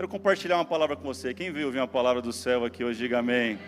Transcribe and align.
Quero 0.00 0.08
compartilhar 0.08 0.56
uma 0.56 0.64
palavra 0.64 0.96
com 0.96 1.02
você. 1.02 1.34
Quem 1.34 1.52
veio 1.52 1.66
ouvir 1.66 1.78
uma 1.78 1.86
palavra 1.86 2.22
do 2.22 2.32
céu 2.32 2.64
aqui 2.64 2.82
hoje, 2.82 3.00
diga 3.00 3.18
amém. 3.18 3.58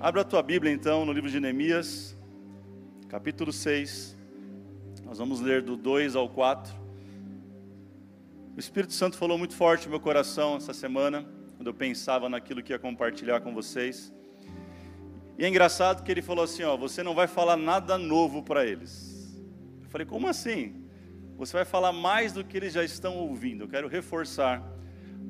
Abra 0.00 0.22
a 0.22 0.24
tua 0.24 0.42
Bíblia 0.42 0.72
então 0.72 1.04
no 1.04 1.12
livro 1.12 1.28
de 1.28 1.38
Neemias, 1.38 2.16
capítulo 3.10 3.52
6. 3.52 4.16
Nós 5.04 5.18
vamos 5.18 5.42
ler 5.42 5.60
do 5.60 5.76
2 5.76 6.16
ao 6.16 6.30
4. 6.30 6.74
O 8.56 8.58
Espírito 8.58 8.94
Santo 8.94 9.18
falou 9.18 9.36
muito 9.36 9.54
forte 9.54 9.84
no 9.84 9.90
meu 9.90 10.00
coração 10.00 10.56
essa 10.56 10.72
semana, 10.72 11.28
quando 11.56 11.66
eu 11.66 11.74
pensava 11.74 12.30
naquilo 12.30 12.62
que 12.62 12.72
ia 12.72 12.78
compartilhar 12.78 13.42
com 13.42 13.52
vocês. 13.52 14.10
E 15.36 15.44
é 15.44 15.48
engraçado 15.50 16.04
que 16.04 16.10
ele 16.10 16.22
falou 16.22 16.44
assim: 16.44 16.62
ó, 16.62 16.74
você 16.74 17.02
não 17.02 17.14
vai 17.14 17.26
falar 17.26 17.58
nada 17.58 17.98
novo 17.98 18.42
para 18.42 18.64
eles. 18.64 19.38
Eu 19.84 19.90
falei, 19.90 20.06
como 20.06 20.26
assim? 20.26 20.86
Você 21.36 21.52
vai 21.52 21.66
falar 21.66 21.92
mais 21.92 22.32
do 22.32 22.42
que 22.42 22.56
eles 22.56 22.72
já 22.72 22.82
estão 22.82 23.18
ouvindo. 23.18 23.64
Eu 23.64 23.68
quero 23.68 23.88
reforçar 23.88 24.77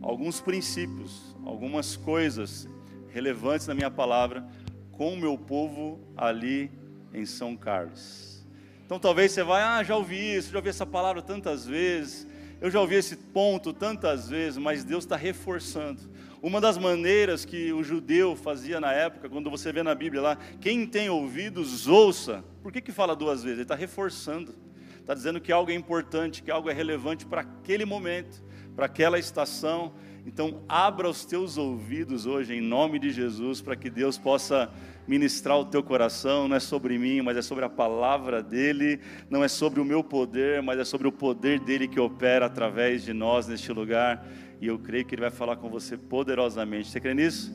alguns 0.02 0.40
princípios, 0.40 1.36
algumas 1.44 1.96
coisas 1.96 2.68
relevantes 3.08 3.66
na 3.66 3.74
minha 3.74 3.90
palavra 3.90 4.46
com 4.92 5.14
o 5.14 5.16
meu 5.16 5.38
povo 5.38 6.00
ali 6.16 6.70
em 7.12 7.24
São 7.24 7.56
Carlos. 7.56 8.46
Então 8.84 8.98
talvez 8.98 9.32
você 9.32 9.42
vai, 9.42 9.62
ah, 9.62 9.82
já 9.82 9.96
ouvi 9.96 10.36
isso, 10.36 10.50
já 10.50 10.58
ouvi 10.58 10.68
essa 10.68 10.86
palavra 10.86 11.20
tantas 11.22 11.66
vezes, 11.66 12.26
eu 12.60 12.70
já 12.70 12.80
ouvi 12.80 12.96
esse 12.96 13.16
ponto 13.16 13.72
tantas 13.72 14.28
vezes, 14.28 14.58
mas 14.58 14.82
Deus 14.82 15.04
está 15.04 15.16
reforçando. 15.16 16.00
Uma 16.40 16.60
das 16.60 16.78
maneiras 16.78 17.44
que 17.44 17.72
o 17.72 17.82
judeu 17.82 18.34
fazia 18.34 18.80
na 18.80 18.92
época, 18.92 19.28
quando 19.28 19.50
você 19.50 19.72
vê 19.72 19.82
na 19.82 19.94
Bíblia 19.94 20.22
lá, 20.22 20.38
quem 20.60 20.86
tem 20.86 21.10
ouvidos, 21.10 21.86
ouça. 21.86 22.44
Por 22.62 22.72
que, 22.72 22.80
que 22.80 22.92
fala 22.92 23.14
duas 23.14 23.42
vezes? 23.42 23.58
Ele 23.58 23.62
está 23.62 23.74
reforçando. 23.74 24.54
Está 25.00 25.14
dizendo 25.14 25.40
que 25.40 25.50
algo 25.50 25.70
é 25.70 25.74
importante, 25.74 26.42
que 26.42 26.50
algo 26.50 26.68
é 26.68 26.72
relevante 26.72 27.26
para 27.26 27.40
aquele 27.40 27.84
momento, 27.84 28.42
para 28.78 28.86
aquela 28.86 29.18
estação. 29.18 29.92
Então, 30.24 30.62
abra 30.68 31.10
os 31.10 31.24
teus 31.24 31.58
ouvidos 31.58 32.26
hoje, 32.26 32.54
em 32.54 32.60
nome 32.60 33.00
de 33.00 33.10
Jesus, 33.10 33.60
para 33.60 33.74
que 33.74 33.90
Deus 33.90 34.16
possa 34.16 34.70
ministrar 35.04 35.58
o 35.58 35.64
teu 35.64 35.82
coração. 35.82 36.46
Não 36.46 36.54
é 36.54 36.60
sobre 36.60 36.96
mim, 36.96 37.20
mas 37.20 37.36
é 37.36 37.42
sobre 37.42 37.64
a 37.64 37.68
palavra 37.68 38.40
dEle. 38.40 39.00
Não 39.28 39.42
é 39.42 39.48
sobre 39.48 39.80
o 39.80 39.84
meu 39.84 40.04
poder, 40.04 40.62
mas 40.62 40.78
é 40.78 40.84
sobre 40.84 41.08
o 41.08 41.12
poder 41.12 41.58
dEle 41.58 41.88
que 41.88 41.98
opera 41.98 42.46
através 42.46 43.02
de 43.02 43.12
nós 43.12 43.48
neste 43.48 43.72
lugar 43.72 44.24
e 44.60 44.68
eu 44.68 44.78
creio 44.78 45.04
que 45.04 45.16
Ele 45.16 45.22
vai 45.22 45.30
falar 45.32 45.56
com 45.56 45.68
você 45.68 45.96
poderosamente. 45.96 46.88
Você 46.88 47.00
crê 47.00 47.14
nisso? 47.14 47.52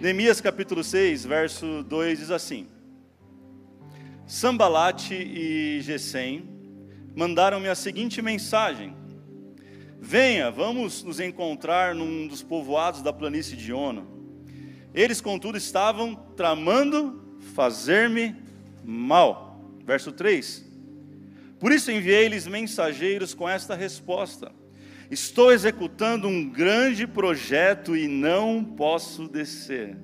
Neemias 0.00 0.40
capítulo 0.40 0.82
6, 0.82 1.26
verso 1.26 1.82
2 1.82 2.18
diz 2.18 2.30
assim: 2.30 2.66
Sambalate 4.26 5.14
e 5.14 5.82
Gesem 5.82 6.48
mandaram-me 7.14 7.68
a 7.68 7.74
seguinte 7.74 8.22
mensagem: 8.22 8.99
Venha, 10.02 10.50
vamos 10.50 11.04
nos 11.04 11.20
encontrar 11.20 11.94
num 11.94 12.26
dos 12.26 12.42
povoados 12.42 13.02
da 13.02 13.12
planície 13.12 13.54
de 13.54 13.70
Ono. 13.70 14.08
Eles, 14.94 15.20
contudo, 15.20 15.58
estavam 15.58 16.14
tramando 16.34 17.38
fazer-me 17.54 18.34
mal. 18.82 19.62
Verso 19.84 20.10
3: 20.10 20.64
Por 21.60 21.70
isso 21.70 21.92
enviei-lhes 21.92 22.46
mensageiros 22.46 23.34
com 23.34 23.46
esta 23.46 23.74
resposta: 23.74 24.50
Estou 25.10 25.52
executando 25.52 26.26
um 26.26 26.48
grande 26.48 27.06
projeto 27.06 27.94
e 27.94 28.08
não 28.08 28.64
posso 28.64 29.28
descer. 29.28 29.98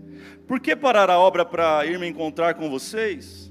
Por 0.46 0.60
que 0.60 0.76
parar 0.76 1.08
a 1.08 1.18
obra 1.18 1.42
para 1.42 1.86
ir 1.86 1.98
me 1.98 2.06
encontrar 2.06 2.54
com 2.54 2.68
vocês? 2.68 3.50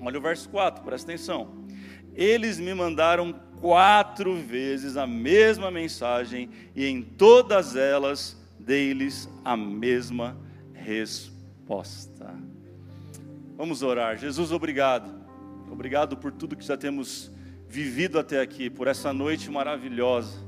Olha 0.00 0.18
o 0.18 0.22
verso 0.22 0.48
4, 0.48 0.84
presta 0.84 1.10
atenção. 1.10 1.66
Eles 2.14 2.58
me 2.60 2.72
mandaram 2.72 3.45
quatro 3.60 4.36
vezes 4.36 4.96
a 4.96 5.06
mesma 5.06 5.70
mensagem 5.70 6.50
e 6.74 6.86
em 6.86 7.02
todas 7.02 7.76
elas 7.76 8.36
dei-lhes 8.58 9.28
a 9.44 9.56
mesma 9.56 10.36
resposta. 10.72 12.34
Vamos 13.56 13.82
orar. 13.82 14.18
Jesus, 14.18 14.52
obrigado. 14.52 15.10
Obrigado 15.70 16.16
por 16.16 16.32
tudo 16.32 16.56
que 16.56 16.64
já 16.64 16.76
temos 16.76 17.30
vivido 17.68 18.18
até 18.18 18.40
aqui, 18.40 18.70
por 18.70 18.86
essa 18.86 19.12
noite 19.12 19.50
maravilhosa. 19.50 20.38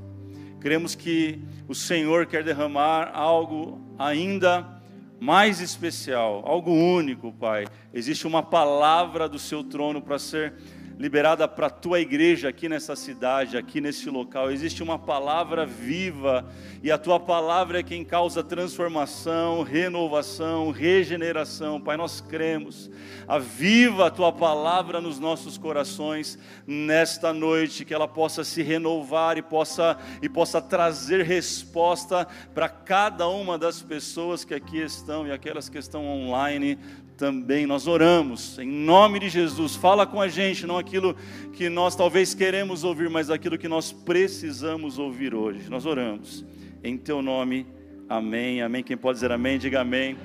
Cremos 0.59 0.95
que 0.95 1.39
o 1.67 1.75
Senhor 1.75 2.25
quer 2.25 2.43
derramar 2.43 3.11
algo 3.13 3.81
ainda 3.97 4.79
mais 5.19 5.59
especial, 5.59 6.43
algo 6.45 6.71
único, 6.71 7.31
Pai. 7.33 7.65
Existe 7.93 8.25
uma 8.25 8.41
palavra 8.41 9.27
do 9.27 9.37
seu 9.37 9.63
trono 9.63 10.01
para 10.01 10.17
ser 10.17 10.53
liberada 10.99 11.47
para 11.47 11.67
a 11.67 11.69
tua 11.69 12.01
igreja 12.01 12.49
aqui 12.49 12.67
nessa 12.67 12.93
cidade, 12.93 13.57
aqui 13.57 13.79
nesse 13.79 14.09
local. 14.09 14.51
Existe 14.51 14.83
uma 14.83 14.99
palavra 14.99 15.65
viva 15.65 16.45
e 16.83 16.91
a 16.91 16.97
tua 16.97 17.17
palavra 17.17 17.79
é 17.79 17.83
quem 17.83 18.03
causa 18.03 18.43
transformação, 18.43 19.63
renovação, 19.63 20.71
regeneração. 20.71 21.79
Pai, 21.79 21.95
nós 21.95 22.19
cremos. 22.19 22.91
Aviva 23.25 24.07
a 24.07 24.11
tua 24.11 24.33
palavra 24.33 24.99
nos 24.99 25.17
nossos 25.19 25.57
corações 25.57 26.37
nesta 26.67 27.31
noite, 27.31 27.85
que 27.85 27.93
ela 27.93 28.07
possa 28.07 28.43
se 28.43 28.61
renovar 28.61 29.37
e 29.37 29.41
possa 29.41 29.97
e 30.21 30.27
possa 30.27 30.61
trazer 30.61 31.23
resposta 31.23 32.27
para 32.53 32.67
cada 32.67 33.25
uma 33.29 33.57
das 33.57 33.81
pessoas 33.81 34.43
que 34.43 34.53
aqui 34.53 34.81
estão 34.81 35.25
e 35.25 35.31
aquelas 35.31 35.69
que 35.69 35.77
estão 35.77 36.05
online 36.05 36.77
também 37.19 37.67
nós 37.67 37.85
oramos, 37.85 38.57
em 38.59 38.65
nome 38.65 39.19
de 39.19 39.27
Jesus, 39.27 39.75
fala 39.75 40.07
com 40.07 40.21
a 40.21 40.29
gente, 40.29 40.65
não 40.65 40.77
aquilo 40.77 41.13
que 41.51 41.67
nós 41.67 41.93
talvez 41.93 42.33
queremos 42.33 42.85
ouvir, 42.85 43.09
mas 43.09 43.29
aquilo 43.29 43.57
que 43.57 43.67
nós 43.67 43.91
precisamos 43.91 44.97
ouvir 44.97 45.35
hoje. 45.35 45.69
Nós 45.69 45.85
oramos, 45.85 46.45
em 46.81 46.97
Teu 46.97 47.21
nome, 47.21 47.67
amém, 48.07 48.61
amém. 48.61 48.81
Quem 48.81 48.95
pode 48.95 49.17
dizer 49.17 49.33
amém, 49.33 49.59
diga 49.59 49.81
amém. 49.81 50.15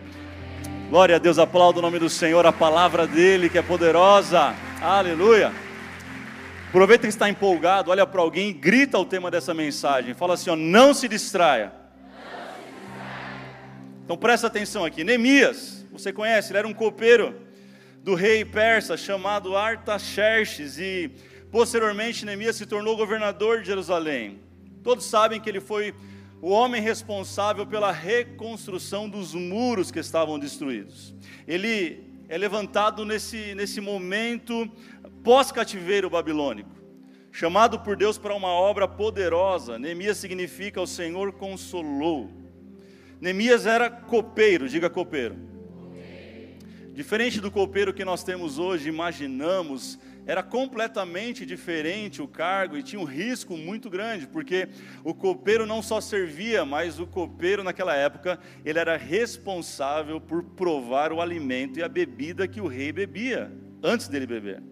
Glória 0.88 1.16
a 1.16 1.18
Deus, 1.18 1.36
aplauda 1.36 1.80
o 1.80 1.82
nome 1.82 1.98
do 1.98 2.08
Senhor, 2.08 2.46
a 2.46 2.52
palavra 2.52 3.08
dEle 3.08 3.50
que 3.50 3.58
é 3.58 3.62
poderosa, 3.62 4.54
aleluia. 4.80 5.50
Aproveita 6.68 7.02
que 7.02 7.08
está 7.08 7.28
empolgado, 7.28 7.90
olha 7.90 8.06
para 8.06 8.20
alguém 8.20 8.50
e 8.50 8.52
grita 8.52 9.00
o 9.00 9.04
tema 9.04 9.32
dessa 9.32 9.52
mensagem, 9.52 10.14
fala 10.14 10.34
assim: 10.34 10.50
ó, 10.50 10.54
não 10.54 10.94
se 10.94 11.08
distraia. 11.08 11.72
Então 14.04 14.16
presta 14.16 14.46
atenção 14.46 14.84
aqui, 14.84 15.02
Neemias 15.02 15.83
você 15.94 16.12
conhece, 16.12 16.50
ele 16.50 16.58
era 16.58 16.66
um 16.66 16.74
copeiro 16.74 17.40
do 18.02 18.16
rei 18.16 18.44
persa 18.44 18.96
chamado 18.96 19.56
Artaxerxes 19.56 20.76
e 20.76 21.08
posteriormente 21.52 22.26
Neemias 22.26 22.56
se 22.56 22.66
tornou 22.66 22.96
governador 22.96 23.60
de 23.60 23.68
Jerusalém. 23.68 24.40
Todos 24.82 25.04
sabem 25.04 25.40
que 25.40 25.48
ele 25.48 25.60
foi 25.60 25.94
o 26.42 26.50
homem 26.50 26.82
responsável 26.82 27.64
pela 27.64 27.92
reconstrução 27.92 29.08
dos 29.08 29.34
muros 29.34 29.92
que 29.92 30.00
estavam 30.00 30.36
destruídos. 30.36 31.14
Ele 31.46 32.02
é 32.28 32.36
levantado 32.36 33.04
nesse, 33.04 33.54
nesse 33.54 33.80
momento 33.80 34.68
pós-cativeiro 35.22 36.10
babilônico, 36.10 36.74
chamado 37.30 37.78
por 37.78 37.96
Deus 37.96 38.18
para 38.18 38.34
uma 38.34 38.48
obra 38.48 38.88
poderosa. 38.88 39.78
Neemias 39.78 40.16
significa 40.16 40.80
o 40.80 40.88
Senhor 40.88 41.34
consolou. 41.34 42.32
Neemias 43.20 43.64
era 43.64 43.88
copeiro, 43.88 44.68
diga 44.68 44.90
copeiro. 44.90 45.53
Diferente 46.94 47.40
do 47.40 47.50
copeiro 47.50 47.92
que 47.92 48.04
nós 48.04 48.22
temos 48.22 48.56
hoje, 48.56 48.88
imaginamos, 48.88 49.98
era 50.24 50.44
completamente 50.44 51.44
diferente 51.44 52.22
o 52.22 52.28
cargo 52.28 52.76
e 52.76 52.84
tinha 52.84 53.02
um 53.02 53.04
risco 53.04 53.56
muito 53.56 53.90
grande, 53.90 54.28
porque 54.28 54.68
o 55.02 55.12
copeiro 55.12 55.66
não 55.66 55.82
só 55.82 56.00
servia, 56.00 56.64
mas 56.64 57.00
o 57.00 57.06
copeiro 57.06 57.64
naquela 57.64 57.96
época, 57.96 58.38
ele 58.64 58.78
era 58.78 58.96
responsável 58.96 60.20
por 60.20 60.44
provar 60.44 61.12
o 61.12 61.20
alimento 61.20 61.80
e 61.80 61.82
a 61.82 61.88
bebida 61.88 62.46
que 62.46 62.60
o 62.60 62.68
rei 62.68 62.92
bebia, 62.92 63.50
antes 63.82 64.06
dele 64.06 64.24
beber 64.24 64.62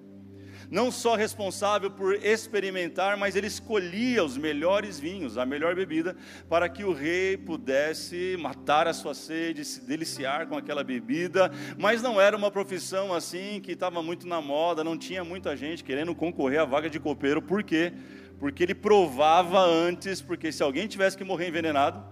não 0.73 0.91
só 0.91 1.15
responsável 1.15 1.91
por 1.91 2.15
experimentar, 2.15 3.15
mas 3.19 3.37
ele 3.37 3.47
escolhia 3.47 4.25
os 4.25 4.39
melhores 4.39 4.99
vinhos, 4.99 5.37
a 5.37 5.45
melhor 5.45 5.75
bebida, 5.75 6.17
para 6.49 6.67
que 6.67 6.83
o 6.83 6.95
rei 6.95 7.37
pudesse 7.37 8.39
matar 8.41 8.89
a 8.89 8.95
sua 8.95 9.13
sede, 9.13 9.67
se 9.67 9.83
deliciar 9.83 10.47
com 10.47 10.57
aquela 10.57 10.83
bebida. 10.83 11.53
Mas 11.79 12.01
não 12.01 12.19
era 12.19 12.35
uma 12.35 12.51
profissão 12.51 13.13
assim 13.13 13.61
que 13.61 13.73
estava 13.73 14.03
muito 14.03 14.27
na 14.27 14.41
moda, 14.41 14.83
não 14.83 14.97
tinha 14.97 15.23
muita 15.23 15.55
gente 15.55 15.85
querendo 15.85 16.15
concorrer 16.15 16.63
à 16.63 16.65
vaga 16.65 16.89
de 16.89 16.99
copeiro, 16.99 17.43
por 17.43 17.63
quê? 17.63 17.93
Porque 18.39 18.63
ele 18.63 18.75
provava 18.75 19.61
antes, 19.61 20.23
porque 20.23 20.51
se 20.51 20.63
alguém 20.63 20.87
tivesse 20.87 21.19
que 21.19 21.23
morrer 21.23 21.49
envenenado, 21.49 22.03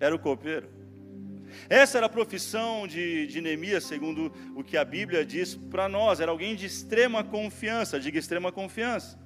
era 0.00 0.14
o 0.14 0.18
copeiro. 0.18 0.79
Essa 1.68 1.98
era 1.98 2.06
a 2.06 2.08
profissão 2.08 2.86
de, 2.86 3.26
de 3.26 3.40
Neemias, 3.40 3.84
segundo 3.84 4.32
o 4.54 4.62
que 4.62 4.76
a 4.76 4.84
Bíblia 4.84 5.24
diz 5.24 5.54
para 5.54 5.88
nós. 5.88 6.20
Era 6.20 6.30
alguém 6.30 6.54
de 6.54 6.66
extrema 6.66 7.22
confiança, 7.22 7.98
diga 7.98 8.18
extrema 8.18 8.50
confiança. 8.50 9.18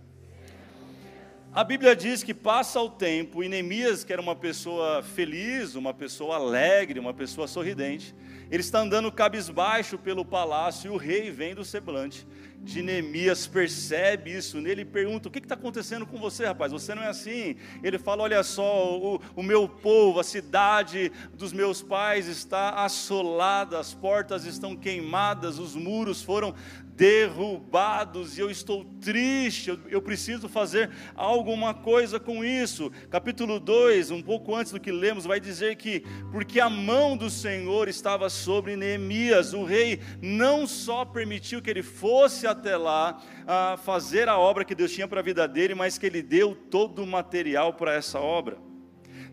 A 1.53 1.63
Bíblia 1.63 1.95
diz 1.95 2.25
que 2.25 2.35
passa 2.35 2.81
o 2.81 2.91
tempo 2.91 3.43
e 3.45 3.49
Neemias, 3.49 4.03
que 4.03 4.13
era 4.13 4.21
uma 4.21 4.35
pessoa 4.35 5.05
feliz, 5.05 5.77
uma 5.77 5.95
pessoa 5.95 6.35
alegre, 6.35 6.99
uma 6.99 7.15
pessoa 7.15 7.47
sorridente, 7.47 8.13
ele 8.51 8.61
está 8.61 8.81
andando 8.81 9.11
cabisbaixo 9.13 9.97
pelo 9.97 10.25
palácio 10.25 10.89
e 10.89 10.95
o 10.95 10.97
rei 10.97 11.31
vem 11.31 11.55
do 11.55 11.65
semblante 11.65 12.27
de 12.65 12.83
Neemias 12.83 13.47
percebe 13.47 14.35
isso 14.35 14.61
nele 14.61 14.83
e 14.83 14.85
pergunta: 14.87 15.29
O 15.29 15.31
que 15.31 15.39
está 15.39 15.55
acontecendo 15.55 16.07
com 16.07 16.19
você, 16.19 16.47
rapaz? 16.47 16.73
Você 16.73 16.95
não 16.95 17.03
é 17.03 17.09
assim. 17.09 17.57
Ele 17.83 17.99
fala: 17.99 18.23
Olha 18.23 18.43
só, 18.43 18.99
o, 18.99 19.21
o 19.37 19.43
meu 19.43 19.69
povo, 19.69 20.19
a 20.19 20.25
cidade 20.25 21.13
dos 21.35 21.53
meus 21.53 21.83
pais 21.83 22.27
está 22.27 22.71
assolada, 22.71 23.79
as 23.79 23.93
portas 23.93 24.47
estão 24.47 24.75
queimadas, 24.75 25.59
os 25.59 25.77
muros 25.77 26.23
foram 26.23 26.55
derrubados 26.97 28.39
e 28.39 28.41
eu 28.41 28.51
estou 28.51 28.85
triste, 29.01 29.71
eu, 29.71 29.79
eu, 29.89 30.03
preciso 30.03 30.49
fazer 30.49 30.91
alguma 31.15 31.75
coisa 31.75 32.21
com 32.21 32.45
isso. 32.45 32.91
Capítulo 33.11 33.59
2, 33.59 34.11
um 34.11 34.23
pouco 34.23 34.55
antes 34.55 34.73
do 34.73 34.81
que 34.81 34.93
lemos, 34.93 35.25
vai 35.25 35.41
dizer 35.41 35.77
que, 35.77 36.05
porque 36.31 36.61
a 36.61 36.71
mão 36.71 37.17
do 37.17 37.29
Senhor 37.29 37.89
estava 37.89 38.29
sobre 38.31 38.77
Neemias, 38.77 39.53
o 39.53 39.65
rei 39.65 40.01
não 40.23 40.67
só 40.67 41.05
permitiu 41.05 41.61
que 41.61 41.71
ele 41.71 41.83
fosse 41.83 42.47
até 42.47 42.77
lá 42.77 43.21
a 43.47 43.77
fazer 43.77 44.29
a 44.29 44.39
obra 44.39 44.65
que 44.65 44.75
Deus 44.75 44.93
tinha 44.93 45.09
para 45.09 45.21
a 45.21 45.25
vida 45.25 45.49
dele, 45.49 45.75
mas 45.75 45.99
que 45.99 46.07
ele 46.07 46.23
deu 46.23 46.55
todo 46.55 47.03
o 47.03 47.07
material 47.07 47.75
para 47.75 47.95
essa 47.95 48.21
obra. 48.21 48.74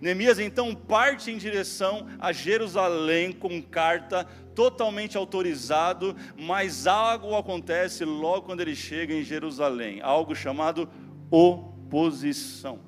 Neemias 0.02 0.40
então 0.40 0.74
parte 0.74 1.30
em 1.30 1.38
direção 1.38 2.08
a 2.20 2.34
Jerusalém 2.34 3.32
com 3.32 3.62
carta 3.62 4.26
totalmente 4.56 5.16
autorizado, 5.16 6.16
mas 6.36 6.88
algo 6.88 7.36
acontece 7.36 8.04
logo 8.04 8.48
quando 8.48 8.62
ele 8.62 8.76
chega 8.76 9.14
em 9.14 9.24
Jerusalém, 9.24 10.02
algo 10.02 10.36
chamado 10.36 10.90
oposição. 11.30 12.80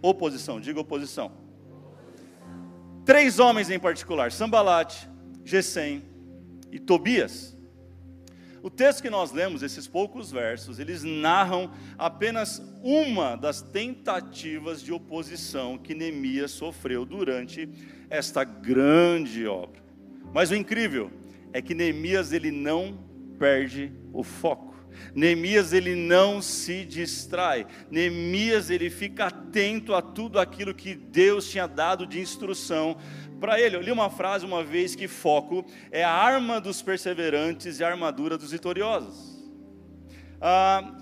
Oposição, 0.00 0.58
diga 0.58 0.80
oposição. 0.80 1.30
Três 3.04 3.38
homens 3.38 3.68
em 3.68 3.78
particular, 3.78 4.32
Sambalate, 4.32 5.08
Gesem 5.44 6.02
e 6.70 6.78
Tobias. 6.78 7.51
O 8.62 8.70
texto 8.70 9.02
que 9.02 9.10
nós 9.10 9.32
lemos, 9.32 9.62
esses 9.64 9.88
poucos 9.88 10.30
versos, 10.30 10.78
eles 10.78 11.02
narram 11.02 11.72
apenas 11.98 12.62
uma 12.80 13.34
das 13.34 13.60
tentativas 13.60 14.80
de 14.80 14.92
oposição 14.92 15.76
que 15.76 15.94
Neemias 15.94 16.52
sofreu 16.52 17.04
durante 17.04 17.68
esta 18.08 18.44
grande 18.44 19.48
obra. 19.48 19.82
Mas 20.32 20.52
o 20.52 20.54
incrível 20.54 21.10
é 21.52 21.60
que 21.60 21.74
Neemias 21.74 22.32
ele 22.32 22.52
não 22.52 22.98
perde 23.36 23.92
o 24.12 24.22
foco. 24.22 24.72
Neemias 25.14 25.72
ele 25.72 25.96
não 25.96 26.40
se 26.40 26.84
distrai. 26.84 27.66
Neemias 27.90 28.70
ele 28.70 28.90
fica 28.90 29.26
atento 29.26 29.94
a 29.94 30.00
tudo 30.00 30.38
aquilo 30.38 30.72
que 30.74 30.94
Deus 30.94 31.50
tinha 31.50 31.66
dado 31.66 32.06
de 32.06 32.20
instrução 32.20 32.96
para 33.42 33.60
ele. 33.60 33.74
Eu 33.74 33.82
li 33.82 33.90
uma 33.90 34.08
frase 34.08 34.46
uma 34.46 34.62
vez 34.62 34.94
que 34.94 35.08
foco 35.08 35.66
é 35.90 36.04
a 36.04 36.12
arma 36.12 36.60
dos 36.60 36.80
perseverantes 36.80 37.80
e 37.80 37.84
a 37.84 37.88
armadura 37.88 38.38
dos 38.38 38.52
vitoriosos. 38.52 39.36
Ah, 40.40 40.94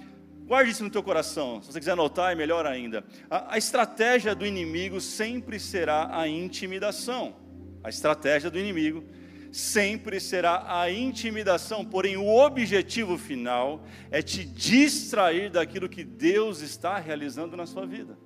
guarde 0.46 0.70
isso 0.70 0.82
no 0.82 0.90
teu 0.90 1.02
coração. 1.02 1.60
Se 1.62 1.70
você 1.70 1.78
quiser 1.78 1.92
anotar, 1.92 2.32
é 2.32 2.34
melhor 2.34 2.64
ainda. 2.64 3.04
A, 3.30 3.54
a 3.54 3.58
estratégia 3.58 4.34
do 4.34 4.46
inimigo 4.46 5.02
sempre 5.02 5.60
será 5.60 6.18
a 6.18 6.26
intimidação. 6.26 7.36
A 7.84 7.90
estratégia 7.90 8.50
do 8.50 8.58
inimigo 8.58 9.04
sempre 9.52 10.18
será 10.18 10.80
a 10.80 10.90
intimidação, 10.90 11.84
porém 11.84 12.16
o 12.16 12.26
objetivo 12.26 13.18
final 13.18 13.84
é 14.10 14.22
te 14.22 14.44
distrair 14.44 15.50
daquilo 15.50 15.88
que 15.88 16.04
Deus 16.04 16.62
está 16.62 16.98
realizando 16.98 17.56
na 17.56 17.66
sua 17.66 17.84
vida. 17.84 18.16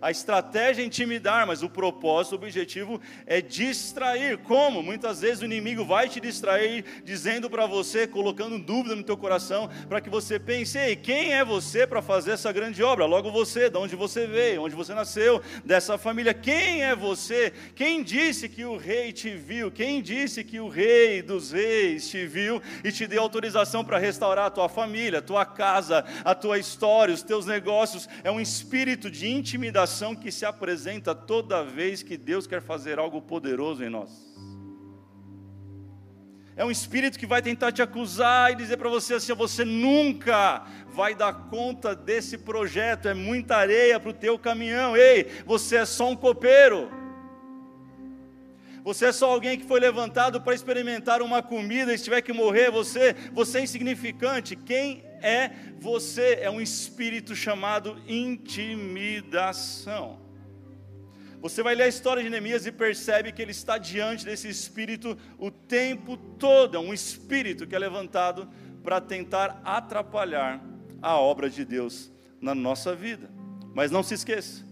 A 0.00 0.10
estratégia 0.10 0.82
é 0.82 0.86
intimidar, 0.86 1.46
mas 1.46 1.62
o 1.62 1.68
propósito, 1.68 2.32
o 2.32 2.36
objetivo 2.36 3.00
é 3.26 3.40
distrair. 3.40 4.38
Como? 4.38 4.82
Muitas 4.82 5.20
vezes 5.20 5.42
o 5.42 5.44
inimigo 5.44 5.84
vai 5.84 6.08
te 6.08 6.20
distrair, 6.20 6.84
dizendo 7.04 7.50
para 7.50 7.66
você, 7.66 8.06
colocando 8.06 8.58
dúvida 8.58 8.94
no 8.94 9.02
teu 9.02 9.16
coração, 9.16 9.68
para 9.88 10.00
que 10.00 10.10
você 10.10 10.38
pense: 10.38 10.78
Ei, 10.78 10.96
quem 10.96 11.32
é 11.32 11.44
você 11.44 11.86
para 11.86 12.02
fazer 12.02 12.32
essa 12.32 12.52
grande 12.52 12.82
obra? 12.82 13.04
Logo 13.06 13.30
você, 13.30 13.68
de 13.68 13.76
onde 13.76 13.96
você 13.96 14.26
veio, 14.26 14.62
onde 14.62 14.74
você 14.74 14.94
nasceu, 14.94 15.42
dessa 15.64 15.98
família. 15.98 16.32
Quem 16.32 16.82
é 16.82 16.94
você? 16.94 17.52
Quem 17.74 18.02
disse 18.02 18.48
que 18.48 18.64
o 18.64 18.76
rei 18.76 19.12
te 19.12 19.34
viu? 19.34 19.70
Quem 19.70 20.02
disse 20.02 20.44
que 20.44 20.60
o 20.60 20.68
rei 20.68 21.22
dos 21.22 21.52
reis 21.52 22.08
te 22.08 22.26
viu 22.26 22.62
e 22.84 22.92
te 22.92 23.06
deu 23.06 23.22
autorização 23.22 23.84
para 23.84 23.98
restaurar 23.98 24.46
a 24.46 24.50
tua 24.50 24.68
família, 24.68 25.18
a 25.18 25.22
tua 25.22 25.44
casa, 25.44 26.04
a 26.24 26.34
tua 26.34 26.58
história, 26.58 27.14
os 27.14 27.22
teus 27.22 27.46
negócios? 27.46 28.08
É 28.22 28.30
um 28.30 28.40
espírito 28.40 29.10
de 29.10 29.28
intimidação 29.28 29.69
intimidação 29.70 30.16
que 30.16 30.32
se 30.32 30.44
apresenta 30.44 31.14
toda 31.14 31.62
vez 31.62 32.02
que 32.02 32.16
Deus 32.16 32.44
quer 32.44 32.60
fazer 32.60 32.98
algo 32.98 33.22
poderoso 33.22 33.84
em 33.84 33.88
nós. 33.88 34.10
É 36.56 36.64
um 36.64 36.70
espírito 36.70 37.16
que 37.16 37.26
vai 37.26 37.40
tentar 37.40 37.70
te 37.70 37.80
acusar 37.80 38.50
e 38.50 38.56
dizer 38.56 38.76
para 38.76 38.88
você 38.88 39.14
assim: 39.14 39.32
você 39.32 39.64
nunca 39.64 40.66
vai 40.88 41.14
dar 41.14 41.32
conta 41.48 41.94
desse 41.94 42.36
projeto, 42.36 43.06
é 43.06 43.14
muita 43.14 43.56
areia 43.56 44.00
para 44.00 44.10
o 44.10 44.12
teu 44.12 44.36
caminhão. 44.36 44.96
Ei, 44.96 45.28
você 45.46 45.76
é 45.76 45.84
só 45.84 46.10
um 46.10 46.16
copeiro. 46.16 46.90
Você 48.82 49.06
é 49.06 49.12
só 49.12 49.30
alguém 49.30 49.58
que 49.58 49.66
foi 49.66 49.78
levantado 49.78 50.40
para 50.40 50.54
experimentar 50.54 51.22
uma 51.22 51.42
comida 51.42 51.94
e 51.94 51.98
se 51.98 52.04
tiver 52.04 52.22
que 52.22 52.32
morrer, 52.32 52.70
você, 52.70 53.14
você 53.32 53.58
é 53.58 53.62
insignificante. 53.62 54.56
Quem 54.56 55.04
é 55.22 55.50
você, 55.78 56.38
é 56.40 56.50
um 56.50 56.60
espírito 56.60 57.34
chamado 57.34 58.00
intimidação. 58.06 59.50
Você 61.40 61.62
vai 61.62 61.74
ler 61.74 61.84
a 61.84 61.88
história 61.88 62.22
de 62.22 62.28
Neemias 62.28 62.66
e 62.66 62.72
percebe 62.72 63.32
que 63.32 63.40
ele 63.40 63.52
está 63.52 63.78
diante 63.78 64.26
desse 64.26 64.46
espírito 64.48 65.16
o 65.38 65.50
tempo 65.50 66.16
todo, 66.16 66.76
é 66.76 66.80
um 66.80 66.92
espírito 66.92 67.66
que 67.66 67.74
é 67.74 67.78
levantado 67.78 68.46
para 68.82 69.00
tentar 69.00 69.60
atrapalhar 69.64 70.62
a 71.00 71.16
obra 71.16 71.48
de 71.48 71.64
Deus 71.64 72.12
na 72.40 72.54
nossa 72.54 72.94
vida. 72.94 73.30
Mas 73.74 73.90
não 73.90 74.02
se 74.02 74.12
esqueça 74.14 74.64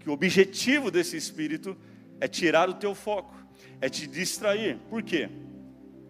que 0.00 0.08
o 0.08 0.12
objetivo 0.12 0.90
desse 0.90 1.16
espírito 1.16 1.76
é 2.20 2.28
tirar 2.28 2.68
o 2.68 2.74
teu 2.74 2.94
foco, 2.94 3.34
é 3.80 3.88
te 3.88 4.06
distrair. 4.06 4.78
Por 4.88 5.02
quê? 5.02 5.28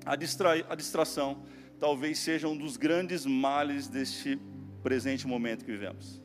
A, 0.05 0.14
distra... 0.17 0.64
a 0.69 0.75
distração 0.75 1.44
talvez 1.79 2.19
seja 2.19 2.49
um 2.49 2.56
dos 2.56 2.76
grandes 2.76 3.26
males 3.26 3.88
deste 3.88 4.38
presente 4.82 5.26
momento 5.26 5.65
que 5.65 5.73
vivemos. 5.73 6.24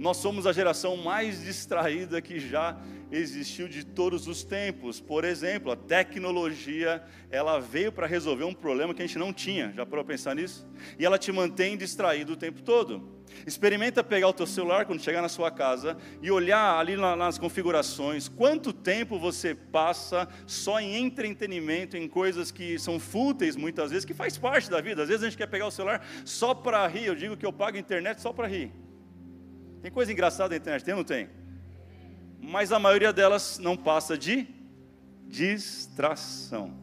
Nós 0.00 0.16
somos 0.16 0.46
a 0.46 0.52
geração 0.54 0.96
mais 0.96 1.42
distraída 1.42 2.22
que 2.22 2.40
já 2.40 2.74
existiu 3.12 3.68
de 3.68 3.84
todos 3.84 4.26
os 4.26 4.42
tempos. 4.42 4.98
Por 4.98 5.26
exemplo, 5.26 5.70
a 5.70 5.76
tecnologia, 5.76 7.02
ela 7.30 7.60
veio 7.60 7.92
para 7.92 8.06
resolver 8.06 8.44
um 8.44 8.54
problema 8.54 8.94
que 8.94 9.02
a 9.02 9.06
gente 9.06 9.18
não 9.18 9.30
tinha. 9.30 9.74
Já 9.76 9.84
parou 9.84 10.02
pensar 10.02 10.34
nisso? 10.34 10.66
E 10.98 11.04
ela 11.04 11.18
te 11.18 11.30
mantém 11.30 11.76
distraído 11.76 12.32
o 12.32 12.36
tempo 12.36 12.62
todo. 12.62 13.20
Experimenta 13.46 14.02
pegar 14.02 14.28
o 14.28 14.32
teu 14.32 14.46
celular 14.46 14.86
quando 14.86 15.02
chegar 15.02 15.20
na 15.20 15.28
sua 15.28 15.50
casa 15.50 15.98
e 16.22 16.30
olhar 16.30 16.78
ali 16.78 16.96
nas 16.96 17.36
configurações 17.36 18.26
quanto 18.26 18.72
tempo 18.72 19.18
você 19.18 19.54
passa 19.54 20.26
só 20.46 20.80
em 20.80 20.96
entretenimento, 20.96 21.98
em 21.98 22.08
coisas 22.08 22.50
que 22.50 22.78
são 22.78 22.98
fúteis 22.98 23.54
muitas 23.54 23.90
vezes, 23.90 24.06
que 24.06 24.14
faz 24.14 24.38
parte 24.38 24.70
da 24.70 24.80
vida. 24.80 25.02
Às 25.02 25.08
vezes 25.10 25.24
a 25.24 25.28
gente 25.28 25.36
quer 25.36 25.46
pegar 25.46 25.66
o 25.66 25.70
celular 25.70 26.02
só 26.24 26.54
para 26.54 26.86
rir. 26.86 27.04
Eu 27.04 27.14
digo 27.14 27.36
que 27.36 27.44
eu 27.44 27.52
pago 27.52 27.76
a 27.76 27.80
internet 27.80 28.22
só 28.22 28.32
para 28.32 28.48
rir. 28.48 28.72
Tem 29.82 29.90
coisa 29.90 30.12
engraçada 30.12 30.50
na 30.50 30.56
internet, 30.56 30.84
tem 30.84 30.94
ou 30.94 30.98
não 30.98 31.04
tem? 31.04 31.28
Mas 32.40 32.72
a 32.72 32.78
maioria 32.78 33.12
delas 33.12 33.58
não 33.58 33.76
passa 33.76 34.16
de 34.16 34.46
distração. 35.26 36.78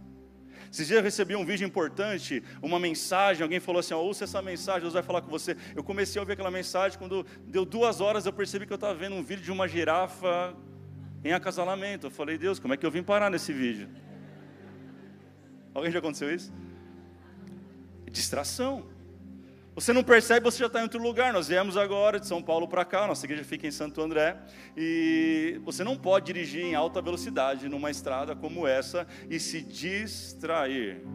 Esses 0.71 0.87
dias 0.87 0.97
eu 0.97 1.03
recebi 1.03 1.35
um 1.35 1.45
vídeo 1.45 1.65
importante, 1.65 2.43
uma 2.61 2.79
mensagem, 2.79 3.41
alguém 3.41 3.59
falou 3.59 3.79
assim, 3.79 3.93
ouça 3.93 4.25
essa 4.25 4.41
mensagem, 4.41 4.81
Deus 4.81 4.93
vai 4.93 5.03
falar 5.03 5.21
com 5.21 5.29
você. 5.29 5.55
Eu 5.75 5.83
comecei 5.83 6.19
a 6.19 6.21
ouvir 6.21 6.33
aquela 6.33 6.51
mensagem, 6.51 6.97
quando 6.97 7.25
deu 7.47 7.65
duas 7.65 8.01
horas 8.01 8.25
eu 8.25 8.33
percebi 8.33 8.65
que 8.65 8.73
eu 8.73 8.75
estava 8.75 8.93
vendo 8.93 9.15
um 9.15 9.23
vídeo 9.23 9.43
de 9.43 9.51
uma 9.51 9.67
girafa 9.67 10.55
em 11.23 11.33
acasalamento. 11.33 12.07
Eu 12.07 12.11
falei, 12.11 12.37
Deus, 12.37 12.59
como 12.59 12.73
é 12.73 12.77
que 12.77 12.85
eu 12.85 12.91
vim 12.91 13.03
parar 13.03 13.29
nesse 13.29 13.53
vídeo? 13.53 13.89
Alguém 15.73 15.91
já 15.91 15.99
aconteceu 15.99 16.33
isso? 16.33 16.51
Distração. 18.11 18.96
Você 19.77 19.93
não 19.93 20.03
percebe, 20.03 20.43
você 20.43 20.57
já 20.57 20.65
está 20.65 20.79
em 20.79 20.83
outro 20.83 20.99
lugar. 20.99 21.31
Nós 21.31 21.47
viemos 21.47 21.77
agora 21.77 22.19
de 22.19 22.25
São 22.25 22.41
Paulo 22.41 22.67
para 22.67 22.83
cá, 22.83 23.05
nossa 23.05 23.23
igreja 23.27 23.43
fica 23.43 23.67
em 23.67 23.71
Santo 23.71 24.01
André, 24.01 24.35
e 24.75 25.61
você 25.63 25.83
não 25.83 25.95
pode 25.95 26.25
dirigir 26.25 26.65
em 26.65 26.73
alta 26.73 26.99
velocidade 26.99 27.69
numa 27.69 27.91
estrada 27.91 28.35
como 28.35 28.65
essa 28.65 29.05
e 29.29 29.39
se 29.39 29.61
distrair. 29.61 31.05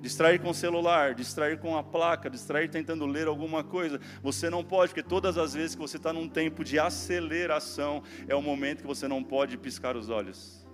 Distrair 0.00 0.38
com 0.38 0.50
o 0.50 0.54
celular, 0.54 1.12
distrair 1.12 1.58
com 1.58 1.76
a 1.76 1.82
placa, 1.82 2.30
distrair 2.30 2.68
tentando 2.68 3.04
ler 3.04 3.26
alguma 3.26 3.64
coisa. 3.64 4.00
Você 4.22 4.48
não 4.48 4.62
pode, 4.62 4.94
porque 4.94 5.02
todas 5.02 5.36
as 5.36 5.54
vezes 5.54 5.74
que 5.74 5.82
você 5.82 5.96
está 5.96 6.12
num 6.12 6.28
tempo 6.28 6.62
de 6.62 6.78
aceleração, 6.78 8.04
é 8.28 8.34
o 8.36 8.40
momento 8.40 8.82
que 8.82 8.86
você 8.86 9.08
não 9.08 9.24
pode 9.24 9.58
piscar 9.58 9.96
os 9.96 10.08
olhos. 10.08 10.64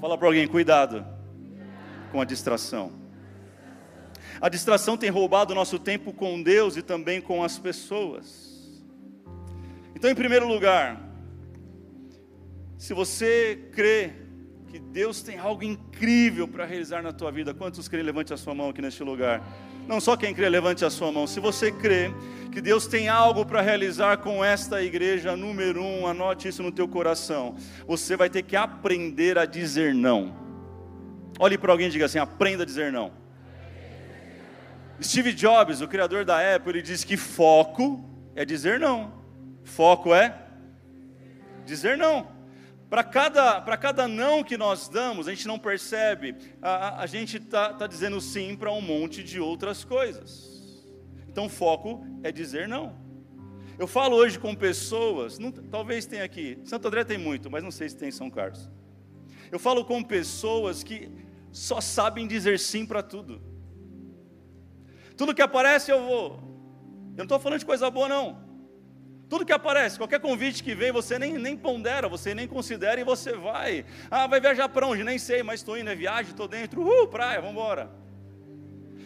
Fala 0.00 0.16
para 0.16 0.28
alguém, 0.28 0.46
cuidado 0.46 1.04
com 2.12 2.20
a 2.20 2.24
distração. 2.24 3.03
A 4.40 4.48
distração 4.48 4.96
tem 4.96 5.10
roubado 5.10 5.52
o 5.52 5.54
nosso 5.54 5.78
tempo 5.78 6.12
com 6.12 6.42
Deus 6.42 6.76
e 6.76 6.82
também 6.82 7.20
com 7.20 7.42
as 7.42 7.58
pessoas. 7.58 8.82
Então, 9.94 10.10
em 10.10 10.14
primeiro 10.14 10.46
lugar, 10.46 11.00
se 12.76 12.92
você 12.92 13.68
crê 13.72 14.24
que 14.74 14.80
Deus 14.80 15.22
tem 15.22 15.38
algo 15.38 15.62
incrível 15.62 16.48
para 16.48 16.64
realizar 16.64 17.00
na 17.00 17.12
tua 17.12 17.30
vida. 17.30 17.54
Quantos 17.54 17.86
creem? 17.86 18.04
Levante 18.04 18.34
a 18.34 18.36
sua 18.36 18.56
mão 18.56 18.70
aqui 18.70 18.82
neste 18.82 19.04
lugar. 19.04 19.40
Não 19.86 20.00
só 20.00 20.16
quem 20.16 20.34
crê, 20.34 20.48
levante 20.48 20.84
a 20.84 20.90
sua 20.90 21.12
mão. 21.12 21.28
Se 21.28 21.38
você 21.38 21.70
crê 21.70 22.12
que 22.50 22.60
Deus 22.60 22.88
tem 22.88 23.08
algo 23.08 23.46
para 23.46 23.60
realizar 23.60 24.16
com 24.16 24.44
esta 24.44 24.82
igreja, 24.82 25.36
número 25.36 25.80
um, 25.80 26.08
anote 26.08 26.48
isso 26.48 26.60
no 26.60 26.72
teu 26.72 26.88
coração. 26.88 27.54
Você 27.86 28.16
vai 28.16 28.28
ter 28.28 28.42
que 28.42 28.56
aprender 28.56 29.38
a 29.38 29.46
dizer 29.46 29.94
não. 29.94 30.34
Olhe 31.38 31.56
para 31.56 31.70
alguém 31.70 31.86
e 31.86 31.90
diga 31.90 32.06
assim: 32.06 32.18
aprenda 32.18 32.64
a 32.64 32.66
dizer 32.66 32.90
não. 32.90 33.12
Steve 35.02 35.32
Jobs, 35.32 35.80
o 35.80 35.88
criador 35.88 36.24
da 36.24 36.54
Apple, 36.54 36.72
ele 36.72 36.82
diz 36.82 37.02
que 37.02 37.16
foco 37.16 38.08
é 38.34 38.44
dizer 38.44 38.78
não. 38.78 39.12
Foco 39.64 40.14
é 40.14 40.38
dizer 41.64 41.96
não. 41.96 42.28
Para 42.88 43.02
cada, 43.02 43.60
cada 43.76 44.06
não 44.06 44.44
que 44.44 44.56
nós 44.56 44.88
damos, 44.88 45.26
a 45.26 45.30
gente 45.30 45.48
não 45.48 45.58
percebe, 45.58 46.36
a, 46.62 47.02
a 47.02 47.06
gente 47.06 47.38
está 47.38 47.72
tá 47.72 47.86
dizendo 47.86 48.20
sim 48.20 48.54
para 48.56 48.70
um 48.72 48.80
monte 48.80 49.22
de 49.22 49.40
outras 49.40 49.82
coisas. 49.82 50.84
Então, 51.28 51.48
foco 51.48 52.06
é 52.22 52.30
dizer 52.30 52.68
não. 52.68 52.96
Eu 53.76 53.88
falo 53.88 54.14
hoje 54.14 54.38
com 54.38 54.54
pessoas, 54.54 55.38
não, 55.40 55.50
talvez 55.50 56.06
tenha 56.06 56.22
aqui, 56.22 56.60
Santo 56.64 56.86
André 56.86 57.02
tem 57.02 57.18
muito, 57.18 57.50
mas 57.50 57.64
não 57.64 57.72
sei 57.72 57.88
se 57.88 57.96
tem 57.96 58.10
em 58.10 58.12
São 58.12 58.30
Carlos. 58.30 58.70
Eu 59.50 59.58
falo 59.58 59.84
com 59.84 60.00
pessoas 60.00 60.84
que 60.84 61.10
só 61.50 61.80
sabem 61.80 62.28
dizer 62.28 62.60
sim 62.60 62.86
para 62.86 63.02
tudo. 63.02 63.53
Tudo 65.16 65.34
que 65.34 65.42
aparece 65.42 65.90
eu 65.90 66.02
vou. 66.02 66.26
Eu 67.12 67.18
não 67.18 67.24
estou 67.24 67.38
falando 67.38 67.60
de 67.60 67.66
coisa 67.66 67.90
boa, 67.90 68.08
não. 68.08 68.42
Tudo 69.28 69.44
que 69.44 69.52
aparece, 69.52 69.98
qualquer 69.98 70.20
convite 70.20 70.62
que 70.62 70.74
vem, 70.74 70.92
você 70.92 71.18
nem, 71.18 71.34
nem 71.34 71.56
pondera, 71.56 72.08
você 72.08 72.34
nem 72.34 72.46
considera 72.46 73.00
e 73.00 73.04
você 73.04 73.32
vai. 73.32 73.84
Ah, 74.10 74.26
vai 74.26 74.40
viajar 74.40 74.68
para 74.68 74.86
onde? 74.86 75.02
Nem 75.02 75.18
sei, 75.18 75.42
mas 75.42 75.60
estou 75.60 75.78
indo, 75.78 75.90
é 75.90 75.94
viagem, 75.94 76.30
estou 76.30 76.46
dentro. 76.46 76.82
Uh, 76.82 77.08
praia, 77.08 77.40
vamos 77.40 77.52
embora. 77.52 77.90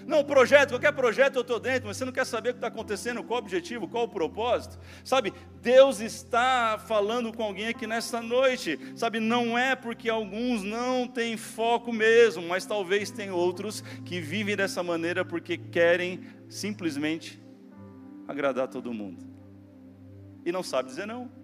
Não, 0.09 0.25
projeto, 0.25 0.71
qualquer 0.71 0.93
projeto 0.93 1.37
eu 1.37 1.43
estou 1.43 1.61
dentro, 1.61 1.87
mas 1.87 1.99
você 1.99 2.05
não 2.07 2.12
quer 2.12 2.25
saber 2.25 2.49
o 2.49 2.53
que 2.55 2.57
está 2.57 2.69
acontecendo, 2.69 3.23
qual 3.23 3.38
o 3.41 3.43
objetivo, 3.43 3.87
qual 3.87 4.05
o 4.05 4.09
propósito. 4.09 4.79
Sabe, 5.05 5.35
Deus 5.61 6.00
está 6.00 6.83
falando 6.88 7.31
com 7.31 7.43
alguém 7.43 7.69
aqui 7.69 7.87
nesta 7.87 8.23
noite. 8.23 8.81
Sabe, 8.97 9.21
não 9.21 9.59
é 9.59 9.77
porque 9.77 10.09
alguns 10.09 10.62
não 10.62 11.07
têm 11.07 11.37
foco 11.37 11.93
mesmo, 11.93 12.43
mas 12.49 12.65
talvez 12.65 13.11
tem 13.11 13.31
outros 13.31 13.83
que 14.07 14.19
vivem 14.19 14.57
dessa 14.57 14.83
maneira 14.83 15.27
porque 15.27 15.59
querem 15.59 16.21
simplesmente 16.49 17.38
agradar 18.27 18.67
todo 18.67 18.95
mundo. 18.95 19.27
E 20.43 20.50
não 20.50 20.62
sabe 20.62 20.88
dizer 20.88 21.07
não 21.07 21.38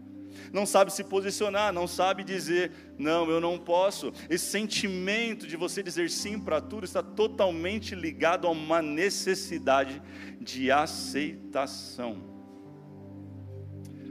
não 0.53 0.67
sabe 0.67 0.93
se 0.93 1.05
posicionar, 1.05 1.73
não 1.73 1.87
sabe 1.87 2.25
dizer, 2.25 2.73
não, 2.99 3.29
eu 3.31 3.41
não 3.41 3.59
posso. 3.59 4.13
Esse 4.29 4.47
sentimento 4.47 5.47
de 5.47 5.57
você 5.57 5.83
dizer 5.83 6.11
sim 6.11 6.39
para 6.39 6.61
tudo 6.61 6.85
está 6.85 7.03
totalmente 7.03 7.95
ligado 7.95 8.47
a 8.47 8.51
uma 8.51 8.81
necessidade 8.81 10.01
de 10.41 10.71
aceitação. 10.71 12.35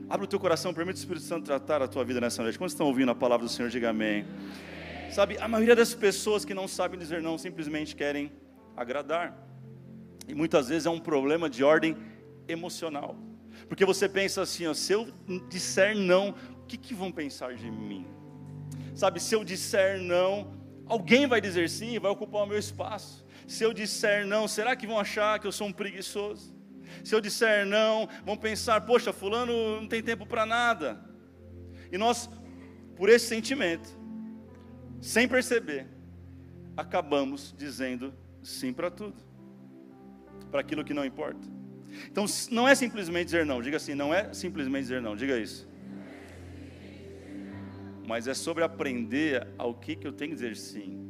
Abre 0.09 0.25
o 0.25 0.27
teu 0.27 0.39
coração, 0.39 0.73
permite 0.73 0.97
o 0.97 0.99
Espírito 0.99 1.25
Santo 1.25 1.45
tratar 1.45 1.81
a 1.81 1.87
tua 1.87 2.03
vida 2.03 2.21
nessa 2.21 2.43
noite. 2.43 2.57
Quando 2.57 2.69
estão 2.69 2.87
ouvindo 2.87 3.11
a 3.11 3.15
palavra 3.15 3.45
do 3.45 3.51
Senhor, 3.51 3.69
diga 3.69 3.89
amém. 3.89 4.25
Sabe, 5.11 5.37
a 5.37 5.47
maioria 5.47 5.75
das 5.75 5.93
pessoas 5.93 6.43
que 6.43 6.53
não 6.53 6.67
sabem 6.67 6.99
dizer 6.99 7.21
não 7.21 7.37
simplesmente 7.37 7.95
querem 7.95 8.31
agradar. 8.75 9.37
E 10.27 10.35
muitas 10.35 10.69
vezes 10.69 10.85
é 10.85 10.89
um 10.89 10.99
problema 10.99 11.49
de 11.49 11.63
ordem 11.63 11.97
emocional. 12.47 13.17
Porque 13.67 13.85
você 13.85 14.07
pensa 14.07 14.41
assim, 14.41 14.67
ó, 14.67 14.73
se 14.73 14.93
eu 14.93 15.07
disser 15.49 15.95
não, 15.95 16.29
o 16.29 16.65
que, 16.65 16.77
que 16.77 16.93
vão 16.93 17.11
pensar 17.11 17.55
de 17.55 17.69
mim? 17.69 18.05
Sabe, 18.95 19.19
se 19.19 19.35
eu 19.35 19.43
disser 19.43 20.01
não, 20.01 20.53
alguém 20.85 21.27
vai 21.27 21.41
dizer 21.41 21.69
sim 21.69 21.93
e 21.93 21.99
vai 21.99 22.11
ocupar 22.11 22.43
o 22.43 22.45
meu 22.45 22.57
espaço. 22.57 23.25
Se 23.47 23.63
eu 23.63 23.73
disser 23.73 24.25
não, 24.25 24.47
será 24.47 24.75
que 24.75 24.87
vão 24.87 24.99
achar 24.99 25.39
que 25.39 25.47
eu 25.47 25.51
sou 25.51 25.67
um 25.67 25.73
preguiçoso? 25.73 26.53
Se 27.03 27.13
eu 27.13 27.21
disser 27.21 27.65
não, 27.65 28.07
vão 28.25 28.37
pensar, 28.37 28.81
poxa, 28.81 29.11
fulano 29.11 29.81
não 29.81 29.87
tem 29.87 30.01
tempo 30.01 30.25
para 30.25 30.45
nada. 30.45 31.03
E 31.91 31.97
nós, 31.97 32.29
por 32.95 33.09
esse 33.09 33.27
sentimento, 33.27 33.89
sem 35.01 35.27
perceber, 35.27 35.87
acabamos 36.77 37.53
dizendo 37.57 38.13
sim 38.41 38.73
para 38.73 38.89
tudo, 38.89 39.15
para 40.51 40.61
aquilo 40.61 40.83
que 40.83 40.93
não 40.93 41.05
importa. 41.05 41.47
Então 42.09 42.25
não 42.51 42.67
é 42.67 42.75
simplesmente 42.75 43.25
dizer 43.25 43.45
não, 43.45 43.61
diga 43.61 43.77
assim, 43.77 43.95
não 43.95 44.13
é 44.13 44.33
simplesmente 44.33 44.83
dizer 44.83 45.01
não, 45.01 45.15
diga 45.15 45.37
isso. 45.37 45.67
Mas 48.05 48.27
é 48.27 48.33
sobre 48.33 48.63
aprender 48.63 49.47
ao 49.57 49.73
que, 49.73 49.95
que 49.95 50.05
eu 50.05 50.11
tenho 50.11 50.31
que 50.31 50.35
dizer 50.35 50.55
sim. 50.55 51.03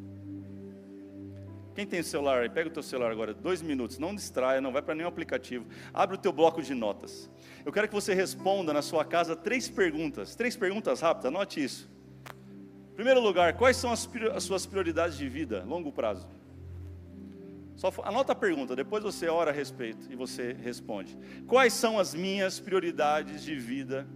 Quem 1.76 1.88
tem 1.88 2.04
celular 2.04 2.42
aí, 2.42 2.50
pega 2.50 2.70
o 2.70 2.72
teu 2.72 2.84
celular 2.84 3.12
agora, 3.12 3.34
dois 3.34 3.62
minutos, 3.62 3.98
não 3.98 4.14
distraia, 4.14 4.62
não 4.62 4.72
vai 4.72 4.82
para 4.82 4.94
nenhum 4.94 5.08
aplicativo. 5.08 5.66
Abre 5.92 6.16
o 6.16 6.20
teu 6.20 6.32
bloco 6.32 6.62
de 6.62 6.74
notas. 6.76 7.30
Eu 7.66 7.72
quero 7.72 7.88
que 7.88 7.94
você 7.96 8.14
responda 8.14 8.72
na 8.72 8.84
sua 8.84 9.04
casa 9.04 9.36
três 9.36 9.68
perguntas, 9.68 10.36
três 10.36 10.56
perguntas 10.56 11.02
rápidas, 11.02 11.26
anote 11.26 11.64
isso. 11.64 11.90
Primeiro 12.96 13.20
lugar, 13.20 13.58
quais 13.58 13.76
são 13.76 13.92
as, 13.92 14.08
as 14.36 14.44
suas 14.44 14.68
prioridades 14.68 15.18
de 15.18 15.28
vida, 15.28 15.64
longo 15.64 15.92
prazo? 15.92 16.28
Só 17.84 17.92
anota 18.06 18.32
a 18.32 18.36
pergunta, 18.36 18.78
depois 18.78 19.04
você 19.04 19.28
ora 19.28 19.52
a 19.52 19.54
respeito 19.54 20.10
e 20.10 20.16
você 20.16 20.54
responde. 20.54 21.18
Quais 21.46 21.74
são 21.74 22.00
as 22.00 22.16
minhas 22.16 22.58
prioridades 22.58 23.44
de 23.44 23.58
vida? 23.58 24.08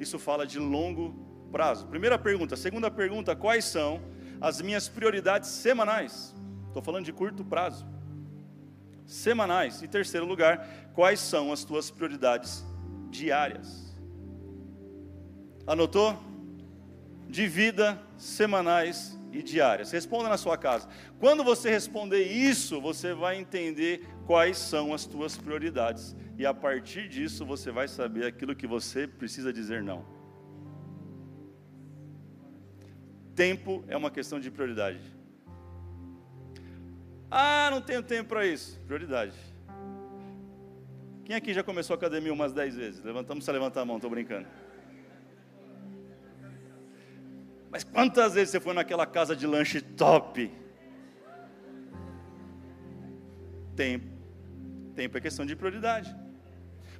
Isso 0.00 0.18
fala 0.18 0.44
de 0.44 0.58
longo 0.58 1.14
prazo. 1.52 1.86
Primeira 1.86 2.18
pergunta. 2.18 2.56
Segunda 2.56 2.90
pergunta, 2.90 3.36
quais 3.36 3.66
são 3.66 4.02
as 4.40 4.60
minhas 4.60 4.88
prioridades 4.88 5.48
semanais? 5.48 6.34
Estou 6.66 6.82
falando 6.82 7.04
de 7.04 7.12
curto 7.12 7.44
prazo. 7.44 7.86
Semanais. 9.06 9.80
E 9.80 9.86
terceiro 9.86 10.26
lugar, 10.26 10.90
quais 10.92 11.20
são 11.20 11.52
as 11.52 11.62
tuas 11.62 11.92
prioridades 11.92 12.66
diárias? 13.10 13.96
Anotou? 15.68 16.18
De 17.28 17.46
vida, 17.46 17.96
semanais 18.16 19.16
e 19.32 19.42
diárias. 19.42 19.90
Responda 19.90 20.28
na 20.28 20.36
sua 20.36 20.56
casa. 20.56 20.88
Quando 21.18 21.44
você 21.44 21.70
responder 21.70 22.22
isso, 22.22 22.80
você 22.80 23.12
vai 23.14 23.36
entender 23.36 24.06
quais 24.26 24.58
são 24.58 24.92
as 24.94 25.04
tuas 25.06 25.36
prioridades. 25.36 26.16
E 26.36 26.46
a 26.46 26.54
partir 26.54 27.08
disso, 27.08 27.44
você 27.44 27.70
vai 27.70 27.88
saber 27.88 28.26
aquilo 28.26 28.54
que 28.54 28.66
você 28.66 29.06
precisa 29.06 29.52
dizer 29.52 29.82
não. 29.82 30.04
Tempo 33.34 33.84
é 33.86 33.96
uma 33.96 34.10
questão 34.10 34.40
de 34.40 34.50
prioridade. 34.50 35.00
Ah, 37.30 37.68
não 37.70 37.80
tenho 37.80 38.02
tempo 38.02 38.30
para 38.30 38.46
isso. 38.46 38.80
Prioridade. 38.86 39.34
Quem 41.24 41.36
aqui 41.36 41.52
já 41.52 41.62
começou 41.62 41.94
a 41.94 41.96
academia 41.96 42.32
umas 42.32 42.54
10 42.54 42.76
vezes? 42.76 43.04
Levantamos, 43.04 43.44
se 43.44 43.52
levantar 43.52 43.82
a 43.82 43.84
mão, 43.84 43.96
estou 43.96 44.10
brincando. 44.10 44.48
Mas 47.70 47.84
quantas 47.84 48.34
vezes 48.34 48.50
você 48.50 48.60
foi 48.60 48.72
naquela 48.74 49.06
casa 49.06 49.36
de 49.36 49.46
lanche 49.46 49.80
top? 49.80 50.50
Tempo. 53.76 54.06
Tempo 54.94 55.18
é 55.18 55.20
questão 55.20 55.44
de 55.46 55.54
prioridade. 55.54 56.14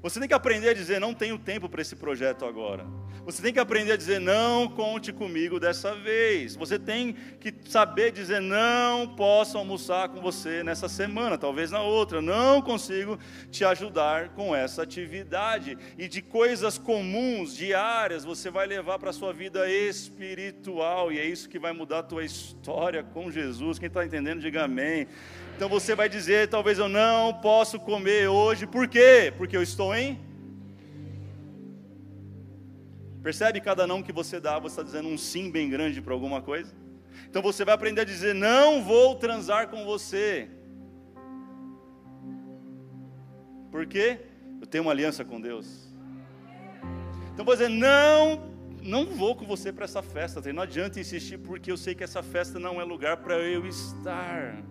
Você 0.03 0.21
tem 0.21 0.29
que 0.29 0.35
aprender 0.35 0.71
a 0.71 0.75
dizer: 0.75 1.01
não 1.01 1.13
tenho 1.13 1.39
tempo 1.39 1.69
para 1.69 1.83
esse 1.83 1.97
projeto 1.97 2.45
agora. 2.45 2.87
Você 3.25 3.43
tem 3.43 3.53
que 3.53 3.59
aprender 3.59 3.93
a 3.93 3.97
dizer: 3.97 4.21
não 4.21 4.69
conte 4.69 5.13
comigo 5.13 5.59
dessa 5.61 5.95
vez. 5.95 6.57
Você 6.57 6.79
tem 6.79 7.15
que 7.41 7.53
saber 7.69 8.13
dizer: 8.13 8.41
não 8.41 9.09
posso 9.17 9.59
almoçar 9.59 10.09
com 10.09 10.21
você 10.21 10.63
nessa 10.63 10.89
semana, 10.89 11.37
talvez 11.37 11.71
na 11.71 11.83
outra. 11.83 12.23
Não 12.23 12.63
consigo 12.63 13.19
te 13.51 13.65
ajudar 13.65 14.31
com 14.31 14.55
essa 14.55 14.83
atividade. 14.83 15.77
E 15.99 16.09
de 16.09 16.23
coisas 16.23 16.79
comuns, 16.79 17.55
diárias, 17.55 18.25
você 18.25 18.51
vai 18.51 18.67
levar 18.67 18.99
para 18.99 19.11
a 19.11 19.13
sua 19.13 19.33
vida 19.33 19.69
espiritual. 19.71 21.13
E 21.13 21.19
é 21.19 21.25
isso 21.27 21.49
que 21.49 21.59
vai 21.59 21.73
mudar 21.73 21.99
a 21.99 22.05
tua 22.05 22.25
história 22.25 23.03
com 23.03 23.31
Jesus. 23.31 23.79
Quem 23.79 23.89
está 23.89 24.05
entendendo, 24.05 24.41
diga 24.41 24.65
amém. 24.65 25.07
Então 25.59 25.69
você 25.69 25.93
vai 25.93 26.09
dizer: 26.09 26.49
talvez 26.49 26.79
eu 26.79 26.89
não 26.89 27.35
posso 27.35 27.81
comer 27.81 28.29
hoje, 28.29 28.65
por 28.65 28.87
quê? 28.87 29.35
Porque 29.37 29.57
eu 29.57 29.63
estou 29.63 29.93
em. 29.93 30.17
Percebe 33.25 33.61
cada 33.61 33.85
não 33.85 34.01
que 34.01 34.13
você 34.13 34.39
dá, 34.39 34.57
você 34.61 34.75
está 34.75 34.85
dizendo 34.85 35.09
um 35.09 35.19
sim 35.19 35.51
bem 35.51 35.69
grande 35.69 36.01
para 36.01 36.15
alguma 36.15 36.41
coisa? 36.41 36.73
Então 37.29 37.43
você 37.43 37.65
vai 37.65 37.75
aprender 37.75 38.03
a 38.03 38.05
dizer: 38.05 38.37
não 38.37 38.85
vou 38.85 39.17
transar 39.17 39.67
com 39.67 39.85
você. 39.85 40.49
Por 43.73 43.85
quê? 43.85 44.21
Eu 44.61 44.67
tenho 44.69 44.85
uma 44.85 44.93
aliança 44.93 45.25
com 45.25 45.41
Deus. 45.41 45.93
Então 47.35 47.45
vou 47.45 47.57
dizer: 47.57 47.69
não, 47.69 48.55
não 48.81 49.07
vou 49.07 49.35
com 49.35 49.45
você 49.45 49.73
para 49.73 49.87
essa 49.87 50.03
festa. 50.03 50.41
Não 50.53 50.63
adianta 50.63 51.01
insistir, 51.01 51.37
porque 51.37 51.73
eu 51.73 51.77
sei 51.77 51.97
que 51.97 52.05
essa 52.05 52.23
festa 52.23 52.61
não 52.61 52.81
é 52.81 52.85
lugar 52.85 53.17
para 53.17 53.41
eu 53.41 53.67
estar. 53.67 54.63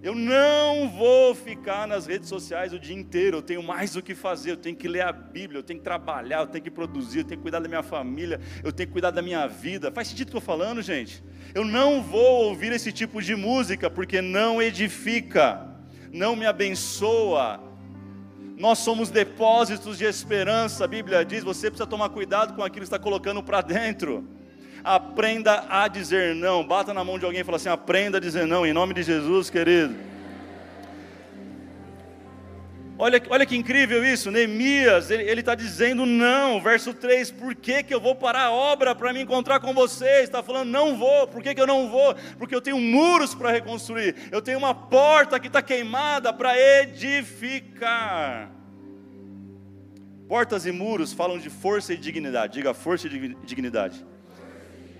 Eu 0.00 0.14
não 0.14 0.88
vou 0.88 1.34
ficar 1.34 1.86
nas 1.88 2.06
redes 2.06 2.28
sociais 2.28 2.72
o 2.72 2.78
dia 2.78 2.94
inteiro. 2.94 3.38
Eu 3.38 3.42
tenho 3.42 3.62
mais 3.62 3.96
o 3.96 4.02
que 4.02 4.14
fazer. 4.14 4.52
Eu 4.52 4.56
tenho 4.56 4.76
que 4.76 4.86
ler 4.86 5.00
a 5.00 5.10
Bíblia, 5.10 5.58
eu 5.58 5.62
tenho 5.62 5.80
que 5.80 5.84
trabalhar, 5.84 6.40
eu 6.40 6.46
tenho 6.46 6.62
que 6.62 6.70
produzir, 6.70 7.18
eu 7.20 7.24
tenho 7.24 7.38
que 7.38 7.42
cuidar 7.42 7.58
da 7.58 7.68
minha 7.68 7.82
família, 7.82 8.40
eu 8.62 8.70
tenho 8.70 8.86
que 8.86 8.92
cuidar 8.92 9.10
da 9.10 9.20
minha 9.20 9.46
vida. 9.48 9.90
Faz 9.90 10.08
sentido 10.08 10.28
o 10.28 10.30
que 10.30 10.36
eu 10.36 10.38
estou 10.38 10.56
falando, 10.56 10.80
gente? 10.82 11.22
Eu 11.52 11.64
não 11.64 12.00
vou 12.00 12.44
ouvir 12.44 12.70
esse 12.70 12.92
tipo 12.92 13.20
de 13.20 13.34
música 13.34 13.90
porque 13.90 14.22
não 14.22 14.62
edifica, 14.62 15.66
não 16.12 16.36
me 16.36 16.46
abençoa. 16.46 17.60
Nós 18.56 18.78
somos 18.78 19.10
depósitos 19.10 19.98
de 19.98 20.04
esperança, 20.04 20.84
a 20.84 20.88
Bíblia 20.88 21.24
diz. 21.24 21.42
Você 21.42 21.70
precisa 21.70 21.88
tomar 21.88 22.08
cuidado 22.10 22.54
com 22.54 22.62
aquilo 22.62 22.82
que 22.82 22.84
está 22.84 22.98
colocando 23.00 23.42
para 23.42 23.60
dentro. 23.62 24.37
Aprenda 24.82 25.64
a 25.68 25.88
dizer 25.88 26.34
não. 26.34 26.66
Bata 26.66 26.94
na 26.94 27.04
mão 27.04 27.18
de 27.18 27.24
alguém 27.24 27.40
e 27.40 27.44
fala 27.44 27.56
assim: 27.56 27.68
aprenda 27.68 28.18
a 28.18 28.20
dizer 28.20 28.46
não, 28.46 28.66
em 28.66 28.72
nome 28.72 28.94
de 28.94 29.02
Jesus, 29.02 29.50
querido. 29.50 29.94
Olha, 33.00 33.22
olha 33.30 33.46
que 33.46 33.56
incrível 33.56 34.04
isso, 34.04 34.28
Neemias, 34.28 35.08
ele 35.08 35.38
está 35.38 35.54
dizendo 35.54 36.04
não, 36.04 36.60
verso 36.60 36.92
3, 36.92 37.30
por 37.30 37.54
que, 37.54 37.84
que 37.84 37.94
eu 37.94 38.00
vou 38.00 38.16
parar 38.16 38.46
a 38.46 38.50
obra 38.50 38.92
para 38.92 39.12
me 39.12 39.22
encontrar 39.22 39.60
com 39.60 39.72
vocês? 39.72 40.24
Está 40.24 40.42
falando, 40.42 40.68
não 40.68 40.98
vou, 40.98 41.28
por 41.28 41.40
que, 41.40 41.54
que 41.54 41.60
eu 41.60 41.66
não 41.66 41.88
vou? 41.88 42.16
Porque 42.36 42.52
eu 42.52 42.60
tenho 42.60 42.80
muros 42.80 43.36
para 43.36 43.52
reconstruir, 43.52 44.16
eu 44.32 44.42
tenho 44.42 44.58
uma 44.58 44.74
porta 44.74 45.38
que 45.38 45.46
está 45.46 45.62
queimada 45.62 46.32
para 46.32 46.58
edificar. 46.58 48.50
Portas 50.26 50.66
e 50.66 50.72
muros 50.72 51.12
falam 51.12 51.38
de 51.38 51.48
força 51.48 51.94
e 51.94 51.96
dignidade, 51.96 52.54
diga 52.54 52.74
força 52.74 53.06
e 53.06 53.36
dignidade. 53.44 54.04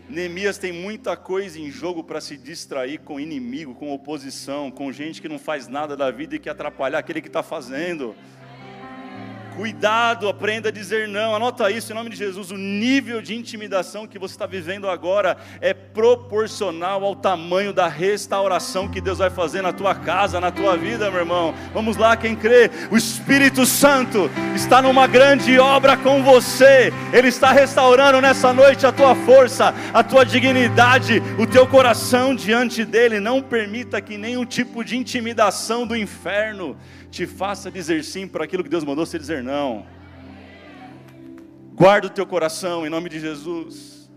Neemias 0.09 0.57
tem 0.57 0.73
muita 0.73 1.17
coisa 1.19 1.59
em 1.61 1.71
jogo 1.71 2.03
para 2.03 2.19
se 2.19 2.37
distrair 2.37 2.99
com 2.99 3.21
inimigo, 3.21 3.75
com 3.75 3.93
oposição, 3.93 4.71
com 4.71 4.91
gente 4.91 5.21
que 5.21 5.29
não 5.29 5.39
faz 5.39 5.69
nada 5.69 5.95
da 5.95 6.11
vida 6.11 6.37
e 6.37 6.39
que 6.39 6.49
atrapalhar 6.49 6.99
aquele 6.99 7.21
que 7.21 7.29
está 7.29 7.43
fazendo. 7.43 8.17
Cuidado, 9.59 10.29
aprenda 10.29 10.69
a 10.69 10.73
dizer 10.73 11.09
não. 11.09 11.35
Anota 11.35 11.69
isso 11.69 11.91
em 11.91 11.95
nome 11.97 12.11
de 12.11 12.15
Jesus. 12.15 12.53
O 12.53 12.57
nível 12.57 13.21
de 13.21 13.35
intimidação 13.35 14.07
que 14.07 14.17
você 14.17 14.35
está 14.35 14.47
vivendo 14.47 14.89
agora 14.89 15.37
é 15.61 15.75
proporcional 15.75 17.03
ao 17.05 17.17
tamanho 17.17 17.73
da 17.73 17.89
restauração 17.89 18.87
que 18.87 19.01
Deus 19.01 19.19
vai 19.19 19.31
fazer 19.31 19.61
na 19.61 19.73
tua 19.73 19.97
casa, 19.97 20.39
na 20.39 20.53
tua 20.53 20.77
vida, 20.77 21.11
meu 21.11 21.19
irmão. 21.19 21.53
Vamos 21.75 21.97
lá, 21.97 22.17
quem 22.17 22.37
crê? 22.37 22.71
O 22.89 22.97
Espírito 22.97 23.67
Santo 23.67 24.31
está 24.55 24.81
numa 24.81 25.09
grande 25.09 25.59
obra 25.59 25.97
com 25.97 26.23
você. 26.23 26.93
Ele 27.13 27.27
está 27.27 27.51
restaurando 27.51 28.21
nessa 28.21 28.53
noite 28.53 28.87
a 28.87 28.93
tua 28.93 29.17
força, 29.17 29.75
a 29.93 30.05
tua 30.05 30.25
dignidade, 30.25 31.21
o 31.37 31.49
teu 31.49 31.67
coração 31.67 32.33
diante 32.33 32.85
dele. 32.85 33.19
Não 33.19 33.43
permita 33.43 34.01
que 34.01 34.17
nenhum 34.17 34.47
tipo 34.47 34.85
de 34.85 34.97
intimidação 34.97 35.85
do 35.85 35.97
inferno 35.97 36.77
te 37.11 37.27
faça 37.27 37.71
dizer 37.71 38.05
sim 38.05 38.27
para 38.27 38.45
aquilo 38.45 38.63
que 38.63 38.71
Deus 38.71 38.85
mandou 38.85 39.05
você 39.07 39.19
dizer 39.19 39.43
não. 39.43 39.87
Guarda 41.75 42.09
o 42.09 42.11
teu 42.11 42.27
coração 42.27 42.87
em 42.87 42.91
nome 42.91 43.09
de 43.09 43.21
Jesus. 43.21 44.11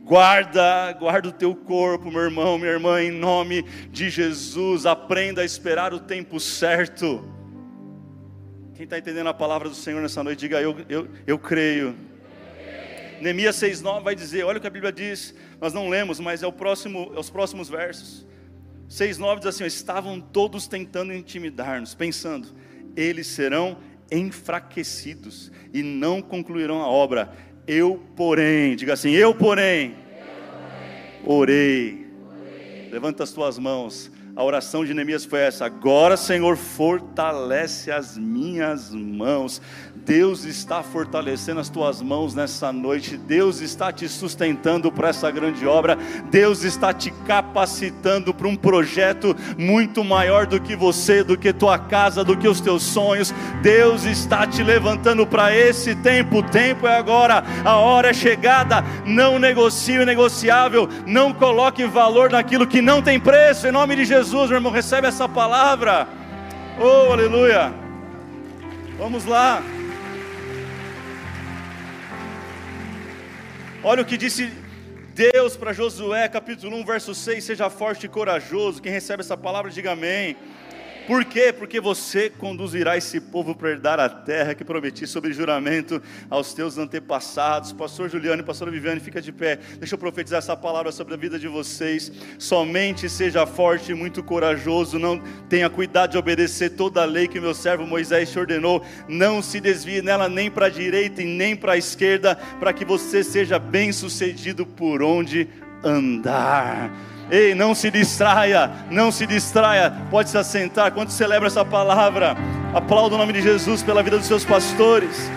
Guarda, 0.00 0.92
guarda 0.98 1.28
o 1.28 1.32
teu 1.32 1.54
corpo, 1.54 2.10
meu 2.10 2.22
irmão, 2.22 2.58
minha 2.58 2.72
irmã, 2.72 3.02
em 3.02 3.10
nome 3.10 3.62
de 3.90 4.10
Jesus. 4.10 4.86
Aprenda 4.86 5.42
a 5.42 5.44
esperar 5.44 5.92
o 5.94 6.00
tempo 6.00 6.40
certo. 6.40 7.22
Quem 8.74 8.84
está 8.84 8.98
entendendo 8.98 9.28
a 9.28 9.34
palavra 9.34 9.68
do 9.68 9.74
Senhor 9.74 10.00
nessa 10.00 10.24
noite, 10.24 10.40
diga 10.40 10.60
eu, 10.60 10.76
eu, 10.88 11.08
eu 11.26 11.38
creio. 11.38 11.94
Neemias 13.20 13.56
6,9 13.56 14.02
vai 14.02 14.14
dizer: 14.14 14.44
olha 14.44 14.58
o 14.58 14.60
que 14.60 14.66
a 14.66 14.70
Bíblia 14.70 14.90
diz, 14.90 15.34
nós 15.60 15.72
não 15.72 15.88
lemos, 15.88 16.18
mas 16.18 16.42
é, 16.42 16.46
o 16.46 16.52
próximo, 16.52 17.12
é 17.14 17.18
os 17.18 17.28
próximos 17.28 17.68
versos. 17.68 18.26
6,9 18.90 19.38
diz 19.38 19.46
assim: 19.46 19.64
estavam 19.64 20.20
todos 20.20 20.66
tentando 20.66 21.14
intimidar-nos, 21.14 21.94
pensando, 21.94 22.48
eles 22.96 23.28
serão 23.28 23.78
enfraquecidos 24.10 25.52
e 25.72 25.80
não 25.80 26.20
concluirão 26.20 26.82
a 26.82 26.88
obra. 26.88 27.32
Eu, 27.68 28.02
porém, 28.16 28.74
diga 28.74 28.94
assim: 28.94 29.12
eu, 29.12 29.32
porém, 29.32 29.90
eu, 29.92 29.94
porém 31.24 31.36
orei. 31.36 32.06
orei. 32.28 32.88
Levanta 32.90 33.22
as 33.22 33.30
tuas 33.30 33.58
mãos. 33.58 34.10
A 34.40 34.42
oração 34.42 34.86
de 34.86 34.94
Neemias 34.94 35.26
foi 35.26 35.40
essa: 35.40 35.66
agora, 35.66 36.16
Senhor, 36.16 36.56
fortalece 36.56 37.92
as 37.92 38.16
minhas 38.16 38.90
mãos. 38.90 39.60
Deus 39.94 40.44
está 40.44 40.82
fortalecendo 40.82 41.60
as 41.60 41.68
tuas 41.68 42.00
mãos 42.00 42.34
nessa 42.34 42.72
noite, 42.72 43.18
Deus 43.18 43.60
está 43.60 43.92
te 43.92 44.08
sustentando 44.08 44.90
para 44.90 45.10
essa 45.10 45.30
grande 45.30 45.66
obra, 45.66 45.98
Deus 46.30 46.64
está 46.64 46.90
te 46.90 47.10
capacitando 47.26 48.32
para 48.32 48.48
um 48.48 48.56
projeto 48.56 49.36
muito 49.58 50.02
maior 50.02 50.46
do 50.46 50.58
que 50.58 50.74
você, 50.74 51.22
do 51.22 51.36
que 51.36 51.52
tua 51.52 51.78
casa, 51.78 52.24
do 52.24 52.34
que 52.34 52.48
os 52.48 52.62
teus 52.62 52.82
sonhos. 52.82 53.34
Deus 53.62 54.04
está 54.04 54.46
te 54.46 54.62
levantando 54.62 55.26
para 55.26 55.54
esse 55.54 55.94
tempo, 55.96 56.38
o 56.38 56.42
tempo 56.42 56.86
é 56.86 56.96
agora, 56.96 57.44
a 57.62 57.76
hora 57.76 58.08
é 58.08 58.14
chegada. 58.14 58.82
Não 59.04 59.38
negocie 59.38 59.98
o 59.98 60.06
negociável, 60.06 60.88
não 61.06 61.30
coloque 61.30 61.84
valor 61.84 62.30
naquilo 62.30 62.66
que 62.66 62.80
não 62.80 63.02
tem 63.02 63.20
preço, 63.20 63.68
em 63.68 63.72
nome 63.72 63.96
de 63.96 64.06
Jesus, 64.06 64.29
meu 64.32 64.56
irmão, 64.58 64.72
recebe 64.72 65.06
essa 65.06 65.28
palavra. 65.28 66.06
Oh, 66.78 67.12
aleluia. 67.12 67.72
Vamos 68.96 69.24
lá. 69.24 69.62
Olha 73.82 74.02
o 74.02 74.04
que 74.04 74.16
disse 74.16 74.52
Deus 75.14 75.56
para 75.56 75.72
Josué, 75.72 76.28
capítulo 76.28 76.76
1, 76.76 76.84
verso 76.84 77.14
6: 77.14 77.42
Seja 77.42 77.68
forte 77.70 78.06
e 78.06 78.08
corajoso. 78.08 78.80
Quem 78.80 78.92
recebe 78.92 79.22
essa 79.22 79.36
palavra, 79.36 79.70
diga 79.70 79.92
amém. 79.92 80.36
Por 81.06 81.24
quê? 81.24 81.52
Porque 81.52 81.80
você 81.80 82.30
conduzirá 82.30 82.96
esse 82.96 83.20
povo 83.20 83.54
para 83.54 83.70
herdar 83.70 83.98
a 83.98 84.08
terra 84.08 84.54
que 84.54 84.64
prometi 84.64 85.06
sobre 85.06 85.32
juramento 85.32 86.00
aos 86.28 86.54
teus 86.54 86.78
antepassados. 86.78 87.72
Pastor 87.72 88.08
Juliano 88.08 88.42
e 88.42 88.44
pastor 88.44 88.70
Viviane, 88.70 89.00
fica 89.00 89.20
de 89.20 89.32
pé. 89.32 89.58
Deixa 89.78 89.94
eu 89.94 89.98
profetizar 89.98 90.38
essa 90.38 90.56
palavra 90.56 90.92
sobre 90.92 91.14
a 91.14 91.16
vida 91.16 91.38
de 91.38 91.48
vocês. 91.48 92.12
Somente 92.38 93.08
seja 93.08 93.46
forte 93.46 93.92
e 93.92 93.94
muito 93.94 94.22
corajoso. 94.22 94.98
Não 94.98 95.18
tenha 95.48 95.68
cuidado 95.68 96.12
de 96.12 96.18
obedecer 96.18 96.70
toda 96.70 97.02
a 97.02 97.06
lei 97.06 97.26
que 97.26 97.40
meu 97.40 97.54
servo 97.54 97.86
Moisés 97.86 98.30
te 98.30 98.38
ordenou. 98.38 98.84
Não 99.08 99.42
se 99.42 99.60
desvie 99.60 100.02
nela 100.02 100.28
nem 100.28 100.50
para 100.50 100.66
a 100.66 100.70
direita 100.70 101.22
e 101.22 101.26
nem 101.26 101.56
para 101.56 101.72
a 101.72 101.78
esquerda, 101.78 102.36
para 102.58 102.72
que 102.72 102.84
você 102.84 103.24
seja 103.24 103.58
bem 103.58 103.92
sucedido 103.92 104.64
por 104.64 105.02
onde 105.02 105.48
andar. 105.82 107.09
Ei, 107.30 107.54
não 107.54 107.74
se 107.74 107.90
distraia, 107.90 108.70
não 108.90 109.12
se 109.12 109.26
distraia. 109.26 109.92
Pode 110.10 110.30
se 110.30 110.36
assentar. 110.36 110.92
Quando 110.92 111.10
celebra 111.10 111.46
essa 111.46 111.64
palavra, 111.64 112.36
aplauda 112.74 113.14
o 113.14 113.18
nome 113.18 113.32
de 113.32 113.40
Jesus 113.40 113.82
pela 113.82 114.02
vida 114.02 114.18
dos 114.18 114.26
seus 114.26 114.44
pastores. 114.44 115.30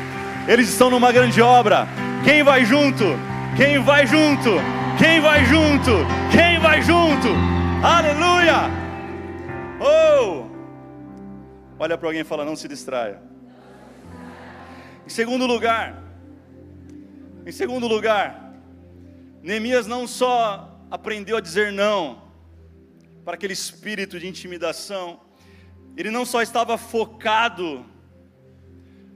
Eles 0.48 0.70
estão 0.70 0.90
numa 0.90 1.12
grande 1.12 1.42
obra. 1.42 1.88
Quem 2.24 2.44
vai 2.44 2.66
junto? 2.66 3.04
Quem 3.56 3.80
vai 3.80 4.08
junto? 4.08 4.50
Quem 4.98 5.22
vai 5.22 5.46
junto? 5.46 5.92
Quem 6.32 6.60
vai 6.60 6.82
junto? 6.82 7.28
Aleluia! 7.84 8.72
Oh! 9.80 10.46
Olha 11.78 11.98
para 11.98 12.08
alguém 12.08 12.22
e 12.22 12.26
fala: 12.26 12.44
não 12.46 12.56
se 12.56 12.68
distraia. 12.68 13.22
Em 15.06 15.10
segundo 15.10 15.46
lugar, 15.46 16.02
em 17.46 17.52
segundo 17.52 17.88
lugar, 17.88 18.54
Neemias 19.42 19.86
não 19.86 20.08
só 20.08 20.73
aprendeu 20.94 21.38
a 21.38 21.42
dizer 21.42 21.72
não 21.72 22.22
para 23.26 23.34
aquele 23.34 23.54
espírito 23.54 24.20
de 24.20 24.28
intimidação. 24.28 25.20
Ele 25.98 26.12
não 26.12 26.24
só 26.24 26.40
estava 26.40 26.78
focado, 26.78 27.84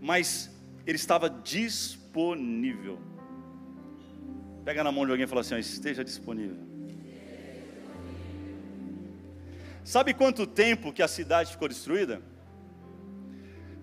mas 0.01 0.49
ele 0.87 0.95
estava 0.95 1.29
disponível. 1.29 2.97
Pega 4.65 4.83
na 4.83 4.91
mão 4.91 5.05
de 5.05 5.11
alguém 5.11 5.25
e 5.25 5.27
fala 5.27 5.41
assim: 5.41 5.55
esteja 5.59 6.03
disponível. 6.03 6.57
Sabe 9.83 10.15
quanto 10.15 10.47
tempo 10.47 10.91
que 10.91 11.03
a 11.03 11.07
cidade 11.07 11.51
ficou 11.51 11.67
destruída? 11.67 12.23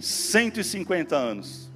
150 0.01 1.17
anos. 1.17 1.71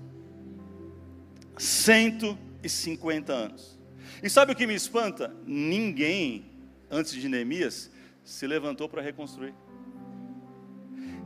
150 1.57 3.33
anos. 3.33 3.78
E 4.23 4.29
sabe 4.29 4.53
o 4.53 4.57
que 4.57 4.67
me 4.67 4.75
espanta? 4.75 5.35
Ninguém, 5.47 6.51
antes 6.91 7.13
de 7.13 7.29
Neemias, 7.29 7.91
se 8.25 8.47
levantou 8.47 8.89
para 8.89 9.03
reconstruir. 9.03 9.55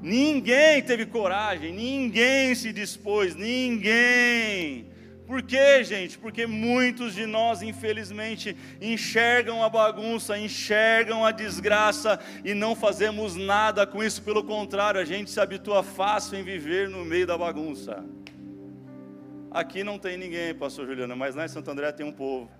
Ninguém 0.03 0.83
teve 0.83 1.07
coragem, 1.07 1.73
ninguém 1.73 2.55
se 2.55 2.73
dispôs, 2.73 3.37
ninguém. 3.37 4.91
Por 5.27 5.41
quê, 5.43 5.83
gente? 5.85 6.19
Porque 6.19 6.47
muitos 6.47 7.15
de 7.15 7.25
nós, 7.25 7.63
infelizmente, 7.63 8.57
enxergam 8.81 9.63
a 9.63 9.69
bagunça, 9.69 10.37
enxergam 10.37 11.25
a 11.25 11.31
desgraça 11.31 12.19
e 12.45 12.53
não 12.53 12.75
fazemos 12.75 13.37
nada 13.37 13.87
com 13.87 14.03
isso. 14.03 14.23
Pelo 14.23 14.43
contrário, 14.43 15.01
a 15.01 15.05
gente 15.05 15.31
se 15.31 15.41
habitua 15.41 15.83
fácil 15.83 16.37
em 16.39 16.43
viver 16.43 16.89
no 16.89 17.05
meio 17.05 17.27
da 17.27 17.39
bagunça. 17.39 18.05
Aqui 19.51 19.85
não 19.85 19.99
tem 19.99 20.17
ninguém, 20.17 20.55
Pastor 20.55 20.87
Juliano, 20.87 21.17
mas 21.17 21.35
lá 21.35 21.45
em 21.45 21.49
Santo 21.49 21.71
André 21.71 21.93
tem 21.93 22.05
um 22.05 22.13
povo. 22.13 22.51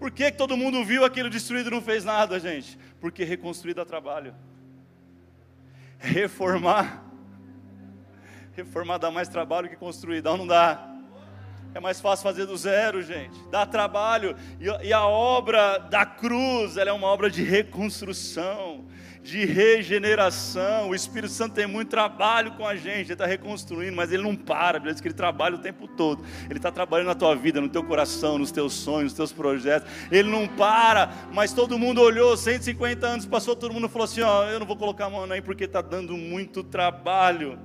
Por 0.00 0.10
que, 0.10 0.32
que 0.32 0.38
todo 0.38 0.56
mundo 0.56 0.82
viu 0.82 1.04
aquilo 1.04 1.28
destruído 1.28 1.68
e 1.68 1.70
não 1.72 1.82
fez 1.82 2.06
nada, 2.06 2.40
gente? 2.40 2.78
Porque 2.98 3.22
reconstruir 3.22 3.74
dá 3.74 3.84
trabalho. 3.84 4.34
Reformar. 5.98 7.04
Reformar 8.56 8.96
dá 8.96 9.10
mais 9.10 9.28
trabalho 9.28 9.68
que 9.68 9.76
construir, 9.76 10.22
dá 10.22 10.30
ou 10.30 10.38
não 10.38 10.46
dá? 10.46 10.90
É 11.74 11.80
mais 11.80 12.00
fácil 12.00 12.22
fazer 12.22 12.46
do 12.46 12.56
zero, 12.56 13.02
gente. 13.02 13.38
Dá 13.50 13.66
trabalho. 13.66 14.34
E, 14.82 14.90
a 14.90 15.04
obra 15.04 15.76
da 15.76 16.06
cruz, 16.06 16.78
ela 16.78 16.88
é 16.88 16.92
uma 16.94 17.06
obra 17.06 17.30
de 17.30 17.42
reconstrução 17.42 18.86
de 19.22 19.44
regeneração. 19.44 20.88
O 20.88 20.94
Espírito 20.94 21.32
Santo 21.32 21.54
tem 21.54 21.66
muito 21.66 21.88
trabalho 21.88 22.52
com 22.52 22.66
a 22.66 22.74
gente, 22.74 23.06
ele 23.06 23.12
está 23.12 23.26
reconstruindo, 23.26 23.94
mas 23.94 24.12
ele 24.12 24.22
não 24.22 24.34
para, 24.34 24.78
ele 24.78 24.90
diz 24.90 25.00
que 25.00 25.08
ele 25.08 25.14
trabalha 25.14 25.56
o 25.56 25.58
tempo 25.58 25.86
todo. 25.86 26.24
Ele 26.48 26.58
está 26.58 26.70
trabalhando 26.70 27.08
na 27.08 27.14
tua 27.14 27.34
vida, 27.34 27.60
no 27.60 27.68
teu 27.68 27.84
coração, 27.84 28.38
nos 28.38 28.50
teus 28.50 28.72
sonhos, 28.72 29.04
nos 29.04 29.14
teus 29.14 29.32
projetos. 29.32 29.90
Ele 30.10 30.30
não 30.30 30.48
para, 30.48 31.12
mas 31.32 31.52
todo 31.52 31.78
mundo 31.78 32.00
olhou, 32.00 32.36
150 32.36 33.06
anos 33.06 33.26
passou, 33.26 33.54
todo 33.54 33.74
mundo 33.74 33.88
falou 33.88 34.04
assim: 34.04 34.22
ó, 34.22 34.44
eu 34.44 34.58
não 34.58 34.66
vou 34.66 34.76
colocar 34.76 35.06
a 35.06 35.10
mão 35.10 35.30
aí 35.30 35.42
porque 35.42 35.64
está 35.64 35.80
dando 35.80 36.16
muito 36.16 36.62
trabalho. 36.62 37.58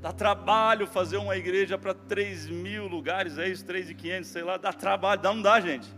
Dá 0.00 0.12
trabalho 0.12 0.86
fazer 0.86 1.16
uma 1.16 1.34
igreja 1.34 1.78
para 1.78 1.94
3 1.94 2.48
mil 2.50 2.86
lugares, 2.86 3.38
é 3.38 3.48
isso, 3.48 3.64
3.500, 3.64 4.24
sei 4.24 4.42
lá, 4.42 4.58
dá 4.58 4.70
trabalho, 4.70 5.18
dá, 5.18 5.32
não 5.32 5.40
dá, 5.40 5.58
gente. 5.58 5.88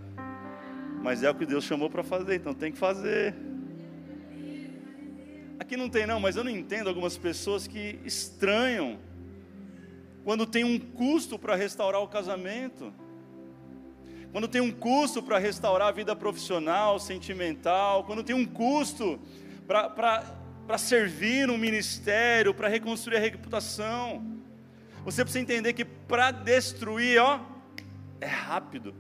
Mas 1.03 1.25
é 1.25 1.31
o 1.31 1.35
que 1.35 1.45
Deus 1.45 1.65
chamou 1.65 1.91
para 1.91 2.05
fazer, 2.05 2.37
então 2.37 2.55
tem 2.55 2.71
que 2.71 2.79
fazer. 2.79 3.35
Aqui 5.59 5.77
não 5.77 5.89
tem 5.89 6.07
não, 6.07 6.21
mas 6.21 6.37
eu 6.37 6.45
não 6.45 6.51
entendo 6.51 6.89
algumas 6.89 7.17
pessoas 7.17 7.67
que 7.67 7.99
estranham 8.05 8.99
quando 10.23 10.45
tem 10.45 10.65
um 10.65 10.79
custo 10.79 11.39
para 11.39 11.55
restaurar 11.55 12.03
o 12.03 12.09
casamento, 12.09 12.93
quando 14.33 14.49
tem 14.49 14.61
um 14.61 14.73
custo 14.73 15.23
para 15.23 15.39
restaurar 15.39 15.89
a 15.89 15.93
vida 15.93 16.15
profissional, 16.15 16.99
sentimental, 16.99 18.05
quando 18.05 18.23
tem 18.23 18.35
um 18.37 18.45
custo 18.45 19.19
para 19.67 20.79
servir 20.79 21.47
no 21.47 21.57
ministério, 21.57 22.53
para 22.53 22.69
reconstruir 22.69 23.17
a 23.17 23.21
reputação. 23.21 24.43
Você 25.05 25.25
precisa 25.25 25.43
entender 25.43 25.73
que 25.73 25.85
para 25.85 26.33
destruir, 26.33 27.19
ó, 27.21 27.41
é 28.21 28.27
rápido. 28.27 28.95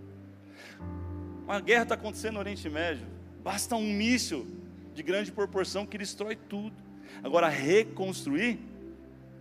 Uma 1.44 1.60
guerra 1.60 1.82
está 1.82 1.96
acontecendo 1.96 2.34
no 2.34 2.40
Oriente 2.40 2.70
Médio, 2.70 3.06
basta 3.42 3.76
um 3.76 3.92
míssil 3.92 4.55
de 4.96 5.02
grande 5.02 5.30
proporção 5.30 5.86
que 5.86 5.98
destrói 5.98 6.34
tudo. 6.34 6.74
Agora, 7.22 7.48
reconstruir 7.48 8.58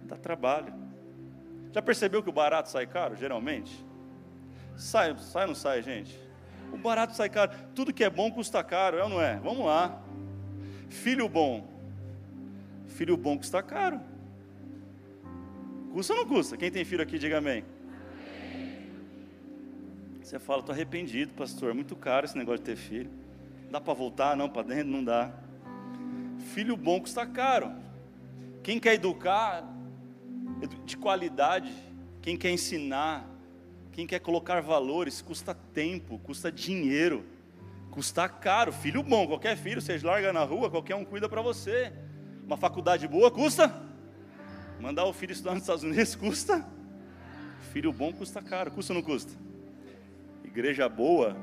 dá 0.03 0.17
trabalho. 0.17 0.73
Já 1.71 1.81
percebeu 1.81 2.21
que 2.21 2.29
o 2.29 2.33
barato 2.33 2.69
sai 2.69 2.85
caro, 2.85 3.15
geralmente? 3.15 3.73
Sai, 4.75 5.17
sai 5.17 5.43
ou 5.43 5.47
não 5.49 5.55
sai, 5.55 5.81
gente? 5.81 6.19
O 6.71 6.77
barato 6.77 7.15
sai 7.15 7.29
caro. 7.29 7.51
Tudo 7.73 7.93
que 7.93 8.03
é 8.03 8.09
bom 8.09 8.29
custa 8.31 8.63
caro, 8.63 8.97
é 8.97 9.03
ou 9.03 9.09
não 9.09 9.21
é? 9.21 9.37
Vamos 9.37 9.65
lá. 9.65 10.01
Filho 10.89 11.27
bom. 11.27 11.67
Filho 12.87 13.17
bom 13.17 13.37
custa 13.37 13.63
caro. 13.63 13.99
Custa 15.91 16.13
ou 16.13 16.19
não 16.19 16.27
custa? 16.27 16.57
Quem 16.57 16.69
tem 16.69 16.83
filho 16.83 17.01
aqui, 17.01 17.17
diga 17.17 17.37
amém. 17.37 17.63
Você 20.21 20.37
fala, 20.39 20.59
estou 20.59 20.73
arrependido, 20.73 21.33
pastor. 21.33 21.71
É 21.71 21.73
muito 21.73 21.95
caro 21.95 22.25
esse 22.25 22.37
negócio 22.37 22.59
de 22.59 22.65
ter 22.65 22.75
filho. 22.75 23.09
Dá 23.71 23.79
para 23.79 23.93
voltar? 23.93 24.35
Não, 24.35 24.49
para 24.49 24.63
dentro 24.63 24.91
não 24.91 25.03
dá. 25.03 25.31
Filho 26.45 26.77
bom 26.77 26.99
custa 26.99 27.25
caro. 27.25 27.71
Quem 28.63 28.79
quer 28.79 28.93
educar 28.93 29.63
de 30.85 30.95
qualidade, 30.95 31.71
quem 32.21 32.37
quer 32.37 32.51
ensinar, 32.51 33.27
quem 33.91 34.05
quer 34.05 34.19
colocar 34.19 34.61
valores, 34.61 35.21
custa 35.21 35.53
tempo, 35.53 36.19
custa 36.19 36.51
dinheiro, 36.51 37.25
custa 37.91 38.29
caro. 38.29 38.71
Filho 38.71 39.01
bom, 39.01 39.27
qualquer 39.27 39.57
filho, 39.57 39.81
você 39.81 39.97
larga 39.99 40.31
na 40.31 40.43
rua, 40.43 40.69
qualquer 40.69 40.95
um 40.95 41.03
cuida 41.03 41.27
para 41.27 41.41
você. 41.41 41.91
Uma 42.45 42.57
faculdade 42.57 43.07
boa 43.07 43.31
custa? 43.31 43.73
Mandar 44.79 45.05
o 45.05 45.13
filho 45.13 45.31
estudar 45.31 45.53
nos 45.53 45.63
Estados 45.63 45.83
Unidos 45.83 46.13
custa? 46.15 46.65
Filho 47.71 47.91
bom 47.91 48.13
custa 48.13 48.41
caro, 48.41 48.71
custa 48.71 48.93
ou 48.93 48.99
não 48.99 49.03
custa? 49.03 49.33
Igreja 50.43 50.87
boa, 50.87 51.35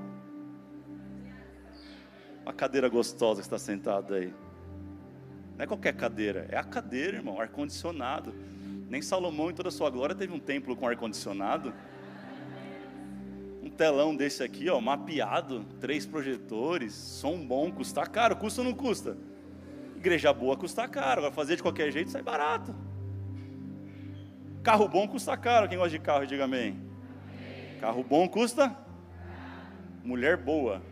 uma 2.43 2.53
cadeira 2.53 2.89
gostosa 2.89 3.41
que 3.41 3.47
está 3.47 3.59
sentada 3.59 4.15
aí. 4.15 4.33
Não 5.57 5.65
é 5.65 5.67
qualquer 5.67 5.95
cadeira, 5.95 6.47
é 6.51 6.57
a 6.57 6.65
cadeira, 6.65 7.19
irmão, 7.19 7.41
ar-condicionado. 7.41 8.35
Nem 8.89 9.03
Salomão, 9.03 9.51
em 9.51 9.55
toda 9.55 9.69
a 9.69 9.73
sua 9.73 9.91
glória, 9.91 10.15
teve 10.15 10.33
um 10.33 10.39
templo 10.39 10.77
com 10.77 10.87
ar-condicionado. 10.87 11.73
Um 13.63 13.71
telão 13.71 14.15
desse 14.15 14.43
aqui, 14.43 14.69
ó, 14.69 14.81
mapeado, 14.81 15.65
três 15.81 16.05
projetores, 16.05 16.93
som 16.95 17.39
bom, 17.47 17.71
custa 17.71 18.05
caro, 18.07 18.37
custa 18.37 18.61
ou 18.61 18.67
não 18.67 18.75
custa? 18.75 19.17
Igreja 19.97 20.33
boa 20.33 20.57
custa 20.57 20.89
caro, 20.89 21.21
agora 21.21 21.33
fazer 21.33 21.57
de 21.57 21.63
qualquer 21.63 21.91
jeito 21.93 22.11
sai 22.11 22.23
barato. 22.23 22.75
Carro 24.63 24.89
bom 24.89 25.07
custa 25.07 25.37
caro, 25.37 25.69
quem 25.69 25.79
gosta 25.79 25.91
de 25.91 25.99
carro, 26.01 26.27
diga 26.27 26.45
amém. 26.45 26.81
Carro 27.81 28.03
bom 28.03 28.29
custa? 28.29 28.77
Mulher 30.05 30.37
boa 30.37 30.83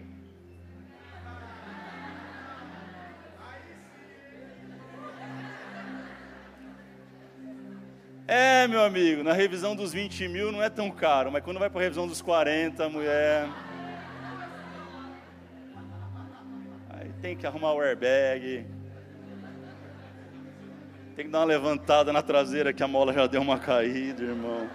É, 8.32 8.68
meu 8.68 8.84
amigo, 8.84 9.24
na 9.24 9.32
revisão 9.32 9.74
dos 9.74 9.92
20 9.92 10.28
mil 10.28 10.52
não 10.52 10.62
é 10.62 10.70
tão 10.70 10.88
caro, 10.88 11.32
mas 11.32 11.42
quando 11.42 11.58
vai 11.58 11.68
para 11.68 11.80
a 11.80 11.82
revisão 11.82 12.06
dos 12.06 12.22
40, 12.22 12.88
mulher. 12.88 13.48
Aí 16.90 17.10
tem 17.20 17.36
que 17.36 17.44
arrumar 17.44 17.72
o 17.72 17.82
airbag. 17.82 18.64
Tem 21.16 21.24
que 21.24 21.30
dar 21.32 21.40
uma 21.40 21.44
levantada 21.44 22.12
na 22.12 22.22
traseira 22.22 22.72
que 22.72 22.84
a 22.84 22.86
mola 22.86 23.12
já 23.12 23.26
deu 23.26 23.42
uma 23.42 23.58
caída, 23.58 24.22
irmão. 24.22 24.70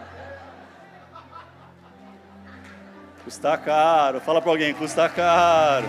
Custa 3.23 3.57
caro. 3.57 4.19
Fala 4.19 4.41
para 4.41 4.51
alguém, 4.51 4.73
custa 4.73 5.07
caro. 5.07 5.87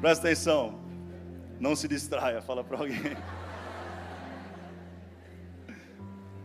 Presta 0.00 0.26
atenção. 0.26 0.80
Não 1.58 1.74
se 1.74 1.88
distraia, 1.88 2.42
fala 2.42 2.62
para 2.62 2.78
alguém. 2.78 3.16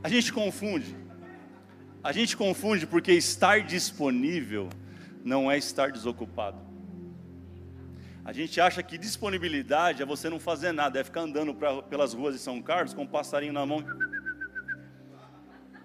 A 0.04 0.10
gente 0.10 0.32
confunde. 0.34 0.96
A 2.04 2.12
gente 2.12 2.36
confunde 2.36 2.88
porque 2.88 3.12
estar 3.12 3.62
disponível 3.62 4.70
não 5.24 5.52
é 5.52 5.58
estar 5.58 5.92
desocupado. 5.92 6.58
A 8.24 8.34
gente 8.34 8.62
acha 8.62 8.82
que 8.82 8.98
disponibilidade 8.98 10.02
é 10.02 10.06
você 10.06 10.30
não 10.30 10.40
fazer 10.40 10.72
nada, 10.72 11.00
é 11.00 11.04
ficar 11.04 11.22
andando 11.22 11.54
pra, 11.54 11.82
pelas 11.84 12.14
ruas 12.14 12.34
de 12.36 12.40
São 12.40 12.62
Carlos 12.62 12.94
com 12.94 13.04
um 13.04 13.08
passarinho 13.08 13.54
na 13.54 13.66
mão. 13.66 13.84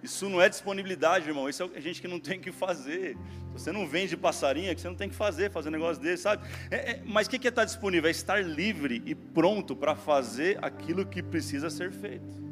Isso 0.07 0.29
não 0.29 0.41
é 0.41 0.49
disponibilidade, 0.49 1.27
irmão. 1.29 1.49
Isso 1.49 1.69
é 1.75 1.81
gente 1.81 2.01
que 2.01 2.07
não 2.07 2.21
tem 2.21 2.39
que 2.39 2.53
fazer. 2.53 3.19
Você 3.53 3.73
não 3.73 3.89
vende 3.89 4.17
passarinho, 4.17 4.71
é 4.71 4.75
que 4.75 4.81
você 4.81 4.87
não 4.87 4.95
tem 4.95 5.09
que 5.09 5.17
fazer, 5.17 5.51
fazer 5.51 5.69
um 5.69 5.73
negócio 5.73 6.01
desse, 6.01 6.23
sabe? 6.23 6.47
É, 6.71 6.93
é, 6.93 7.03
mas 7.05 7.27
o 7.27 7.31
que 7.31 7.45
é 7.45 7.51
estar 7.51 7.65
disponível? 7.65 8.07
É 8.07 8.13
estar 8.13 8.41
livre 8.45 9.03
e 9.05 9.17
pronto 9.17 9.75
para 9.75 9.97
fazer 9.97 10.59
aquilo 10.63 11.05
que 11.05 11.21
precisa 11.25 11.69
ser 11.71 11.91
feito. 11.91 12.47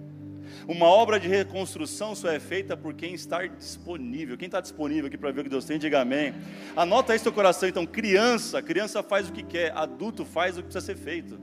Uma 0.66 0.86
obra 0.86 1.20
de 1.20 1.28
reconstrução 1.28 2.12
só 2.16 2.28
é 2.28 2.40
feita 2.40 2.76
por 2.76 2.92
quem 2.92 3.14
está 3.14 3.46
disponível. 3.46 4.36
Quem 4.36 4.46
está 4.46 4.60
disponível 4.60 5.06
aqui 5.06 5.16
para 5.16 5.30
ver 5.30 5.42
o 5.42 5.44
que 5.44 5.50
Deus 5.50 5.64
tem, 5.64 5.78
diga 5.78 6.00
amém. 6.00 6.34
Anota 6.74 7.14
isso 7.14 7.26
no 7.26 7.32
coração. 7.32 7.68
Então, 7.68 7.86
criança, 7.86 8.60
criança 8.60 9.00
faz 9.00 9.28
o 9.28 9.32
que 9.32 9.44
quer, 9.44 9.70
adulto 9.76 10.24
faz 10.24 10.58
o 10.58 10.62
que 10.62 10.64
precisa 10.64 10.84
ser 10.84 10.96
feito. 10.96 11.38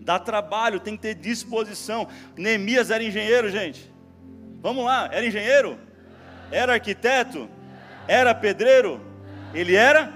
Dá 0.00 0.18
trabalho, 0.18 0.80
tem 0.80 0.96
que 0.96 1.02
ter 1.02 1.14
disposição. 1.14 2.06
Neemias 2.36 2.90
era 2.90 3.02
engenheiro, 3.02 3.48
gente. 3.48 3.95
Vamos 4.66 4.84
lá, 4.84 5.08
era 5.12 5.24
engenheiro? 5.24 5.78
Era 6.50 6.72
arquiteto? 6.72 7.48
Era 8.08 8.34
pedreiro? 8.34 9.00
Ele 9.54 9.76
era 9.76 10.12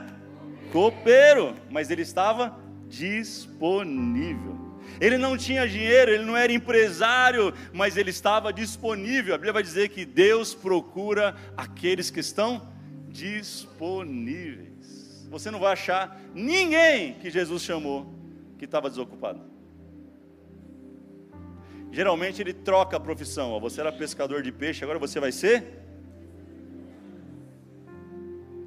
copeiro, 0.73 1.55
mas 1.71 1.89
ele 1.89 2.03
estava 2.03 2.59
disponível. 2.89 4.77
Ele 5.01 5.17
não 5.17 5.37
tinha 5.37 5.69
dinheiro, 5.69 6.11
ele 6.11 6.25
não 6.25 6.37
era 6.37 6.53
empresário, 6.53 7.55
mas 7.73 7.97
ele 7.97 8.11
estava 8.11 8.53
disponível. 8.53 9.37
A 9.37 9.39
Bíblia 9.39 9.53
vai 9.53 9.63
dizer 9.63 9.89
que 9.91 10.05
Deus 10.05 10.53
procura 10.53 11.37
aqueles 11.57 12.11
que 12.11 12.19
estão 12.19 12.73
disponíveis. 13.07 14.69
Você 15.31 15.49
não 15.53 15.61
vai 15.61 15.75
achar 15.75 16.21
ninguém 16.35 17.15
que 17.15 17.31
Jesus 17.31 17.63
chamou 17.63 18.13
que 18.59 18.65
estava 18.65 18.91
desocupado. 18.91 19.50
Geralmente 21.93 22.41
ele 22.41 22.53
troca 22.53 22.97
a 22.97 23.01
profissão. 23.01 23.59
Você 23.61 23.81
era 23.81 23.91
pescador 23.93 24.43
de 24.43 24.53
peixe, 24.53 24.85
agora 24.85 24.99
você 24.99 25.19
vai 25.19 25.33
ser? 25.33 25.81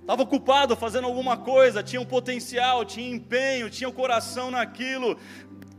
Estava 0.01 0.23
ocupado 0.23 0.75
fazendo 0.75 1.05
alguma 1.05 1.37
coisa, 1.37 1.81
tinha 1.81 2.01
um 2.01 2.05
potencial, 2.05 2.83
tinha 2.83 3.09
empenho, 3.09 3.69
tinha 3.69 3.87
o 3.87 3.91
um 3.91 3.95
coração 3.95 4.51
naquilo. 4.51 5.17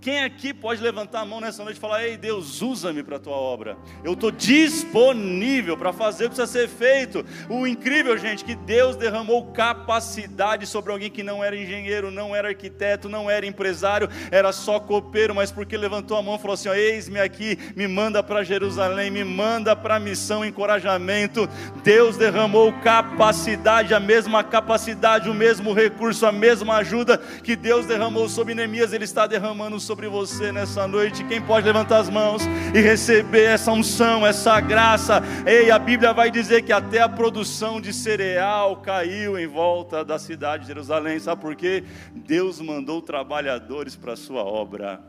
Quem 0.05 0.23
aqui 0.23 0.53
pode 0.53 0.83
levantar 0.83 1.21
a 1.21 1.25
mão 1.25 1.41
nessa 1.41 1.65
noite 1.65 1.79
e 1.79 1.81
falar: 1.81 2.05
Ei 2.05 2.19
Deus, 2.19 2.61
usa-me 2.61 3.03
para 3.03 3.17
a 3.17 3.19
tua 3.19 3.37
obra. 3.37 3.75
Eu 4.05 4.13
estou 4.13 4.31
disponível 4.31 5.79
para 5.79 5.95
fazer 5.95 6.27
o 6.27 6.29
que 6.29 6.37
precisa 6.37 6.61
ser 6.61 6.69
feito. 6.69 7.25
O 7.49 7.67
incrível, 7.67 8.19
gente, 8.19 8.45
que 8.45 8.55
Deus 8.55 8.97
derramou 8.97 9.47
capacidade 9.53 10.67
sobre 10.67 10.93
alguém 10.93 11.11
que 11.11 11.23
não 11.23 11.43
era 11.43 11.57
engenheiro, 11.57 12.11
não 12.11 12.37
era 12.37 12.49
arquiteto, 12.49 13.09
não 13.09 13.31
era 13.31 13.47
empresário, 13.47 14.11
era 14.31 14.53
só 14.53 14.79
copeiro, 14.79 15.35
mas 15.35 15.51
porque 15.51 15.75
levantou 15.75 16.19
a 16.19 16.23
mão 16.23 16.35
e 16.35 16.39
falou 16.39 16.53
assim: 16.53 16.69
Eis-me 16.69 17.19
aqui, 17.19 17.59
me 17.75 17.89
manda 17.89 18.23
para 18.23 18.45
Jerusalém, 18.45 19.11
me 19.11 19.25
manda 19.25 19.75
para 19.75 19.95
a 19.97 20.01
missão, 20.01 20.45
encorajamento. 20.45 21.49
Deus 21.83 22.19
derramou 22.19 22.75
capacidade, 22.83 23.95
a 23.95 24.01
mesma 24.01 24.45
capacidade, 24.45 25.31
o 25.31 25.35
mesmo 25.35 25.73
recurso, 25.73 26.27
a 26.27 26.33
mesma 26.33 26.77
ajuda 26.77 27.17
que 27.17 27.57
Deus 27.57 27.87
derramou 27.87 28.29
sobre 28.29 28.55
Neemias, 28.55 28.93
Ele 28.93 29.05
está 29.05 29.27
derramando 29.27 29.81
sobre 29.81 29.94
sobre 29.95 30.09
você 30.09 30.51
nessa 30.51 30.89
noite. 30.89 31.23
Quem 31.23 31.41
pode 31.41 31.65
levantar 31.65 31.99
as 31.99 32.11
mãos 32.11 32.43
e 32.75 32.81
receber 32.81 33.45
essa 33.45 33.71
unção, 33.71 34.27
essa 34.27 34.61
graça? 34.61 35.23
Ei, 35.47 35.71
a 35.71 35.79
Bíblia 35.79 36.13
vai 36.13 36.33
dizer 36.33 36.63
que 36.63 36.73
até 36.73 37.01
a 37.01 37.09
produção 37.09 37.81
de 37.81 37.93
cereal 37.93 38.79
caiu 38.79 39.39
em 39.39 39.47
volta 39.47 40.05
da 40.05 40.19
cidade 40.19 40.63
de 40.63 40.67
Jerusalém. 40.67 41.21
Sabe 41.21 41.41
por 41.41 41.55
quê? 41.55 41.85
Deus 42.13 42.61
mandou 42.61 43.01
trabalhadores 43.01 43.95
para 43.95 44.15
a 44.15 44.17
sua 44.17 44.43
obra. 44.43 45.01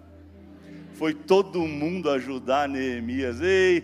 Foi 0.94 1.16
todo 1.16 1.68
mundo 1.68 2.12
ajudar 2.12 2.70
Neemias. 2.70 3.42
Ei, 3.42 3.84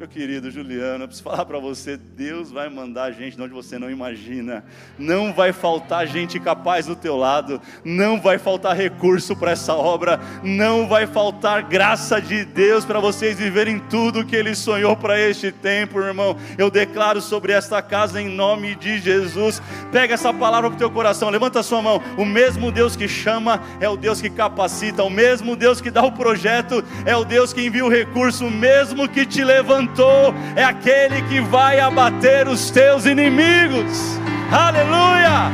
meu 0.00 0.08
querido 0.08 0.50
Juliano, 0.50 1.04
eu 1.04 1.08
preciso 1.08 1.28
falar 1.28 1.44
para 1.44 1.58
você: 1.58 1.94
Deus 1.94 2.50
vai 2.50 2.70
mandar 2.70 3.12
gente 3.12 3.36
de 3.36 3.42
onde 3.42 3.52
você 3.52 3.78
não 3.78 3.90
imagina. 3.90 4.64
Não 4.98 5.30
vai 5.30 5.52
faltar 5.52 6.06
gente 6.06 6.40
capaz 6.40 6.86
do 6.86 6.96
teu 6.96 7.18
lado. 7.18 7.60
Não 7.84 8.18
vai 8.18 8.38
faltar 8.38 8.74
recurso 8.74 9.36
para 9.36 9.50
essa 9.50 9.74
obra. 9.74 10.18
Não 10.42 10.88
vai 10.88 11.06
faltar 11.06 11.64
graça 11.64 12.18
de 12.18 12.46
Deus 12.46 12.86
para 12.86 12.98
vocês 12.98 13.38
viverem 13.38 13.78
tudo 13.78 14.24
que 14.24 14.34
Ele 14.34 14.54
sonhou 14.54 14.96
para 14.96 15.20
este 15.20 15.52
tempo, 15.52 16.00
irmão. 16.00 16.34
Eu 16.56 16.70
declaro 16.70 17.20
sobre 17.20 17.52
esta 17.52 17.82
casa 17.82 18.22
em 18.22 18.28
nome 18.28 18.76
de 18.76 18.98
Jesus. 19.00 19.60
Pega 19.92 20.14
essa 20.14 20.32
palavra 20.32 20.70
para 20.70 20.76
o 20.76 20.78
teu 20.78 20.90
coração. 20.90 21.28
Levanta 21.28 21.60
a 21.60 21.62
sua 21.62 21.82
mão. 21.82 22.00
O 22.16 22.24
mesmo 22.24 22.72
Deus 22.72 22.96
que 22.96 23.06
chama 23.06 23.60
é 23.80 23.88
o 23.88 23.98
Deus 23.98 24.18
que 24.18 24.30
capacita. 24.30 25.04
O 25.04 25.10
mesmo 25.10 25.54
Deus 25.54 25.78
que 25.78 25.90
dá 25.90 26.02
o 26.02 26.12
projeto 26.12 26.82
é 27.04 27.14
o 27.14 27.22
Deus 27.22 27.52
que 27.52 27.66
envia 27.66 27.84
o 27.84 27.90
recurso. 27.90 28.46
O 28.46 28.50
mesmo 28.50 29.06
que 29.06 29.26
te 29.26 29.44
levanta 29.44 29.89
levantou 29.90 30.34
é 30.56 30.64
aquele 30.64 31.22
que 31.22 31.40
vai 31.40 31.80
abater 31.80 32.48
os 32.48 32.70
teus 32.70 33.06
inimigos. 33.06 34.18
Aleluia! 34.50 35.50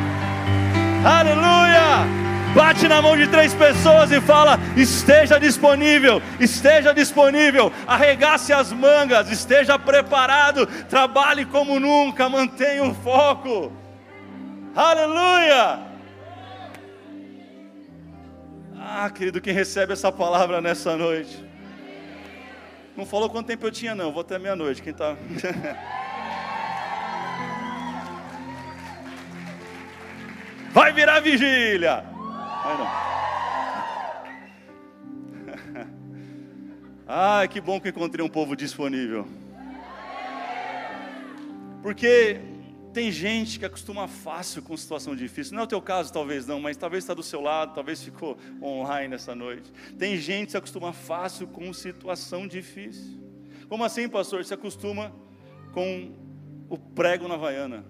Aleluia! 1.04 2.16
Bate 2.54 2.88
na 2.88 3.02
mão 3.02 3.16
de 3.16 3.26
três 3.26 3.52
pessoas 3.54 4.10
e 4.10 4.20
fala: 4.20 4.58
esteja 4.76 5.38
disponível, 5.38 6.22
esteja 6.40 6.92
disponível, 6.94 7.72
arregace 7.86 8.52
as 8.52 8.72
mangas, 8.72 9.30
esteja 9.30 9.78
preparado, 9.78 10.66
trabalhe 10.88 11.44
como 11.44 11.78
nunca, 11.78 12.28
mantenha 12.28 12.84
o 12.84 12.94
foco. 12.94 13.72
Aleluia! 14.74 15.80
Ah, 18.78 19.10
querido, 19.10 19.40
quem 19.40 19.52
recebe 19.52 19.92
essa 19.92 20.12
palavra 20.12 20.60
nessa 20.60 20.96
noite? 20.96 21.44
Não 22.96 23.04
falou 23.04 23.28
quanto 23.28 23.46
tempo 23.46 23.66
eu 23.66 23.70
tinha, 23.70 23.94
não. 23.94 24.10
Vou 24.10 24.22
até 24.22 24.38
meia-noite. 24.38 24.80
Quem 24.82 24.92
tá. 24.92 25.16
Vai 30.72 30.92
virar 30.92 31.20
vigília! 31.20 32.04
Vai 32.64 32.76
não. 32.76 32.86
Ai, 37.08 37.48
que 37.48 37.60
bom 37.60 37.80
que 37.80 37.88
encontrei 37.88 38.24
um 38.24 38.28
povo 38.28 38.54
disponível. 38.54 39.26
Porque 41.82 42.40
tem 42.96 43.12
gente 43.12 43.58
que 43.58 43.66
acostuma 43.66 44.08
fácil 44.08 44.62
com 44.62 44.74
situação 44.74 45.14
difícil. 45.14 45.52
Não 45.52 45.60
é 45.60 45.64
o 45.64 45.66
teu 45.66 45.82
caso, 45.82 46.10
talvez 46.10 46.46
não, 46.46 46.58
mas 46.58 46.78
talvez 46.78 47.04
está 47.04 47.12
do 47.12 47.22
seu 47.22 47.42
lado, 47.42 47.74
talvez 47.74 48.02
ficou 48.02 48.38
online 48.62 49.14
essa 49.14 49.34
noite. 49.34 49.70
Tem 49.98 50.16
gente 50.16 50.46
que 50.46 50.52
se 50.52 50.56
acostuma 50.56 50.94
fácil 50.94 51.46
com 51.46 51.70
situação 51.74 52.48
difícil. 52.48 53.20
Como 53.68 53.84
assim, 53.84 54.08
pastor? 54.08 54.42
Se 54.46 54.54
acostuma 54.54 55.12
com 55.74 56.10
o 56.70 56.78
prego 56.78 57.28
na 57.28 57.34
Havaiana. 57.34 57.84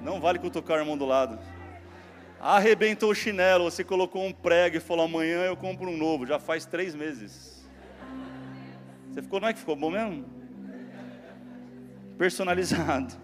Não 0.00 0.20
vale 0.20 0.38
cutucar 0.38 0.76
o 0.76 0.80
irmão 0.82 0.96
do 0.96 1.06
lado. 1.06 1.40
Arrebentou 2.38 3.10
o 3.10 3.14
chinelo, 3.16 3.64
você 3.64 3.82
colocou 3.82 4.24
um 4.24 4.32
prego 4.32 4.76
e 4.76 4.80
falou: 4.80 5.06
amanhã 5.06 5.42
eu 5.42 5.56
compro 5.56 5.90
um 5.90 5.96
novo. 5.96 6.24
Já 6.24 6.38
faz 6.38 6.64
três 6.64 6.94
meses. 6.94 7.68
Você 9.10 9.22
ficou, 9.22 9.40
não 9.40 9.48
é 9.48 9.52
que 9.52 9.58
ficou 9.58 9.74
bom 9.74 9.90
mesmo? 9.90 10.35
Personalizado. 12.16 13.14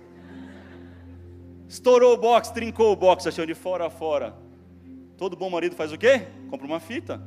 Estourou 1.69 2.15
o 2.15 2.17
box, 2.17 2.51
trincou 2.51 2.93
o 2.93 2.97
box, 2.97 3.27
achou 3.27 3.47
de 3.47 3.55
fora 3.55 3.87
a 3.87 3.91
fora. 3.91 4.35
Todo 5.17 5.37
bom 5.37 5.49
marido 5.49 5.75
faz 5.75 5.93
o 5.93 5.99
quê? 5.99 6.27
Compra 6.51 6.67
uma 6.67 6.81
fita. 6.81 7.21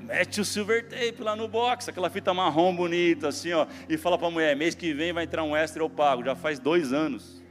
Mete 0.00 0.40
o 0.40 0.44
silver 0.44 0.86
tape 0.88 1.22
lá 1.22 1.34
no 1.34 1.48
box, 1.48 1.88
aquela 1.88 2.10
fita 2.10 2.34
marrom 2.34 2.76
bonita, 2.76 3.28
assim, 3.28 3.52
ó, 3.52 3.66
e 3.88 3.96
fala 3.96 4.18
para 4.18 4.26
a 4.28 4.30
mulher: 4.30 4.54
mês 4.54 4.74
que 4.74 4.92
vem 4.92 5.12
vai 5.12 5.24
entrar 5.24 5.42
um 5.42 5.56
extra, 5.56 5.82
eu 5.82 5.88
pago. 5.88 6.22
Já 6.22 6.34
faz 6.34 6.58
dois 6.58 6.92
anos. 6.92 7.42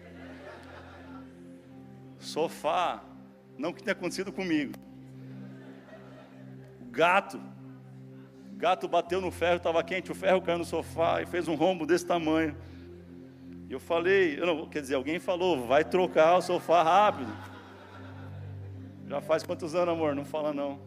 Sofá, 2.20 3.04
não 3.58 3.74
que 3.74 3.84
tenha 3.84 3.94
acontecido 3.94 4.32
comigo. 4.32 4.74
Gato, 6.92 7.42
gato 8.64 8.88
bateu 8.88 9.20
no 9.20 9.30
ferro, 9.30 9.58
estava 9.58 9.84
quente, 9.84 10.10
o 10.10 10.16
ferro 10.16 10.42
caiu 10.42 10.58
no 10.58 10.64
sofá 10.64 11.22
e 11.22 11.26
fez 11.26 11.50
um 11.50 11.56
rombo 11.56 11.86
desse 11.86 12.06
tamanho. 12.06 12.56
E 13.68 13.74
eu 13.74 13.80
falei, 13.80 14.40
eu 14.40 14.46
não, 14.46 14.70
quer 14.70 14.80
dizer, 14.80 14.96
alguém 14.96 15.20
falou, 15.20 15.68
vai 15.68 15.84
trocar 15.84 16.38
o 16.38 16.42
sofá 16.42 16.82
rápido. 16.82 17.36
Já 19.06 19.20
faz 19.20 19.44
quantos 19.44 19.76
anos, 19.76 19.94
amor? 19.94 20.16
Não 20.16 20.24
fala 20.24 20.54
não. 20.54 20.80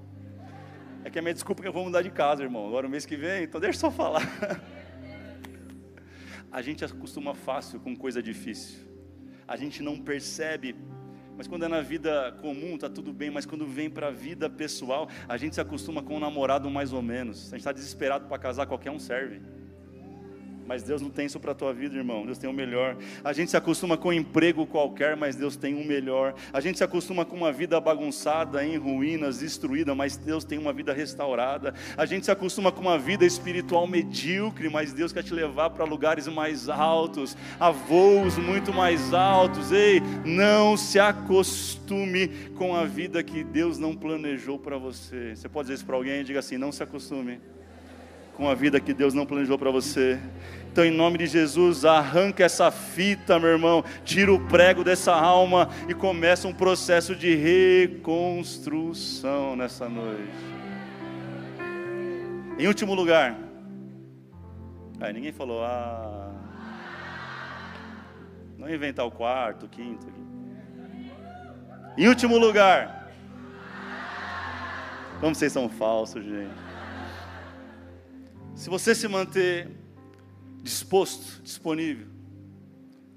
É 1.04 1.10
que 1.10 1.18
a 1.18 1.22
minha 1.22 1.34
desculpa 1.34 1.60
é 1.60 1.62
que 1.64 1.68
eu 1.68 1.72
vou 1.74 1.84
mudar 1.84 2.00
de 2.00 2.08
casa, 2.08 2.42
irmão. 2.42 2.66
Agora 2.66 2.86
o 2.86 2.90
mês 2.90 3.04
que 3.04 3.14
vem, 3.14 3.44
então 3.44 3.60
deixa 3.60 3.76
eu 3.76 3.80
só 3.80 3.90
falar. 3.90 4.22
A 6.50 6.62
gente 6.62 6.82
acostuma 6.82 7.34
fácil 7.34 7.78
com 7.78 7.94
coisa 7.94 8.22
difícil. 8.22 8.78
A 9.46 9.54
gente 9.54 9.82
não 9.82 10.00
percebe 10.00 10.74
mas 11.36 11.46
quando 11.46 11.64
é 11.64 11.68
na 11.68 11.82
vida 11.82 12.32
comum, 12.40 12.78
tá 12.78 12.88
tudo 12.88 13.12
bem. 13.12 13.30
Mas 13.30 13.44
quando 13.44 13.66
vem 13.66 13.90
para 13.90 14.08
a 14.08 14.10
vida 14.10 14.48
pessoal, 14.48 15.08
a 15.28 15.36
gente 15.36 15.54
se 15.54 15.60
acostuma 15.60 16.02
com 16.02 16.16
um 16.16 16.20
namorado 16.20 16.70
mais 16.70 16.92
ou 16.92 17.02
menos. 17.02 17.46
A 17.48 17.50
gente 17.50 17.60
está 17.60 17.72
desesperado 17.72 18.26
para 18.26 18.38
casar, 18.38 18.66
qualquer 18.66 18.90
um 18.90 18.98
serve. 18.98 19.40
Mas 20.66 20.82
Deus 20.82 21.00
não 21.00 21.10
tem 21.10 21.26
isso 21.26 21.38
para 21.38 21.52
a 21.52 21.54
tua 21.54 21.72
vida, 21.72 21.96
irmão. 21.96 22.24
Deus 22.24 22.38
tem 22.38 22.50
o 22.50 22.52
melhor. 22.52 22.96
A 23.22 23.32
gente 23.32 23.50
se 23.50 23.56
acostuma 23.56 23.96
com 23.96 24.08
um 24.08 24.12
emprego 24.12 24.66
qualquer, 24.66 25.16
mas 25.16 25.36
Deus 25.36 25.56
tem 25.56 25.74
um 25.74 25.84
melhor. 25.84 26.34
A 26.52 26.60
gente 26.60 26.78
se 26.78 26.84
acostuma 26.84 27.24
com 27.24 27.36
uma 27.36 27.52
vida 27.52 27.80
bagunçada, 27.80 28.64
em 28.64 28.76
ruínas, 28.76 29.38
destruída, 29.38 29.94
mas 29.94 30.16
Deus 30.16 30.44
tem 30.44 30.58
uma 30.58 30.72
vida 30.72 30.92
restaurada. 30.92 31.74
A 31.96 32.04
gente 32.04 32.24
se 32.24 32.30
acostuma 32.30 32.72
com 32.72 32.80
uma 32.80 32.98
vida 32.98 33.24
espiritual 33.24 33.86
medíocre, 33.86 34.68
mas 34.68 34.92
Deus 34.92 35.12
quer 35.12 35.22
te 35.22 35.32
levar 35.32 35.70
para 35.70 35.84
lugares 35.84 36.26
mais 36.26 36.68
altos, 36.68 37.36
a 37.60 37.70
voos 37.70 38.36
muito 38.36 38.72
mais 38.72 39.14
altos. 39.14 39.70
Ei, 39.70 40.02
não 40.24 40.76
se 40.76 40.98
acostume 40.98 42.28
com 42.56 42.74
a 42.74 42.84
vida 42.84 43.22
que 43.22 43.44
Deus 43.44 43.78
não 43.78 43.94
planejou 43.94 44.58
para 44.58 44.76
você. 44.76 45.36
Você 45.36 45.48
pode 45.48 45.66
dizer 45.66 45.74
isso 45.74 45.86
para 45.86 45.96
alguém? 45.96 46.24
Diga 46.24 46.40
assim: 46.40 46.58
não 46.58 46.72
se 46.72 46.82
acostume 46.82 47.40
com 48.36 48.48
a 48.48 48.54
vida 48.54 48.78
que 48.78 48.92
Deus 48.92 49.14
não 49.14 49.24
planejou 49.24 49.56
para 49.58 49.70
você. 49.70 50.20
Então, 50.70 50.84
em 50.84 50.90
nome 50.90 51.16
de 51.16 51.26
Jesus, 51.26 51.86
arranca 51.86 52.44
essa 52.44 52.70
fita, 52.70 53.40
meu 53.40 53.48
irmão, 53.48 53.82
tira 54.04 54.30
o 54.30 54.46
prego 54.46 54.84
dessa 54.84 55.14
alma 55.14 55.70
e 55.88 55.94
começa 55.94 56.46
um 56.46 56.52
processo 56.52 57.16
de 57.16 57.34
reconstrução 57.34 59.56
nessa 59.56 59.88
noite. 59.88 60.36
Em 62.58 62.66
último 62.66 62.92
lugar, 62.94 63.38
aí 65.00 65.14
ninguém 65.14 65.32
falou, 65.32 65.64
ah, 65.64 66.30
não 68.58 68.68
inventar 68.68 69.06
o 69.06 69.10
quarto, 69.10 69.64
o 69.64 69.68
quinto. 69.68 70.12
Em 71.96 72.06
último 72.06 72.36
lugar, 72.36 73.10
como 75.20 75.34
vocês 75.34 75.52
são 75.52 75.70
falsos, 75.70 76.22
gente. 76.22 76.65
Se 78.56 78.70
você 78.70 78.94
se 78.94 79.06
manter 79.06 79.70
disposto, 80.62 81.42
disponível, 81.42 82.06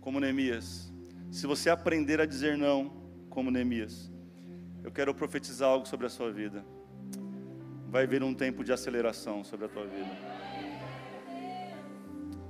como 0.02 0.20
Neemias, 0.20 0.92
se 1.32 1.48
você 1.48 1.70
aprender 1.70 2.20
a 2.20 2.26
dizer 2.26 2.58
não, 2.58 2.92
como 3.30 3.50
Neemias, 3.50 4.12
eu 4.84 4.92
quero 4.92 5.16
profetizar 5.16 5.70
algo 5.70 5.88
sobre 5.88 6.06
a 6.08 6.10
sua 6.10 6.30
vida. 6.30 6.66
Vai 7.88 8.06
vir 8.06 8.22
um 8.22 8.34
tempo 8.34 8.66
de 8.66 8.74
aceleração 8.74 9.42
sobre 9.46 9.68
a 9.68 9.70
tua 9.70 9.86
vida. 9.86 10.12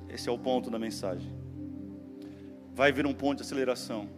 Esse 0.10 0.28
é 0.28 0.32
o 0.32 0.40
ponto 0.40 0.72
da 0.72 0.80
mensagem. 0.80 1.32
Vai 2.74 2.92
vir 2.92 3.06
um 3.06 3.14
ponto 3.14 3.38
de 3.38 3.44
aceleração. 3.44 4.10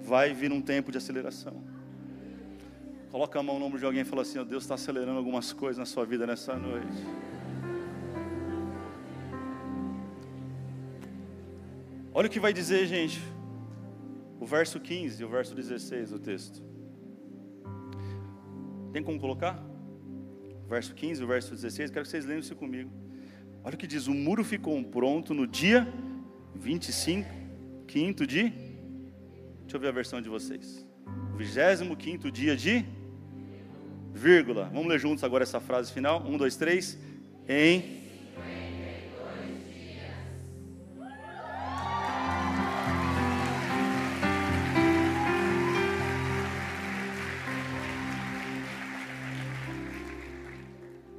Vai 0.00 0.32
vir 0.32 0.50
um 0.50 0.62
tempo 0.62 0.90
de 0.90 0.96
aceleração. 0.96 1.62
Coloca 3.10 3.40
a 3.40 3.42
mão 3.42 3.58
no 3.58 3.64
ombro 3.64 3.78
de 3.78 3.84
alguém 3.84 4.02
e 4.02 4.04
fala 4.04 4.22
assim: 4.22 4.38
oh, 4.38 4.44
Deus 4.44 4.62
está 4.62 4.74
acelerando 4.74 5.18
algumas 5.18 5.52
coisas 5.52 5.78
na 5.78 5.84
sua 5.84 6.06
vida 6.06 6.26
nessa 6.26 6.56
noite. 6.56 6.86
Olha 12.14 12.28
o 12.28 12.30
que 12.30 12.38
vai 12.38 12.52
dizer, 12.52 12.86
gente, 12.86 13.20
o 14.38 14.46
verso 14.46 14.78
15 14.78 15.20
e 15.20 15.24
o 15.24 15.28
verso 15.28 15.54
16 15.54 16.10
do 16.10 16.18
texto. 16.20 16.62
Tem 18.92 19.02
como 19.02 19.18
colocar? 19.18 19.60
O 20.64 20.68
verso 20.68 20.94
15 20.94 21.20
e 21.20 21.24
o 21.24 21.26
verso 21.26 21.50
16, 21.52 21.90
quero 21.90 22.04
que 22.04 22.10
vocês 22.10 22.24
leiam 22.24 22.38
isso 22.38 22.54
comigo. 22.54 22.90
Olha 23.64 23.74
o 23.74 23.78
que 23.78 23.88
diz: 23.88 24.06
o 24.06 24.14
muro 24.14 24.44
ficou 24.44 24.80
pronto 24.84 25.34
no 25.34 25.48
dia 25.48 25.92
25, 26.54 27.28
quinto 27.88 28.24
de. 28.24 28.50
Deixa 29.62 29.76
eu 29.76 29.80
ver 29.80 29.88
a 29.88 29.92
versão 29.92 30.22
de 30.22 30.28
vocês. 30.28 30.86
25 31.36 32.30
dia 32.30 32.56
de. 32.56 32.99
Vírgula. 34.12 34.70
Vamos 34.72 34.88
ler 34.88 34.98
juntos 34.98 35.24
agora 35.24 35.44
essa 35.44 35.60
frase 35.60 35.92
final. 35.92 36.22
Um, 36.26 36.36
dois, 36.36 36.56
três. 36.56 36.98
Em. 37.48 38.00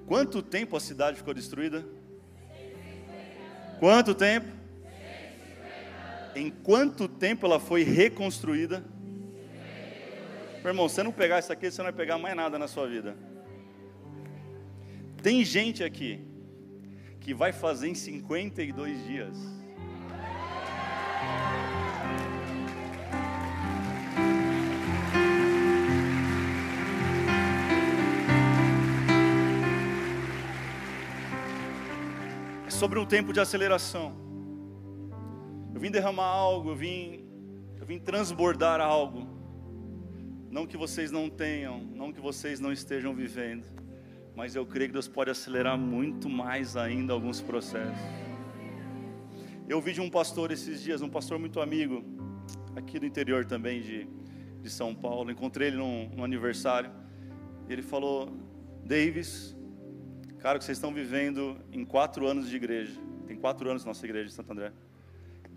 Quanto 0.05 0.41
tempo 0.41 0.75
a 0.75 0.79
cidade 0.79 1.17
ficou 1.17 1.33
destruída? 1.33 1.85
Quanto 3.79 4.13
tempo? 4.13 4.47
Em 6.35 6.49
quanto 6.49 7.07
tempo 7.07 7.45
ela 7.45 7.59
foi 7.59 7.83
reconstruída? 7.83 8.83
Meu 10.63 10.69
irmão, 10.69 10.87
se 10.87 10.95
você 10.95 11.03
não 11.03 11.11
pegar 11.11 11.39
isso 11.39 11.51
aqui, 11.51 11.71
você 11.71 11.79
não 11.79 11.85
vai 11.85 11.93
pegar 11.93 12.19
mais 12.19 12.35
nada 12.35 12.59
na 12.59 12.67
sua 12.67 12.87
vida. 12.87 13.17
Tem 15.23 15.43
gente 15.43 15.83
aqui 15.83 16.23
que 17.19 17.33
vai 17.33 17.51
fazer 17.51 17.87
em 17.87 17.95
52 17.95 19.05
dias. 19.05 19.37
sobre 32.81 32.97
um 32.97 33.05
tempo 33.05 33.31
de 33.31 33.39
aceleração. 33.39 34.15
Eu 35.71 35.79
vim 35.79 35.91
derramar 35.91 36.25
algo, 36.25 36.71
eu 36.71 36.75
vim, 36.75 37.23
eu 37.79 37.85
vim 37.85 37.99
transbordar 37.99 38.81
algo. 38.81 39.40
Não 40.51 40.67
que 40.67 40.77
vocês 40.77 41.09
não 41.09 41.29
tenham, 41.29 41.79
não 41.95 42.11
que 42.11 42.19
vocês 42.19 42.59
não 42.59 42.71
estejam 42.71 43.15
vivendo, 43.15 43.65
mas 44.35 44.55
eu 44.55 44.65
creio 44.65 44.89
que 44.89 44.93
Deus 44.93 45.07
pode 45.07 45.31
acelerar 45.31 45.77
muito 45.77 46.29
mais 46.29 46.77
ainda 46.77 47.13
alguns 47.13 47.41
processos. 47.41 47.97
Eu 49.67 49.81
vi 49.81 49.93
de 49.93 50.01
um 50.01 50.09
pastor 50.09 50.51
esses 50.51 50.83
dias, 50.83 51.01
um 51.01 51.09
pastor 51.09 51.39
muito 51.39 51.59
amigo, 51.61 52.03
aqui 52.75 52.99
do 52.99 53.05
interior 53.05 53.45
também 53.45 53.81
de, 53.81 54.07
de 54.61 54.69
São 54.69 54.93
Paulo. 54.93 55.31
Encontrei 55.31 55.69
ele 55.69 55.77
num, 55.77 56.09
num 56.09 56.23
aniversário. 56.23 56.91
Ele 57.69 57.81
falou: 57.81 58.37
Davis, 58.83 59.55
Cara, 60.41 60.57
o 60.57 60.59
que 60.59 60.65
vocês 60.65 60.79
estão 60.79 60.91
vivendo 60.91 61.55
em 61.71 61.85
quatro 61.85 62.25
anos 62.25 62.49
de 62.49 62.55
igreja. 62.55 62.99
Tem 63.27 63.37
quatro 63.37 63.69
anos 63.69 63.85
nossa 63.85 64.03
igreja 64.03 64.25
de 64.25 64.33
Santo 64.33 64.51
André. 64.51 64.73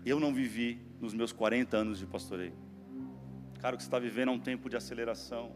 Eu 0.05 0.19
não 0.19 0.31
vivi 0.31 0.79
nos 1.01 1.11
meus 1.11 1.31
40 1.31 1.75
anos 1.75 1.97
de 1.97 2.05
pastoreio. 2.05 2.53
Cara, 3.65 3.73
o 3.73 3.77
que 3.77 3.83
você 3.83 3.87
está 3.87 3.97
vivendo 3.97 4.29
é 4.29 4.31
um 4.31 4.37
tempo 4.37 4.69
de 4.69 4.77
aceleração. 4.77 5.55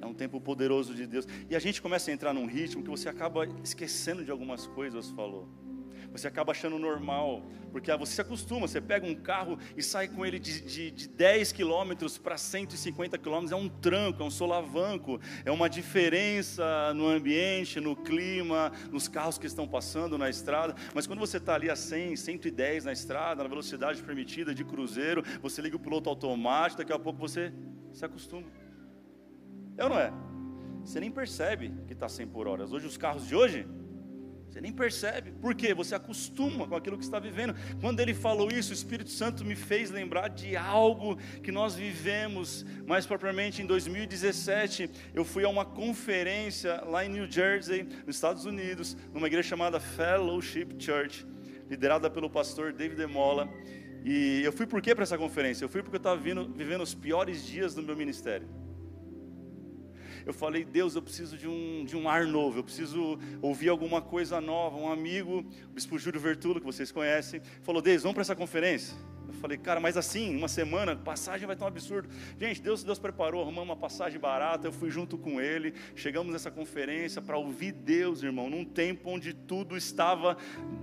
É 0.00 0.06
um 0.06 0.14
tempo 0.14 0.40
poderoso 0.40 0.94
de 0.94 1.08
Deus. 1.08 1.26
E 1.50 1.56
a 1.56 1.58
gente 1.58 1.82
começa 1.82 2.08
a 2.08 2.14
entrar 2.14 2.32
num 2.32 2.46
ritmo 2.46 2.84
que 2.84 2.88
você 2.88 3.08
acaba 3.08 3.44
esquecendo 3.64 4.24
de 4.24 4.30
algumas 4.30 4.68
coisas, 4.68 5.10
falou 5.10 5.48
você 6.12 6.26
acaba 6.26 6.52
achando 6.52 6.78
normal, 6.78 7.42
porque 7.70 7.94
você 7.96 8.14
se 8.14 8.20
acostuma, 8.20 8.66
você 8.66 8.80
pega 8.80 9.06
um 9.06 9.14
carro 9.14 9.58
e 9.76 9.82
sai 9.82 10.08
com 10.08 10.24
ele 10.24 10.38
de, 10.38 10.60
de, 10.62 10.90
de 10.90 11.08
10 11.08 11.52
quilômetros 11.52 12.18
para 12.18 12.36
150 12.36 13.18
quilômetros, 13.18 13.52
é 13.52 13.56
um 13.56 13.68
tranco, 13.68 14.22
é 14.22 14.26
um 14.26 14.30
solavanco, 14.30 15.20
é 15.44 15.50
uma 15.50 15.68
diferença 15.68 16.92
no 16.94 17.06
ambiente, 17.06 17.80
no 17.80 17.94
clima, 17.94 18.72
nos 18.90 19.08
carros 19.08 19.38
que 19.38 19.46
estão 19.46 19.68
passando 19.68 20.16
na 20.16 20.28
estrada, 20.28 20.74
mas 20.94 21.06
quando 21.06 21.18
você 21.18 21.36
está 21.36 21.54
ali 21.54 21.70
a 21.70 21.76
100, 21.76 22.16
110 22.16 22.84
na 22.84 22.92
estrada, 22.92 23.42
na 23.42 23.48
velocidade 23.48 24.02
permitida 24.02 24.54
de 24.54 24.64
cruzeiro, 24.64 25.22
você 25.42 25.60
liga 25.60 25.76
o 25.76 25.80
piloto 25.80 26.08
automático, 26.08 26.78
daqui 26.78 26.92
a 26.92 26.98
pouco 26.98 27.18
você 27.18 27.52
se 27.92 28.04
acostuma. 28.04 28.46
É 29.76 29.84
ou 29.84 29.90
não 29.90 29.98
é? 29.98 30.12
Você 30.84 31.00
nem 31.00 31.10
percebe 31.10 31.72
que 31.86 31.92
está 31.92 32.08
100 32.08 32.28
por 32.28 32.48
hora. 32.48 32.64
Hoje 32.64 32.86
os 32.86 32.96
carros 32.96 33.26
de 33.26 33.36
hoje 33.36 33.66
você 34.50 34.60
nem 34.60 34.72
percebe, 34.72 35.32
porque 35.40 35.74
você 35.74 35.94
acostuma 35.94 36.66
com 36.66 36.74
aquilo 36.74 36.96
que 36.96 37.04
está 37.04 37.18
vivendo. 37.18 37.54
Quando 37.80 38.00
ele 38.00 38.14
falou 38.14 38.50
isso, 38.50 38.70
o 38.70 38.74
Espírito 38.74 39.10
Santo 39.10 39.44
me 39.44 39.54
fez 39.54 39.90
lembrar 39.90 40.28
de 40.28 40.56
algo 40.56 41.16
que 41.42 41.52
nós 41.52 41.74
vivemos, 41.74 42.64
mais 42.86 43.06
propriamente 43.06 43.60
em 43.60 43.66
2017. 43.66 44.90
Eu 45.14 45.24
fui 45.24 45.44
a 45.44 45.48
uma 45.48 45.64
conferência 45.64 46.82
lá 46.86 47.04
em 47.04 47.08
New 47.10 47.30
Jersey, 47.30 47.86
nos 48.06 48.16
Estados 48.16 48.46
Unidos, 48.46 48.96
numa 49.12 49.26
igreja 49.26 49.48
chamada 49.48 49.78
Fellowship 49.78 50.68
Church, 50.78 51.26
liderada 51.68 52.08
pelo 52.08 52.30
pastor 52.30 52.72
David 52.72 52.96
Demola. 52.96 53.48
E 54.04 54.40
eu 54.42 54.52
fui 54.52 54.66
por 54.66 54.80
quê 54.80 54.94
para 54.94 55.04
essa 55.04 55.18
conferência? 55.18 55.64
Eu 55.64 55.68
fui 55.68 55.82
porque 55.82 55.96
eu 55.96 55.98
estava 55.98 56.16
vivendo 56.16 56.82
os 56.82 56.94
piores 56.94 57.46
dias 57.46 57.74
do 57.74 57.82
meu 57.82 57.96
ministério 57.96 58.48
eu 60.28 60.34
falei, 60.34 60.62
Deus, 60.62 60.94
eu 60.94 61.00
preciso 61.00 61.38
de 61.38 61.48
um, 61.48 61.86
de 61.86 61.96
um 61.96 62.06
ar 62.06 62.26
novo, 62.26 62.58
eu 62.58 62.62
preciso 62.62 63.18
ouvir 63.40 63.70
alguma 63.70 64.02
coisa 64.02 64.42
nova. 64.42 64.76
Um 64.76 64.92
amigo, 64.92 65.38
o 65.64 65.72
Bispo 65.72 65.98
Júlio 65.98 66.20
Vertulo, 66.20 66.60
que 66.60 66.66
vocês 66.66 66.92
conhecem, 66.92 67.40
falou, 67.62 67.80
Deus, 67.80 68.02
vamos 68.02 68.12
para 68.12 68.20
essa 68.20 68.36
conferência. 68.36 68.94
Eu 69.26 69.32
falei, 69.32 69.56
cara, 69.56 69.80
mas 69.80 69.96
assim, 69.96 70.36
uma 70.36 70.46
semana, 70.46 70.94
passagem 70.94 71.46
vai 71.46 71.56
estar 71.56 71.64
um 71.64 71.68
absurdo. 71.68 72.10
Gente, 72.38 72.60
Deus, 72.60 72.84
Deus 72.84 72.98
preparou, 72.98 73.40
arrumamos 73.40 73.70
uma 73.70 73.76
passagem 73.76 74.20
barata, 74.20 74.66
eu 74.66 74.72
fui 74.72 74.90
junto 74.90 75.16
com 75.16 75.40
ele, 75.40 75.72
chegamos 75.96 76.30
nessa 76.30 76.50
conferência 76.50 77.22
para 77.22 77.38
ouvir 77.38 77.72
Deus, 77.72 78.22
irmão, 78.22 78.50
num 78.50 78.66
tempo 78.66 79.08
onde 79.08 79.32
tudo 79.32 79.78
estava 79.78 80.36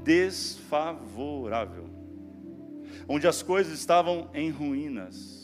desfavorável, 0.03 1.87
onde 3.07 3.27
as 3.27 3.43
coisas 3.43 3.77
estavam 3.77 4.27
em 4.33 4.49
ruínas 4.49 5.34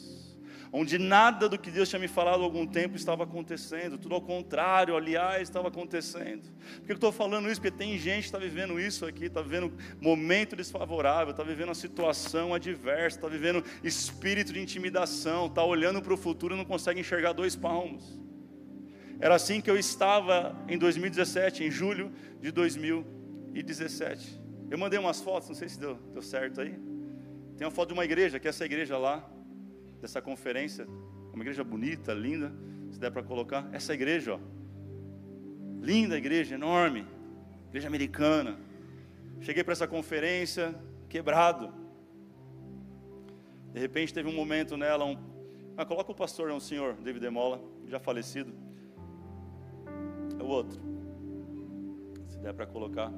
onde 0.73 0.97
nada 0.97 1.49
do 1.49 1.59
que 1.59 1.69
Deus 1.69 1.89
tinha 1.89 1.99
me 1.99 2.07
falado 2.07 2.41
há 2.41 2.43
algum 2.43 2.65
tempo 2.65 2.95
estava 2.95 3.23
acontecendo, 3.23 3.97
tudo 3.97 4.15
ao 4.15 4.21
contrário, 4.21 4.95
aliás, 4.95 5.43
estava 5.43 5.67
acontecendo. 5.67 6.43
Por 6.77 6.85
que 6.85 6.91
eu 6.91 6.95
estou 6.95 7.11
falando 7.11 7.51
isso? 7.51 7.59
Porque 7.59 7.75
tem 7.75 7.97
gente 7.97 8.21
que 8.21 8.27
está 8.27 8.37
vivendo 8.37 8.79
isso 8.79 9.05
aqui, 9.05 9.25
está 9.25 9.41
vivendo 9.41 9.73
momento 9.99 10.55
desfavorável, 10.55 11.31
está 11.31 11.43
vivendo 11.43 11.69
uma 11.69 11.75
situação 11.75 12.53
adversa, 12.53 13.17
está 13.17 13.27
vivendo 13.27 13.63
espírito 13.83 14.53
de 14.53 14.61
intimidação, 14.61 15.47
está 15.47 15.63
olhando 15.63 16.01
para 16.01 16.13
o 16.13 16.17
futuro 16.17 16.55
e 16.55 16.57
não 16.57 16.65
consegue 16.65 17.01
enxergar 17.01 17.33
dois 17.33 17.55
palmos. 17.55 18.19
Era 19.19 19.35
assim 19.35 19.59
que 19.61 19.69
eu 19.69 19.77
estava 19.77 20.55
em 20.67 20.77
2017, 20.77 21.65
em 21.65 21.69
julho 21.69 22.11
de 22.39 22.49
2017. 22.49 24.41
Eu 24.69 24.77
mandei 24.77 24.97
umas 24.97 25.21
fotos, 25.21 25.49
não 25.49 25.55
sei 25.55 25.67
se 25.67 25.77
deu, 25.77 25.95
deu 26.13 26.21
certo 26.21 26.61
aí. 26.61 26.79
Tem 27.57 27.67
uma 27.67 27.71
foto 27.71 27.89
de 27.89 27.93
uma 27.93 28.05
igreja, 28.05 28.39
que 28.39 28.47
é 28.47 28.49
essa 28.49 28.65
igreja 28.65 28.97
lá, 28.97 29.29
dessa 30.01 30.21
conferência, 30.21 30.87
uma 31.31 31.43
igreja 31.43 31.63
bonita, 31.63 32.13
linda, 32.13 32.51
se 32.91 32.99
der 32.99 33.11
para 33.11 33.23
colocar, 33.23 33.69
essa 33.71 33.93
igreja, 33.93 34.33
ó, 34.33 34.39
linda 35.79 36.17
igreja, 36.17 36.55
enorme, 36.55 37.05
igreja 37.69 37.87
americana. 37.87 38.59
Cheguei 39.39 39.63
para 39.63 39.73
essa 39.73 39.87
conferência 39.87 40.75
quebrado. 41.07 41.73
De 43.73 43.79
repente 43.79 44.13
teve 44.13 44.27
um 44.27 44.33
momento 44.33 44.75
nela, 44.75 45.05
um, 45.05 45.17
ah, 45.77 45.85
coloca 45.85 46.11
o 46.11 46.15
pastor, 46.15 46.49
é 46.49 46.53
um 46.53 46.59
senhor, 46.59 46.95
David 46.95 47.21
Demola, 47.21 47.61
já 47.87 47.99
falecido. 47.99 48.53
É 50.39 50.43
o 50.43 50.47
outro. 50.47 50.81
Se 52.27 52.37
der 52.39 52.53
para 52.53 52.65
colocar. 52.65 53.11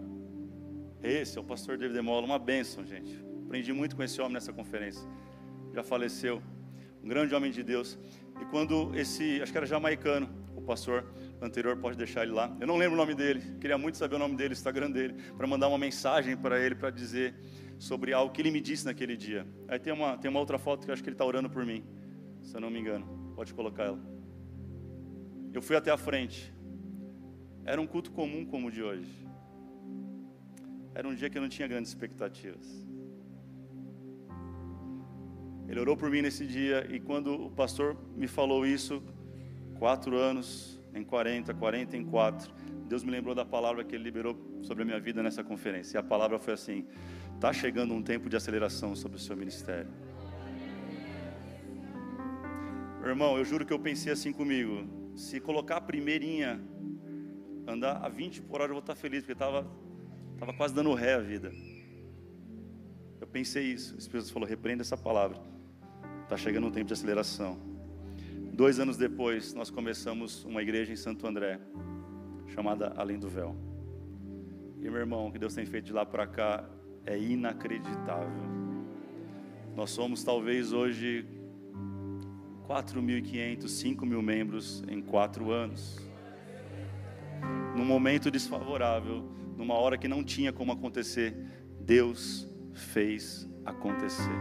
Esse 1.01 1.37
é 1.37 1.41
o 1.41 1.43
pastor 1.43 1.77
David 1.77 1.95
Demola, 1.95 2.25
uma 2.25 2.39
bênção, 2.39 2.85
gente. 2.85 3.21
Aprendi 3.45 3.73
muito 3.73 3.95
com 3.95 4.03
esse 4.03 4.21
homem 4.21 4.33
nessa 4.33 4.53
conferência. 4.53 5.07
Já 5.73 5.83
faleceu 5.83 6.41
um 7.03 7.07
grande 7.07 7.35
homem 7.35 7.51
de 7.51 7.61
Deus. 7.61 7.97
E 8.41 8.45
quando 8.45 8.95
esse, 8.95 9.41
acho 9.41 9.51
que 9.51 9.57
era 9.57 9.67
jamaicano, 9.67 10.29
o 10.55 10.61
pastor 10.61 11.05
anterior, 11.41 11.75
pode 11.77 11.97
deixar 11.97 12.23
ele 12.23 12.31
lá. 12.31 12.55
Eu 12.59 12.65
não 12.65 12.77
lembro 12.77 12.93
o 12.95 12.97
nome 12.97 13.13
dele, 13.13 13.41
queria 13.59 13.77
muito 13.77 13.97
saber 13.97 14.15
o 14.15 14.19
nome 14.19 14.35
dele, 14.35 14.51
o 14.51 14.53
Instagram 14.53 14.89
dele, 14.89 15.15
para 15.37 15.45
mandar 15.45 15.67
uma 15.67 15.77
mensagem 15.77 16.37
para 16.37 16.59
ele, 16.59 16.75
para 16.75 16.89
dizer 16.89 17.35
sobre 17.77 18.13
algo 18.13 18.33
que 18.33 18.41
ele 18.41 18.51
me 18.51 18.61
disse 18.61 18.85
naquele 18.85 19.17
dia. 19.17 19.45
Aí 19.67 19.77
tem 19.77 19.91
uma, 19.91 20.17
tem 20.17 20.31
uma 20.31 20.39
outra 20.39 20.57
foto 20.57 20.85
que 20.85 20.89
eu 20.89 20.93
acho 20.93 21.03
que 21.03 21.09
ele 21.09 21.15
está 21.15 21.25
orando 21.25 21.49
por 21.49 21.65
mim, 21.65 21.83
se 22.41 22.55
eu 22.55 22.61
não 22.61 22.69
me 22.69 22.79
engano. 22.79 23.33
Pode 23.35 23.53
colocar 23.53 23.83
ela. 23.83 23.99
Eu 25.53 25.61
fui 25.61 25.75
até 25.75 25.91
a 25.91 25.97
frente. 25.97 26.53
Era 27.65 27.79
um 27.81 27.87
culto 27.87 28.11
comum 28.11 28.45
como 28.45 28.67
o 28.67 28.71
de 28.71 28.81
hoje. 28.81 29.27
Era 30.95 31.07
um 31.07 31.13
dia 31.13 31.29
que 31.29 31.37
eu 31.37 31.41
não 31.41 31.49
tinha 31.49 31.67
grandes 31.67 31.89
expectativas. 31.91 32.85
Ele 35.67 35.79
orou 35.79 35.95
por 35.95 36.09
mim 36.09 36.21
nesse 36.21 36.45
dia 36.45 36.85
e 36.89 36.99
quando 36.99 37.33
o 37.33 37.49
pastor 37.49 37.97
me 38.15 38.27
falou 38.27 38.65
isso, 38.65 39.01
quatro 39.79 40.17
anos, 40.17 40.81
em 40.93 41.03
40, 41.03 41.53
40 41.53 41.97
em 41.97 42.05
quatro. 42.05 42.53
Deus 42.87 43.03
me 43.03 43.11
lembrou 43.11 43.33
da 43.33 43.45
palavra 43.45 43.83
que 43.83 43.95
Ele 43.95 44.03
liberou 44.03 44.37
sobre 44.61 44.83
a 44.83 44.85
minha 44.85 44.99
vida 44.99 45.23
nessa 45.23 45.43
conferência. 45.43 45.97
E 45.97 45.99
a 45.99 46.03
palavra 46.03 46.37
foi 46.37 46.53
assim: 46.53 46.85
está 47.33 47.51
chegando 47.51 47.93
um 47.93 48.03
tempo 48.03 48.29
de 48.29 48.35
aceleração 48.35 48.95
sobre 48.95 49.17
o 49.17 49.19
seu 49.19 49.35
ministério. 49.35 49.91
Irmão, 53.03 53.37
eu 53.37 53.43
juro 53.43 53.65
que 53.65 53.73
eu 53.73 53.79
pensei 53.79 54.11
assim 54.11 54.31
comigo: 54.31 54.87
se 55.15 55.39
colocar 55.39 55.77
a 55.77 55.81
primeirinha, 55.81 56.61
andar 57.67 57.97
a 57.97 58.09
20 58.09 58.41
por 58.43 58.61
hora, 58.61 58.69
eu 58.69 58.75
vou 58.75 58.79
estar 58.79 58.95
feliz, 58.95 59.21
porque 59.21 59.33
estava 59.33 59.69
tava 60.37 60.53
quase 60.53 60.73
dando 60.73 60.93
ré 60.93 61.13
a 61.13 61.19
vida. 61.19 61.51
Eu 63.19 63.27
pensei 63.27 63.65
isso. 63.65 63.95
O 63.95 63.97
Espírito 63.97 64.31
falou: 64.31 64.47
repreenda 64.47 64.81
essa 64.81 64.97
palavra. 64.97 65.52
Está 66.23 66.37
chegando 66.37 66.67
um 66.67 66.71
tempo 66.71 66.87
de 66.87 66.93
aceleração. 66.93 67.57
Dois 68.53 68.79
anos 68.79 68.97
depois, 68.97 69.53
nós 69.53 69.69
começamos 69.69 70.45
uma 70.45 70.61
igreja 70.61 70.93
em 70.93 70.95
Santo 70.95 71.27
André, 71.27 71.59
chamada 72.47 72.93
Além 72.95 73.19
do 73.19 73.27
Véu. 73.27 73.55
E 74.79 74.89
meu 74.89 74.97
irmão, 74.97 75.27
o 75.27 75.31
que 75.31 75.37
Deus 75.37 75.53
tem 75.53 75.65
feito 75.65 75.85
de 75.85 75.93
lá 75.93 76.05
para 76.05 76.25
cá 76.25 76.67
é 77.05 77.19
inacreditável. 77.19 78.43
Nós 79.75 79.89
somos 79.91 80.23
talvez 80.23 80.71
hoje 80.71 81.25
4.500, 82.67 83.67
5 83.67 84.05
mil 84.05 84.21
membros 84.21 84.81
em 84.87 85.01
quatro 85.01 85.51
anos. 85.51 85.99
Num 87.75 87.85
momento 87.85 88.31
desfavorável, 88.31 89.23
numa 89.57 89.73
hora 89.73 89.97
que 89.97 90.07
não 90.07 90.23
tinha 90.23 90.53
como 90.53 90.71
acontecer, 90.71 91.35
Deus 91.81 92.47
fez 92.71 93.47
acontecer. 93.65 94.39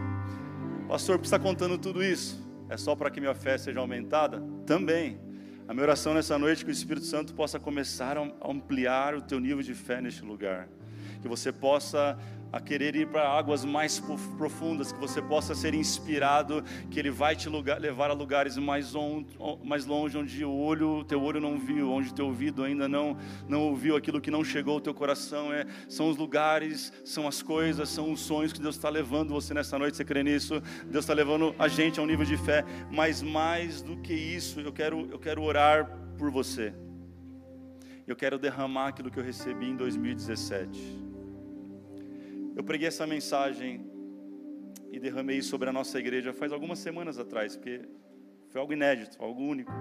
Pastor, 0.93 1.17
por 1.17 1.25
estar 1.25 1.39
contando 1.39 1.75
tudo 1.75 2.03
isso, 2.03 2.39
é 2.69 2.77
só 2.77 2.95
para 2.95 3.09
que 3.09 3.19
minha 3.19 3.33
fé 3.33 3.57
seja 3.57 3.79
aumentada? 3.79 4.39
Também. 4.63 5.19
A 5.67 5.73
minha 5.73 5.81
oração 5.81 6.13
nessa 6.13 6.37
noite 6.37 6.61
é 6.61 6.65
que 6.65 6.69
o 6.69 6.71
Espírito 6.71 7.07
Santo 7.07 7.33
possa 7.33 7.59
começar 7.59 8.15
a 8.15 8.21
ampliar 8.47 9.15
o 9.15 9.21
teu 9.23 9.39
nível 9.39 9.63
de 9.63 9.73
fé 9.73 9.99
neste 9.99 10.23
lugar. 10.23 10.69
Que 11.19 11.27
você 11.27 11.51
possa 11.51 12.15
a 12.53 12.59
querer 12.59 12.95
ir 12.95 13.07
para 13.07 13.27
águas 13.27 13.65
mais 13.65 13.99
profundas, 14.37 14.91
que 14.91 14.99
você 14.99 15.19
possa 15.19 15.55
ser 15.55 15.73
inspirado, 15.73 16.63
que 16.91 16.99
Ele 16.99 17.09
vai 17.09 17.35
te 17.35 17.49
lugar, 17.49 17.81
levar 17.81 18.11
a 18.11 18.13
lugares 18.13 18.55
mais, 18.57 18.93
on, 18.93 19.25
mais 19.63 19.87
longe, 19.87 20.15
onde 20.15 20.45
o 20.45 20.51
olho, 20.51 21.03
teu 21.03 21.19
olho 21.19 21.41
não 21.41 21.57
viu, 21.57 21.91
onde 21.91 22.13
teu 22.13 22.27
ouvido 22.27 22.63
ainda 22.63 22.87
não, 22.87 23.17
não 23.49 23.63
ouviu 23.63 23.95
aquilo 23.95 24.21
que 24.21 24.29
não 24.29 24.43
chegou 24.43 24.75
ao 24.75 24.79
teu 24.79 24.93
coração. 24.93 25.51
É, 25.51 25.65
são 25.89 26.07
os 26.07 26.15
lugares, 26.15 26.93
são 27.03 27.27
as 27.27 27.41
coisas, 27.41 27.89
são 27.89 28.11
os 28.11 28.19
sonhos 28.19 28.53
que 28.53 28.61
Deus 28.61 28.75
está 28.75 28.87
levando 28.87 29.31
você 29.31 29.51
nessa 29.51 29.79
noite. 29.79 29.97
Você 29.97 30.05
crê 30.05 30.21
nisso? 30.21 30.61
Deus 30.85 31.05
está 31.05 31.13
levando 31.15 31.55
a 31.57 31.67
gente 31.67 31.99
a 31.99 32.03
um 32.03 32.05
nível 32.05 32.25
de 32.25 32.37
fé, 32.37 32.63
mas 32.91 33.23
mais 33.23 33.81
do 33.81 33.97
que 33.97 34.13
isso, 34.13 34.59
eu 34.59 34.71
quero, 34.71 35.09
eu 35.11 35.17
quero 35.17 35.41
orar 35.41 35.89
por 36.19 36.29
você. 36.29 36.71
Eu 38.05 38.15
quero 38.15 38.37
derramar 38.37 38.89
aquilo 38.89 39.09
que 39.09 39.17
eu 39.17 39.23
recebi 39.23 39.65
em 39.65 39.75
2017. 39.75 41.02
Eu 42.55 42.63
preguei 42.63 42.87
essa 42.87 43.07
mensagem 43.07 43.85
e 44.91 44.99
derramei 44.99 45.41
sobre 45.41 45.69
a 45.69 45.73
nossa 45.73 45.97
igreja 45.97 46.31
faz 46.31 46.51
algumas 46.51 46.77
semanas 46.77 47.17
atrás, 47.17 47.55
porque 47.55 47.81
foi 48.49 48.61
algo 48.61 48.73
inédito, 48.73 49.17
algo 49.19 49.41
único. 49.41 49.71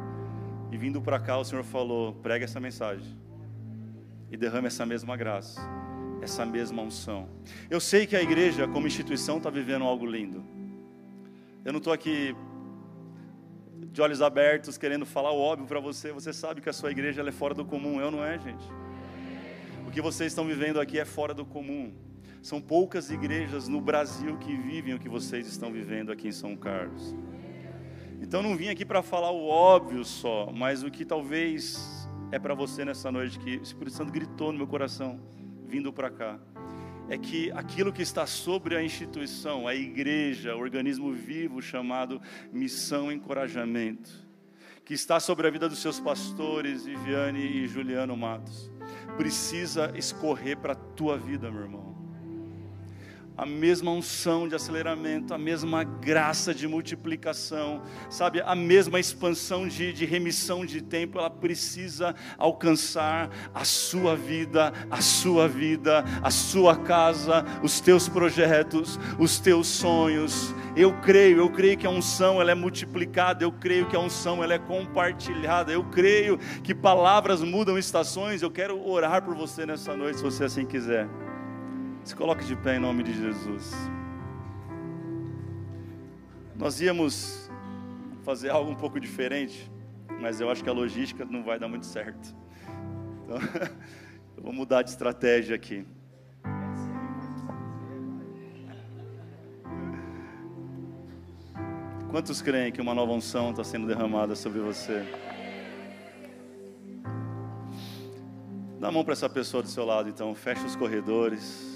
E 0.70 0.76
vindo 0.78 1.02
para 1.02 1.20
cá, 1.20 1.36
o 1.36 1.44
Senhor 1.44 1.62
falou: 1.64 2.14
pregue 2.14 2.44
essa 2.44 2.58
mensagem 2.58 3.14
e 4.30 4.36
derrame 4.38 4.68
essa 4.68 4.86
mesma 4.86 5.14
graça, 5.14 5.60
essa 6.22 6.46
mesma 6.46 6.80
unção. 6.80 7.28
Eu 7.68 7.78
sei 7.78 8.06
que 8.06 8.16
a 8.16 8.22
igreja, 8.22 8.66
como 8.66 8.86
instituição, 8.86 9.36
está 9.36 9.50
vivendo 9.50 9.84
algo 9.84 10.06
lindo. 10.06 10.42
Eu 11.62 11.72
não 11.72 11.78
estou 11.78 11.92
aqui 11.92 12.34
de 13.92 14.00
olhos 14.00 14.22
abertos 14.22 14.78
querendo 14.78 15.04
falar 15.04 15.32
o 15.32 15.38
óbvio 15.38 15.66
para 15.66 15.78
você. 15.78 16.10
Você 16.10 16.32
sabe 16.32 16.62
que 16.62 16.70
a 16.70 16.72
sua 16.72 16.90
igreja 16.90 17.20
é 17.20 17.30
fora 17.30 17.52
do 17.52 17.66
comum, 17.66 18.00
eu 18.00 18.10
não 18.10 18.24
é, 18.24 18.38
gente. 18.38 18.64
O 19.86 19.90
que 19.90 20.00
vocês 20.00 20.32
estão 20.32 20.46
vivendo 20.46 20.80
aqui 20.80 20.98
é 20.98 21.04
fora 21.04 21.34
do 21.34 21.44
comum. 21.44 21.92
São 22.42 22.60
poucas 22.60 23.08
igrejas 23.08 23.68
no 23.68 23.80
Brasil 23.80 24.36
que 24.36 24.56
vivem 24.56 24.94
o 24.94 24.98
que 24.98 25.08
vocês 25.08 25.46
estão 25.46 25.70
vivendo 25.70 26.10
aqui 26.10 26.26
em 26.26 26.32
São 26.32 26.56
Carlos. 26.56 27.14
Então 28.20 28.42
não 28.42 28.56
vim 28.56 28.68
aqui 28.68 28.84
para 28.84 29.00
falar 29.00 29.30
o 29.30 29.46
óbvio 29.46 30.04
só, 30.04 30.50
mas 30.52 30.82
o 30.82 30.90
que 30.90 31.04
talvez 31.04 32.08
é 32.32 32.40
para 32.40 32.52
você 32.52 32.84
nessa 32.84 33.12
noite 33.12 33.38
que 33.38 33.58
o 33.58 33.62
Espírito 33.62 33.96
Santo 33.96 34.10
gritou 34.10 34.50
no 34.50 34.58
meu 34.58 34.66
coração 34.66 35.20
vindo 35.68 35.92
para 35.92 36.10
cá. 36.10 36.40
É 37.08 37.16
que 37.16 37.52
aquilo 37.52 37.92
que 37.92 38.02
está 38.02 38.26
sobre 38.26 38.76
a 38.76 38.82
instituição, 38.82 39.68
a 39.68 39.74
igreja, 39.76 40.56
o 40.56 40.60
organismo 40.60 41.12
vivo 41.12 41.62
chamado 41.62 42.20
Missão 42.52 43.12
Encorajamento, 43.12 44.10
que 44.84 44.94
está 44.94 45.20
sobre 45.20 45.46
a 45.46 45.50
vida 45.50 45.68
dos 45.68 45.80
seus 45.80 46.00
pastores, 46.00 46.86
Viviane 46.86 47.38
e 47.38 47.68
Juliano 47.68 48.16
Matos, 48.16 48.68
precisa 49.16 49.92
escorrer 49.96 50.58
para 50.58 50.72
a 50.72 50.76
tua 50.76 51.16
vida, 51.16 51.48
meu 51.48 51.62
irmão 51.62 51.91
a 53.36 53.46
mesma 53.46 53.90
unção 53.90 54.46
de 54.46 54.54
aceleramento, 54.54 55.32
a 55.32 55.38
mesma 55.38 55.84
graça 55.84 56.54
de 56.54 56.68
multiplicação, 56.68 57.82
sabe, 58.10 58.42
a 58.42 58.54
mesma 58.54 59.00
expansão 59.00 59.66
de, 59.66 59.92
de 59.92 60.04
remissão 60.04 60.66
de 60.66 60.82
tempo, 60.82 61.18
ela 61.18 61.30
precisa 61.30 62.14
alcançar 62.36 63.30
a 63.54 63.64
sua 63.64 64.14
vida, 64.14 64.72
a 64.90 65.00
sua 65.00 65.48
vida, 65.48 66.04
a 66.22 66.30
sua 66.30 66.76
casa, 66.76 67.44
os 67.62 67.80
teus 67.80 68.08
projetos, 68.08 68.98
os 69.18 69.38
teus 69.38 69.66
sonhos. 69.66 70.54
Eu 70.76 70.94
creio, 71.00 71.38
eu 71.38 71.50
creio 71.50 71.76
que 71.76 71.86
a 71.86 71.90
unção 71.90 72.40
ela 72.40 72.50
é 72.50 72.54
multiplicada, 72.54 73.44
eu 73.44 73.52
creio 73.52 73.86
que 73.86 73.96
a 73.96 74.00
unção 74.00 74.42
ela 74.42 74.54
é 74.54 74.58
compartilhada, 74.58 75.72
eu 75.72 75.84
creio 75.84 76.38
que 76.62 76.74
palavras 76.74 77.42
mudam 77.42 77.78
estações. 77.78 78.42
Eu 78.42 78.50
quero 78.50 78.86
orar 78.86 79.22
por 79.22 79.34
você 79.34 79.66
nessa 79.66 79.96
noite, 79.96 80.18
se 80.18 80.22
você 80.22 80.44
assim 80.44 80.64
quiser. 80.64 81.08
Se 82.04 82.16
coloque 82.16 82.44
de 82.44 82.56
pé 82.56 82.76
em 82.76 82.80
nome 82.80 83.02
de 83.02 83.12
Jesus. 83.12 83.72
Nós 86.56 86.80
íamos 86.80 87.50
fazer 88.24 88.50
algo 88.50 88.70
um 88.70 88.74
pouco 88.74 88.98
diferente, 88.98 89.70
mas 90.20 90.40
eu 90.40 90.50
acho 90.50 90.62
que 90.62 90.68
a 90.68 90.72
logística 90.72 91.24
não 91.24 91.44
vai 91.44 91.58
dar 91.58 91.68
muito 91.68 91.86
certo. 91.86 92.34
Então, 93.24 93.38
eu 94.36 94.42
vou 94.42 94.52
mudar 94.52 94.82
de 94.82 94.90
estratégia 94.90 95.54
aqui. 95.54 95.86
Quantos 102.10 102.42
creem 102.42 102.70
que 102.70 102.80
uma 102.80 102.94
nova 102.94 103.12
unção 103.12 103.52
está 103.52 103.64
sendo 103.64 103.86
derramada 103.86 104.34
sobre 104.34 104.60
você? 104.60 105.02
Dá 108.78 108.88
a 108.88 108.92
mão 108.92 109.04
para 109.04 109.12
essa 109.12 109.30
pessoa 109.30 109.62
do 109.62 109.68
seu 109.68 109.84
lado, 109.84 110.08
então. 110.08 110.34
Fecha 110.34 110.66
os 110.66 110.76
corredores. 110.76 111.71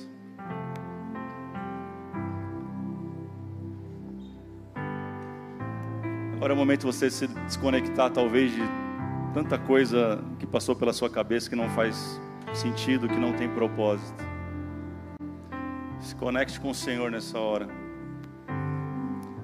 Agora 6.46 6.54
é 6.54 6.58
o 6.58 6.64
momento 6.64 6.80
de 6.82 6.86
você 6.86 7.10
se 7.10 7.26
desconectar, 7.26 8.08
talvez, 8.08 8.52
de 8.52 8.62
tanta 9.34 9.58
coisa 9.58 10.22
que 10.38 10.46
passou 10.46 10.76
pela 10.76 10.92
sua 10.92 11.10
cabeça 11.10 11.50
que 11.50 11.56
não 11.56 11.68
faz 11.70 12.20
sentido, 12.54 13.08
que 13.08 13.18
não 13.18 13.32
tem 13.32 13.48
propósito. 13.48 14.14
Se 15.98 16.14
conecte 16.14 16.60
com 16.60 16.70
o 16.70 16.74
Senhor 16.74 17.10
nessa 17.10 17.36
hora. 17.36 17.66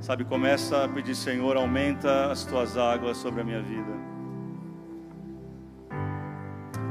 Sabe, 0.01 0.25
começa 0.25 0.85
a 0.85 0.89
pedir, 0.89 1.17
Senhor, 1.17 1.57
aumenta 1.57 2.31
as 2.31 2.45
tuas 2.45 2.77
águas 2.77 3.17
sobre 3.17 3.41
a 3.41 3.45
minha 3.45 3.63
vida. 3.63 3.93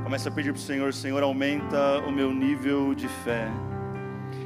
Começa 0.04 0.28
a 0.28 0.32
pedir 0.34 0.52
para 0.52 0.60
o 0.60 0.62
Senhor, 0.62 0.94
Senhor, 0.94 1.24
aumenta 1.24 2.00
o 2.06 2.12
meu 2.12 2.34
nível 2.34 2.94
de 2.94 3.08
fé. 3.08 3.48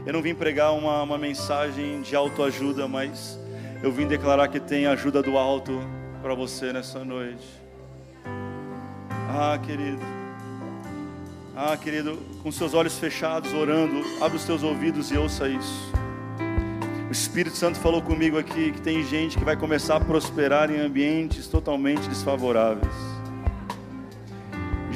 Eu 0.06 0.14
não 0.14 0.22
vim 0.22 0.36
pregar 0.36 0.74
uma, 0.74 1.02
uma 1.02 1.18
mensagem 1.18 2.04
de 2.04 2.16
autoajuda, 2.16 2.88
mas 2.88 3.44
eu 3.86 3.92
vim 3.92 4.08
declarar 4.08 4.48
que 4.48 4.60
tem 4.60 4.88
ajuda 4.88 5.22
do 5.22 5.38
alto 5.38 5.80
para 6.20 6.34
você 6.34 6.74
nessa 6.74 7.06
noite. 7.06 7.46
Ah, 9.30 9.60
querido. 9.64 10.02
Ah, 11.56 11.78
querido, 11.78 12.18
com 12.42 12.52
seus 12.52 12.74
olhos 12.74 12.98
fechados, 12.98 13.54
orando, 13.54 14.02
abre 14.20 14.38
os 14.38 14.44
teus 14.44 14.64
ouvidos 14.64 15.12
e 15.12 15.18
ouça 15.18 15.48
isso. 15.48 15.92
O 17.08 17.12
Espírito 17.12 17.56
Santo 17.56 17.78
falou 17.78 18.02
comigo 18.02 18.40
aqui 18.40 18.72
que 18.72 18.82
tem 18.82 19.04
gente 19.04 19.38
que 19.38 19.46
vai 19.46 19.56
começar 19.56 19.98
a 19.98 20.00
prosperar 20.00 20.72
em 20.72 20.80
ambientes 20.80 21.48
totalmente 21.48 22.10
desfavoráveis 22.10 23.15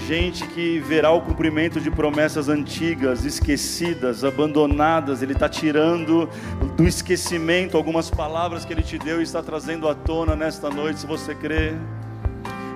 gente 0.10 0.47
que 0.47 0.80
verá 0.80 1.12
o 1.12 1.22
cumprimento 1.22 1.80
de 1.80 1.91
promessas 1.91 2.49
antigas, 2.49 3.26
esquecidas, 3.26 4.24
abandonadas. 4.24 5.22
Ele 5.22 5.34
está 5.34 5.47
tirando 5.47 6.28
do 6.76 6.84
esquecimento 6.84 7.78
algumas 7.78 8.10
palavras 8.10 8.66
que 8.66 8.74
Ele 8.74 8.82
te 8.82 8.97
deu 8.97 9.20
e 9.20 9.24
está 9.24 9.43
trazendo 9.43 9.88
à 9.88 9.93
tona 9.93 10.36
nesta 10.36 10.68
noite, 10.68 11.01
se 11.01 11.05
você 11.05 11.36
crê. 11.36 11.76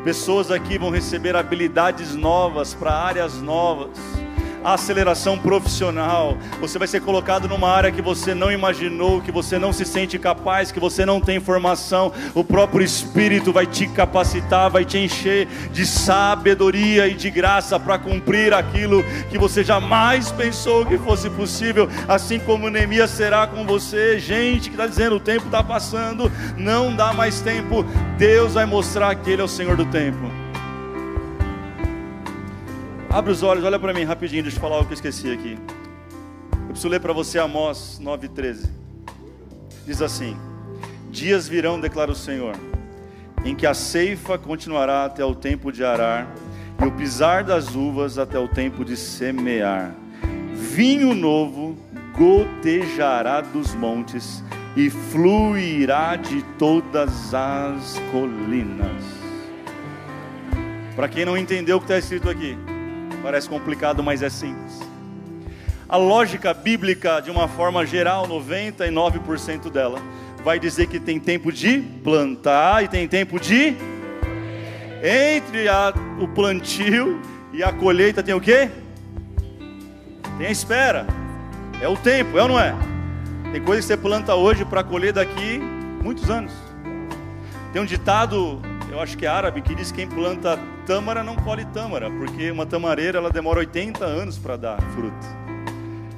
Pessoas 0.04 0.52
aqui 0.52 0.78
vão 0.78 0.92
receber 0.92 1.36
habilidades 1.36 2.14
novas 2.14 2.76
para 2.76 2.94
áreas 2.94 3.42
novas 3.42 3.98
aceleração 4.64 5.38
profissional. 5.38 6.38
Você 6.60 6.80
vai 6.80 6.88
ser 6.88 7.02
colocado 7.02 7.48
numa 7.48 7.70
área 7.70 7.92
que 7.92 8.02
você 8.02 8.34
não 8.34 8.52
imaginou, 8.52 9.22
que 9.22 9.32
você 9.32 9.60
não 9.60 9.74
se 9.74 9.86
sente 9.86 10.18
capaz, 10.18 10.72
que 10.72 10.80
você 10.80 11.06
não 11.06 11.20
tem 11.20 11.40
formação. 11.40 12.12
O 12.34 12.44
próprio 12.44 12.84
Espírito 12.84 13.52
vai 13.52 13.66
te 13.66 13.88
capacitar, 13.88 14.70
vai 14.70 14.86
te 14.86 14.98
encher 14.98 15.48
de 15.72 15.86
sabedoria 15.86 17.08
e 17.08 17.14
de 17.14 17.30
graça 17.30 17.80
para 17.80 17.98
cumprir 17.98 18.54
aquilo 18.54 19.04
que 19.30 19.38
você 19.38 19.64
jamais 19.64 20.32
pensou 20.32 20.86
que 20.86 20.98
fosse 20.98 21.30
possível. 21.30 21.90
Assim 22.08 22.40
como 22.40 22.70
Neemias 22.70 23.12
será 23.12 23.46
com 23.48 23.66
você, 23.66 24.20
gente 24.20 24.70
que 24.70 24.76
está 24.76 24.88
dizendo: 24.88 25.16
o 25.16 25.20
tempo 25.20 25.46
está 25.46 25.64
passando, 25.64 26.32
não 26.58 26.96
dá 26.96 27.14
mais 27.14 27.42
tempo. 27.42 27.86
Deus 28.18 28.54
vai 28.54 28.66
mostrar 28.66 29.14
que 29.16 29.30
Ele 29.30 29.42
é 29.42 29.46
o 29.46 29.48
Senhor 29.48 29.76
do 29.76 29.86
tempo. 29.86 30.33
Abre 33.14 33.32
os 33.32 33.44
olhos, 33.44 33.64
olha 33.64 33.78
para 33.78 33.94
mim 33.94 34.04
rapidinho, 34.06 34.42
deixa 34.42 34.58
eu 34.58 34.62
falar 34.62 34.80
o 34.80 34.86
que 34.86 34.94
eu 34.94 34.96
esqueci 34.96 35.32
aqui. 35.32 35.56
Eu 36.52 36.70
preciso 36.70 36.88
ler 36.88 37.00
para 37.00 37.14
você 37.14 37.38
Amós 37.38 38.02
9,13. 38.04 38.68
Diz 39.86 40.02
assim: 40.02 40.36
Dias 41.12 41.48
virão, 41.48 41.80
declara 41.80 42.10
o 42.10 42.16
Senhor, 42.16 42.56
em 43.46 43.54
que 43.54 43.68
a 43.68 43.76
ceifa 43.76 44.36
continuará 44.36 45.06
até 45.06 45.24
o 45.24 45.36
tempo 45.36 45.72
de 45.72 45.86
arar, 45.86 46.28
e 46.82 46.88
o 46.88 46.92
pisar 46.92 47.44
das 47.44 47.76
uvas 47.76 48.18
até 48.18 48.40
o 48.40 48.48
tempo 48.48 48.84
de 48.84 48.98
semear. 48.98 49.94
Vinho 50.56 51.14
novo 51.14 51.78
gotejará 52.18 53.42
dos 53.42 53.76
montes 53.76 54.44
e 54.76 54.90
fluirá 54.90 56.16
de 56.16 56.42
todas 56.58 57.32
as 57.32 58.02
colinas. 58.12 59.04
Para 60.96 61.08
quem 61.08 61.26
não 61.26 61.38
entendeu 61.38 61.78
o 61.78 61.80
que 61.80 61.86
está 61.86 62.00
escrito 62.00 62.28
aqui, 62.28 62.58
Parece 63.24 63.50
complicado, 63.50 64.04
mas 64.04 64.22
é 64.22 64.30
simples. 64.30 64.80
A 65.88 65.96
lógica 65.96 66.54
bíblica, 66.54 67.22
de 67.22 67.32
uma 67.32 67.48
forma 67.48 67.86
geral, 67.86 68.28
99% 68.28 69.72
dela, 69.72 70.00
vai 70.44 70.60
dizer 70.60 70.88
que 70.88 71.00
tem 71.00 71.20
tempo 71.20 71.52
de 71.52 71.80
plantar 72.04 72.84
e 72.84 72.88
tem 72.90 73.08
tempo 73.08 73.40
de. 73.40 73.76
Entre 75.02 75.68
a, 75.70 75.94
o 76.20 76.28
plantio 76.28 77.20
e 77.52 77.64
a 77.64 77.72
colheita 77.72 78.22
tem 78.22 78.36
o 78.36 78.42
quê? 78.42 78.70
Tem 80.38 80.48
a 80.48 80.52
espera. 80.52 81.08
É 81.82 81.88
o 81.88 81.96
tempo, 81.96 82.38
é 82.38 82.42
ou 82.42 82.50
não 82.50 82.60
é? 82.60 82.76
Tem 83.52 83.62
coisa 83.62 83.82
que 83.82 83.88
você 83.88 83.98
planta 83.98 84.36
hoje 84.36 84.66
para 84.66 84.84
colher 84.84 85.14
daqui 85.14 85.60
muitos 86.02 86.30
anos. 86.30 86.52
Tem 87.72 87.82
um 87.82 87.86
ditado 87.86 88.62
eu 88.94 89.00
acho 89.00 89.18
que 89.18 89.26
é 89.26 89.30
árabe, 89.30 89.60
que 89.64 89.74
diz 89.74 89.92
que 89.92 90.06
quem 90.06 90.08
planta 90.08 90.60
tâmara 90.86 91.24
não 91.24 91.36
colhe 91.36 91.66
tâmara, 91.66 92.10
porque 92.12 92.52
uma 92.52 92.66
tamareira 92.66 93.18
ela 93.18 93.30
demora 93.30 93.60
80 93.60 94.04
anos 94.06 94.38
para 94.38 94.58
dar 94.58 94.82
fruto. 94.94 95.44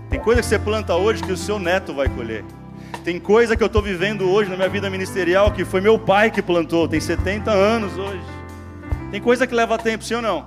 Tem 0.10 0.20
coisa 0.20 0.42
que 0.42 0.48
você 0.48 0.60
planta 0.60 0.96
hoje 0.96 1.24
que 1.24 1.32
o 1.32 1.38
seu 1.38 1.60
neto 1.60 1.94
vai 1.94 2.08
colher. 2.08 2.44
Tem 3.04 3.20
coisa 3.20 3.56
que 3.56 3.62
eu 3.62 3.68
estou 3.68 3.82
vivendo 3.82 4.30
hoje 4.30 4.50
na 4.50 4.56
minha 4.56 4.70
vida 4.70 4.90
ministerial 4.90 5.52
que 5.52 5.64
foi 5.64 5.82
meu 5.82 6.00
pai 6.00 6.32
que 6.32 6.42
plantou, 6.42 6.88
tem 6.88 7.00
70 7.00 7.52
anos 7.52 7.98
hoje. 7.98 8.22
Tem 9.12 9.22
coisa 9.22 9.46
que 9.46 9.54
leva 9.54 9.78
tempo, 9.78 10.04
sim 10.04 10.16
ou 10.16 10.22
não? 10.22 10.46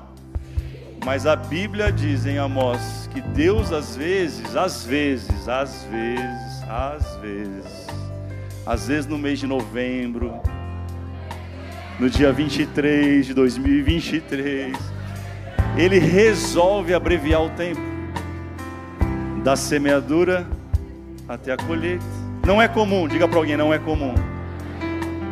Mas 1.05 1.27
a 1.27 1.37
Bíblia 1.37 1.93
diz 1.93 2.27
em 2.27 2.39
Amós 2.39 3.09
que 3.13 3.21
Deus 3.21 3.73
às 3.73 3.97
vezes, 3.97 4.57
às 4.57 4.85
vezes, 4.85 5.49
às 5.49 5.85
vezes, 5.85 6.63
às 6.69 7.17
vezes, 7.17 7.87
às 8.67 8.89
vezes 8.89 9.07
no 9.07 9.17
mês 9.17 9.39
de 9.39 9.47
novembro, 9.47 10.41
no 11.99 12.09
dia 12.09 12.33
23 12.33 13.27
de 13.27 13.35
2023, 13.35 14.77
ele 15.77 15.99
resolve 15.99 16.95
abreviar 16.95 17.43
o 17.43 17.51
tempo 17.51 17.81
da 19.43 19.57
semeadura 19.57 20.47
até 21.29 21.53
a 21.53 21.57
colheita. 21.57 22.05
Não 22.47 22.63
é 22.63 22.69
comum, 22.69 23.09
diga 23.09 23.27
para 23.27 23.39
alguém, 23.39 23.57
não 23.57 23.75
é 23.75 23.79
comum. 23.79 24.15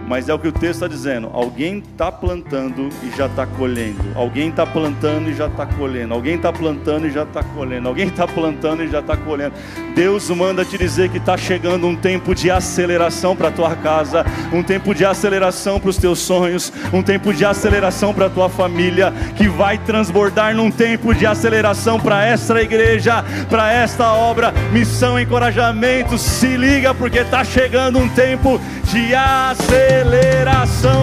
Mas 0.06 0.28
é 0.28 0.34
o 0.34 0.38
que 0.38 0.48
o 0.48 0.52
texto 0.52 0.76
está 0.76 0.88
dizendo: 0.88 1.30
alguém 1.32 1.78
está 1.78 2.12
plantando 2.12 2.88
e 3.02 3.10
já 3.16 3.26
está 3.26 3.44
colhendo. 3.44 4.02
Alguém 4.14 4.48
está 4.48 4.64
plantando 4.64 5.28
e 5.28 5.34
já 5.34 5.46
está 5.48 5.66
colhendo. 5.66 6.14
Alguém 6.14 6.36
está 6.36 6.52
plantando 6.52 7.06
e 7.06 7.10
já 7.10 7.22
está 7.24 7.42
colhendo. 7.42 7.88
Alguém 7.88 8.06
está 8.06 8.26
plantando 8.26 8.84
e 8.84 8.88
já 8.88 9.00
está 9.00 9.16
colhendo. 9.16 9.54
Deus 9.94 10.30
manda 10.30 10.64
te 10.64 10.78
dizer 10.78 11.08
que 11.08 11.18
está 11.18 11.36
chegando 11.36 11.86
um 11.86 11.96
tempo 11.96 12.34
de 12.34 12.50
aceleração 12.50 13.34
para 13.34 13.48
a 13.48 13.52
tua 13.52 13.74
casa, 13.74 14.24
um 14.52 14.62
tempo 14.62 14.94
de 14.94 15.04
aceleração 15.04 15.80
para 15.80 15.90
os 15.90 15.96
teus 15.96 16.20
sonhos, 16.20 16.72
um 16.92 17.02
tempo 17.02 17.34
de 17.34 17.44
aceleração 17.44 18.14
para 18.14 18.26
a 18.26 18.30
tua 18.30 18.48
família, 18.48 19.12
que 19.36 19.48
vai 19.48 19.78
transbordar 19.78 20.54
num 20.54 20.70
tempo 20.70 21.14
de 21.14 21.26
aceleração 21.26 21.98
para 21.98 22.24
esta 22.24 22.62
igreja, 22.62 23.24
para 23.48 23.72
esta 23.72 24.12
obra, 24.12 24.52
missão, 24.72 25.18
encorajamento. 25.18 26.16
Se 26.16 26.56
liga, 26.56 26.94
porque 26.94 27.18
está 27.18 27.42
chegando 27.42 27.98
um 27.98 28.08
tempo 28.08 28.60
de 28.84 29.14
aceleração 29.14 29.95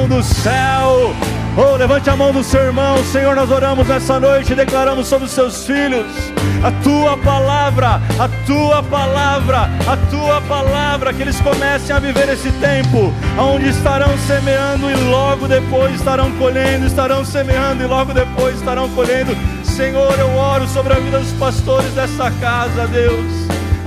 do 0.07 0.21
céu. 0.21 1.15
Oh, 1.57 1.75
levante 1.75 2.09
a 2.09 2.15
mão 2.15 2.31
do 2.31 2.43
seu 2.43 2.61
irmão, 2.61 3.03
Senhor. 3.05 3.35
Nós 3.35 3.49
oramos 3.49 3.87
nessa 3.87 4.19
noite 4.19 4.53
e 4.53 4.55
declaramos 4.55 5.07
sobre 5.07 5.25
os 5.25 5.31
seus 5.31 5.65
filhos 5.65 6.05
a 6.63 6.71
tua 6.83 7.17
palavra, 7.17 8.01
a 8.19 8.29
tua 8.45 8.83
palavra, 8.83 9.69
a 9.87 9.97
tua 10.09 10.41
palavra, 10.41 11.11
que 11.11 11.21
eles 11.23 11.39
comecem 11.41 11.95
a 11.95 11.99
viver 11.99 12.29
esse 12.29 12.51
tempo, 12.53 13.13
onde 13.37 13.69
estarão 13.69 14.15
semeando 14.27 14.89
e 14.89 14.95
logo 15.09 15.47
depois 15.47 15.95
estarão 15.95 16.31
colhendo, 16.33 16.85
estarão 16.85 17.25
semeando 17.25 17.83
e 17.83 17.87
logo 17.87 18.13
depois 18.13 18.55
estarão 18.55 18.89
colhendo. 18.89 19.35
Senhor, 19.63 20.17
eu 20.19 20.29
oro 20.35 20.67
sobre 20.67 20.93
a 20.93 20.97
vida 20.97 21.19
dos 21.19 21.31
pastores 21.33 21.91
dessa 21.93 22.29
casa, 22.39 22.87
Deus. 22.87 23.25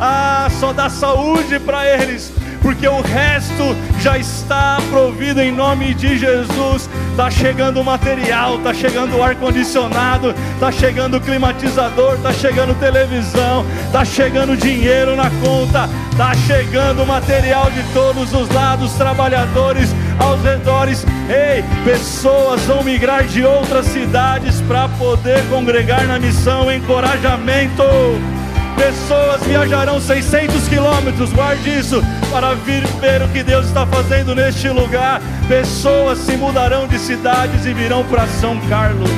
Ah, 0.00 0.48
só 0.61 0.72
dá 0.72 0.90
saúde 0.90 1.59
para 1.61 1.86
eles 1.86 2.32
porque 2.57 2.86
o 2.88 3.00
resto 3.00 3.76
já 4.00 4.18
está 4.18 4.78
provido 4.90 5.40
em 5.40 5.52
nome 5.52 5.94
de 5.94 6.18
Jesus. 6.18 6.88
Está 7.11 7.30
chegando 7.30 7.82
material, 7.82 8.57
está 8.57 8.74
chegando 8.74 9.22
ar 9.22 9.34
condicionado, 9.36 10.34
está 10.54 10.70
chegando 10.70 11.20
climatizador, 11.20 12.14
está 12.14 12.32
chegando 12.32 12.78
televisão, 12.78 13.64
está 13.86 14.04
chegando 14.04 14.57
dinheiro 14.57 15.16
na 15.16 15.30
conta, 15.30 15.88
está 16.11 16.34
chegando 16.34 17.07
material 17.07 17.70
de 17.70 17.82
todos 17.94 18.34
os 18.34 18.48
lados, 18.50 18.92
trabalhadores 18.94 19.94
aos 20.18 20.42
redores. 20.42 21.07
Ei, 21.28 21.64
pessoas 21.84 22.61
vão 22.62 22.82
migrar 22.82 23.24
de 23.24 23.44
outras 23.44 23.86
cidades 23.86 24.61
para 24.62 24.88
poder 24.90 25.42
congregar 25.48 26.07
na 26.07 26.18
missão. 26.18 26.70
Encorajamento. 26.70 28.36
Pessoas 28.77 29.43
viajarão 29.45 30.01
600 30.01 30.68
quilômetros, 30.68 31.33
guarde 31.33 31.79
isso, 31.79 32.03
para 32.31 32.55
vir 32.55 32.85
ver 33.01 33.22
o 33.22 33.29
que 33.29 33.43
Deus 33.43 33.66
está 33.66 33.87
fazendo 33.87 34.35
neste 34.35 34.68
lugar. 34.68 35.20
Pessoas 35.49 36.18
se 36.18 36.37
mudarão 36.37 36.87
de 36.87 36.99
cidades 36.99 37.64
e 37.64 37.72
virão 37.72 38.05
para 38.05 38.27
São 38.27 38.61
Carlos. 38.68 39.11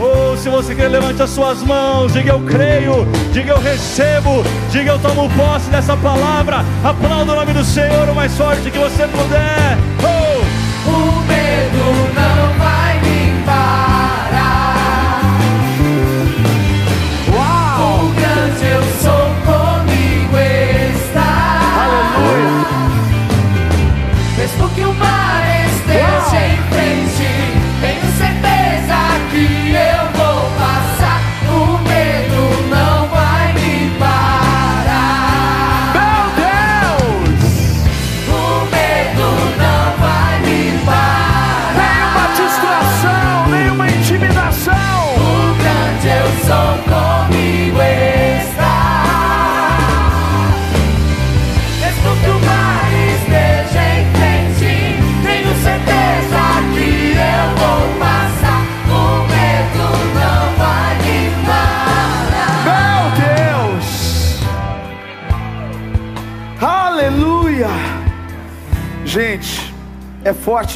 Oh, 0.00 0.36
se 0.36 0.48
você 0.48 0.76
quer, 0.76 0.88
levante 0.88 1.20
as 1.20 1.30
suas 1.30 1.60
mãos, 1.62 2.12
diga 2.12 2.30
eu 2.30 2.40
creio, 2.40 3.04
diga 3.32 3.52
eu 3.52 3.60
recebo, 3.60 4.44
diga 4.70 4.92
eu 4.92 4.98
tomo 5.00 5.28
posse 5.30 5.68
dessa 5.70 5.96
palavra. 5.96 6.64
Aplauda 6.84 7.32
o 7.32 7.36
nome 7.36 7.52
do 7.52 7.64
Senhor 7.64 8.08
o 8.08 8.14
mais 8.14 8.32
forte 8.36 8.70
que 8.70 8.78
você 8.78 9.08
puder. 9.08 9.76
Oh! 10.02 10.68
O 10.88 11.20
medo 11.26 12.14
não 12.14 12.58
vai 12.58 12.87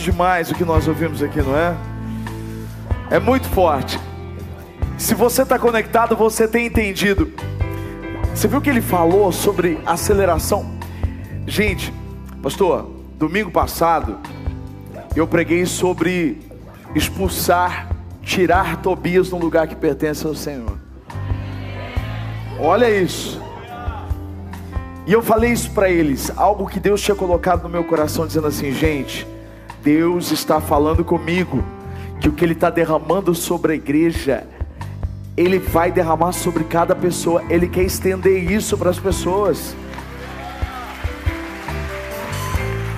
forte 0.02 0.10
demais 0.10 0.50
o 0.50 0.54
que 0.54 0.64
nós 0.64 0.88
ouvimos 0.88 1.22
aqui, 1.22 1.40
não 1.40 1.56
é? 1.56 1.76
É 3.10 3.20
muito 3.20 3.48
forte. 3.48 3.98
Se 4.98 5.14
você 5.14 5.42
está 5.42 5.58
conectado, 5.58 6.16
você 6.16 6.48
tem 6.48 6.66
entendido. 6.66 7.30
Você 8.34 8.48
viu 8.48 8.60
que 8.60 8.70
ele 8.70 8.80
falou 8.80 9.30
sobre 9.30 9.78
aceleração? 9.86 10.78
Gente, 11.46 11.92
pastor, 12.42 12.90
domingo 13.16 13.50
passado 13.50 14.18
eu 15.14 15.26
preguei 15.26 15.66
sobre 15.66 16.40
expulsar, 16.94 17.88
tirar 18.22 18.78
Tobias 18.78 19.30
no 19.30 19.38
lugar 19.38 19.68
que 19.68 19.76
pertence 19.76 20.26
ao 20.26 20.34
Senhor. 20.34 20.78
Olha 22.58 22.90
isso. 22.90 23.40
E 25.06 25.12
eu 25.12 25.20
falei 25.20 25.52
isso 25.52 25.70
para 25.72 25.90
eles, 25.90 26.32
algo 26.36 26.66
que 26.66 26.80
Deus 26.80 27.00
tinha 27.02 27.14
colocado 27.14 27.64
no 27.64 27.68
meu 27.68 27.84
coração, 27.84 28.26
dizendo 28.26 28.46
assim: 28.46 28.72
gente, 28.72 29.26
Deus 29.82 30.30
está 30.30 30.60
falando 30.60 31.04
comigo, 31.04 31.62
que 32.20 32.28
o 32.28 32.32
que 32.32 32.44
Ele 32.44 32.52
está 32.52 32.70
derramando 32.70 33.34
sobre 33.34 33.72
a 33.72 33.74
igreja, 33.74 34.46
Ele 35.36 35.58
vai 35.58 35.90
derramar 35.90 36.32
sobre 36.32 36.64
cada 36.64 36.94
pessoa, 36.94 37.42
Ele 37.50 37.66
quer 37.66 37.82
estender 37.82 38.50
isso 38.50 38.78
para 38.78 38.90
as 38.90 38.98
pessoas. 38.98 39.74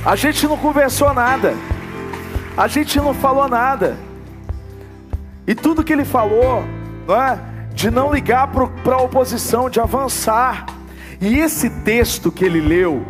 A 0.05 0.15
gente 0.15 0.47
não 0.47 0.59
conversou 0.59 1.15
nada, 1.15 1.55
a 2.57 2.69
gente 2.69 2.99
não 2.99 3.15
falou 3.15 3.49
nada, 3.49 3.97
e 5.47 5.55
tudo 5.55 5.83
que 5.83 5.93
Ele 5.93 6.05
falou, 6.05 6.63
não 7.07 7.23
é? 7.23 7.39
De 7.73 7.91
não 7.91 8.13
ligar 8.13 8.49
para 8.49 8.95
a 8.95 9.03
oposição, 9.03 9.71
de 9.71 9.81
avançar. 9.81 10.67
E 11.21 11.39
esse 11.39 11.71
texto 11.71 12.31
que 12.31 12.45
ele 12.45 12.61
leu, 12.61 13.05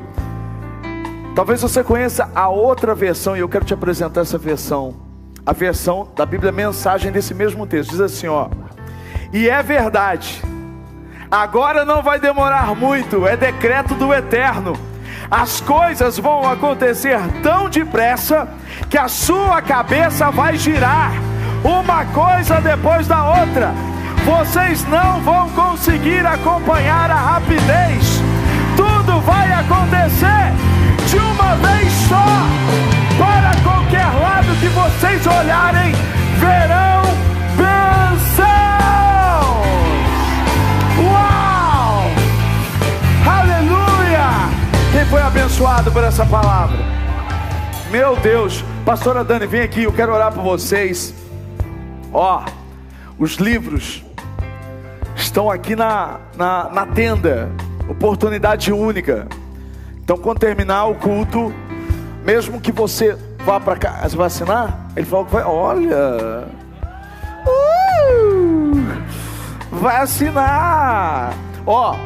talvez 1.35 1.61
você 1.61 1.83
conheça 1.83 2.31
a 2.35 2.49
outra 2.49 2.95
versão, 2.95 3.37
e 3.37 3.41
eu 3.41 3.49
quero 3.49 3.65
te 3.65 3.75
apresentar 3.75 4.23
essa 4.23 4.39
versão. 4.39 4.95
A 5.45 5.53
versão 5.53 6.09
da 6.17 6.25
Bíblia 6.25 6.51
Mensagem 6.51 7.13
desse 7.13 7.35
mesmo 7.35 7.67
texto. 7.67 7.91
Diz 7.91 8.01
assim: 8.01 8.29
ó. 8.29 8.49
E 9.33 9.49
é 9.49 9.63
verdade, 9.63 10.43
agora 11.31 11.85
não 11.85 12.03
vai 12.03 12.19
demorar 12.21 12.75
muito, 12.75 13.27
é 13.27 13.37
decreto 13.37 13.95
do 13.95 14.15
eterno. 14.15 14.75
As 15.31 15.61
coisas 15.61 16.19
vão 16.19 16.49
acontecer 16.49 17.19
tão 17.43 17.69
depressa 17.69 18.49
que 18.89 18.97
a 18.97 19.09
sua 19.09 19.61
cabeça 19.61 20.31
vai 20.31 20.57
girar, 20.57 21.13
uma 21.65 22.05
coisa 22.07 22.61
depois 22.61 23.09
da 23.09 23.41
outra 23.41 23.75
vocês 24.25 24.83
não 24.89 25.21
vão 25.21 25.51
conseguir 25.51 26.25
acompanhar 26.27 27.11
a 27.11 27.15
rapidez. 27.15 28.23
Tudo 28.75 29.21
vai 29.21 29.53
acontecer 29.53 30.74
de 31.15 31.21
uma 31.21 31.55
vez 31.57 31.93
só. 32.09 32.27
Para 33.17 33.55
qualquer 33.63 34.07
lado 34.21 34.49
que 34.61 34.69
vocês 34.69 35.25
olharem, 35.27 35.93
verão 36.41 37.03
bênçãos. 37.57 38.45
Uau! 40.99 42.11
Aleluia! 43.39 44.29
Quem 44.93 45.05
foi 45.07 45.23
abençoado 45.23 45.93
por 45.93 46.03
essa 46.03 46.27
palavra? 46.27 46.79
Meu 47.91 48.17
Deus, 48.17 48.65
pastora 48.85 49.23
Dani, 49.23 49.47
vem 49.47 49.61
aqui, 49.61 49.85
eu 49.85 49.93
quero 49.93 50.13
orar 50.13 50.33
por 50.33 50.43
vocês. 50.43 51.15
Ó, 52.13 52.45
os 53.17 53.37
livros 53.37 54.05
estão 55.15 55.49
aqui 55.49 55.77
na, 55.77 56.19
na, 56.37 56.69
na 56.71 56.87
tenda, 56.87 57.53
oportunidade 57.89 58.73
única. 58.73 59.29
Então, 60.05 60.19
quando 60.19 60.39
terminar 60.39 60.85
o 60.85 60.95
culto, 60.97 61.51
mesmo 62.23 62.61
que 62.61 62.71
você 62.71 63.17
vá 63.39 63.59
para 63.59 63.75
casa 63.75 64.15
vacinar, 64.15 64.91
ele 64.95 65.07
falou 65.07 65.25
que 65.25 65.33
vai, 65.33 65.43
olha, 65.45 66.47
uh, 67.47 68.87
vai 69.73 69.97
assinar, 69.97 71.35
ó. 71.67 71.97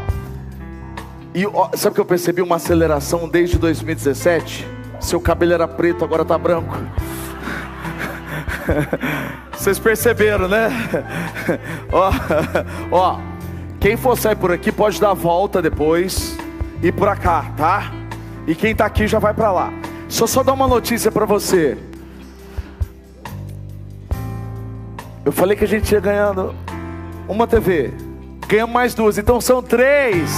E 1.34 1.44
ó, 1.44 1.70
sabe 1.74 1.96
que 1.96 2.00
eu 2.00 2.04
percebi 2.04 2.40
uma 2.40 2.54
aceleração 2.54 3.28
desde 3.28 3.58
2017? 3.58 4.64
Seu 5.00 5.20
cabelo 5.20 5.54
era 5.54 5.66
preto, 5.66 6.04
agora 6.04 6.24
tá 6.24 6.38
branco. 6.38 6.76
Vocês 9.58 9.76
perceberam, 9.80 10.46
né? 10.46 10.70
ó, 11.90 12.12
ó, 12.92 13.18
quem 13.80 13.96
for 13.96 14.16
sair 14.16 14.36
por 14.36 14.52
aqui 14.52 14.70
pode 14.70 15.00
dar 15.00 15.10
a 15.10 15.14
volta 15.14 15.60
depois 15.60 16.38
e 16.82 16.92
para 16.92 17.16
cá, 17.16 17.46
tá? 17.56 17.92
E 18.46 18.54
quem 18.54 18.74
tá 18.74 18.86
aqui 18.86 19.06
já 19.06 19.18
vai 19.18 19.34
para 19.34 19.52
lá. 19.52 19.72
Só 20.08 20.26
só 20.26 20.42
dar 20.42 20.52
uma 20.52 20.66
notícia 20.66 21.10
para 21.12 21.26
você. 21.26 21.76
Eu 25.24 25.32
falei 25.32 25.56
que 25.56 25.64
a 25.64 25.68
gente 25.68 25.92
ia 25.92 26.00
ganhando 26.00 26.54
uma 27.28 27.46
TV. 27.46 27.92
Ganhamos 28.46 28.72
mais 28.72 28.94
duas, 28.94 29.18
então 29.18 29.40
são 29.40 29.62
três. 29.62 30.30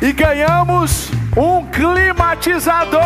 E 0.00 0.12
ganhamos 0.12 1.12
um 1.36 1.64
climatizador. 1.66 3.00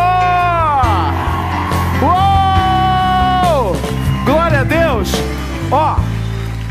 Uou! 2.01 3.77
Glória 4.25 4.61
a 4.61 4.65
Deus. 4.65 5.13
Ó, 5.71 5.97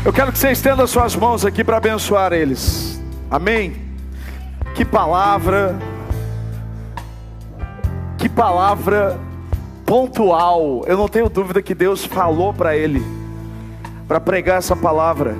eu 0.06 0.12
quero 0.12 0.30
que 0.30 0.38
você 0.38 0.52
estenda 0.52 0.86
suas 0.86 1.16
mãos 1.16 1.44
aqui 1.44 1.64
para 1.64 1.78
abençoar 1.78 2.32
eles. 2.32 3.02
Amém. 3.28 3.74
Que 4.72 4.84
palavra. 4.84 5.76
Que 8.16 8.28
palavra 8.28 9.18
pontual. 9.84 10.84
Eu 10.86 10.96
não 10.96 11.08
tenho 11.08 11.28
dúvida 11.28 11.60
que 11.60 11.74
Deus 11.74 12.04
falou 12.04 12.54
para 12.54 12.76
ele 12.76 13.02
para 14.06 14.20
pregar 14.20 14.58
essa 14.58 14.76
palavra. 14.76 15.34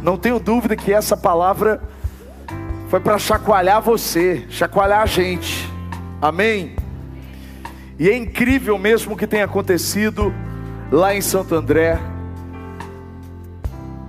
Não 0.00 0.16
tenho 0.16 0.38
dúvida 0.38 0.76
que 0.76 0.92
essa 0.92 1.16
palavra 1.16 1.82
foi 2.88 3.00
para 3.00 3.18
chacoalhar 3.18 3.82
você, 3.82 4.46
chacoalhar 4.48 5.02
a 5.02 5.06
gente. 5.06 5.68
Amém? 6.22 6.76
E 7.98 8.08
é 8.08 8.16
incrível 8.16 8.78
mesmo 8.78 9.14
o 9.14 9.16
que 9.16 9.26
tem 9.26 9.42
acontecido 9.42 10.32
lá 10.92 11.12
em 11.12 11.20
Santo 11.20 11.56
André. 11.56 11.98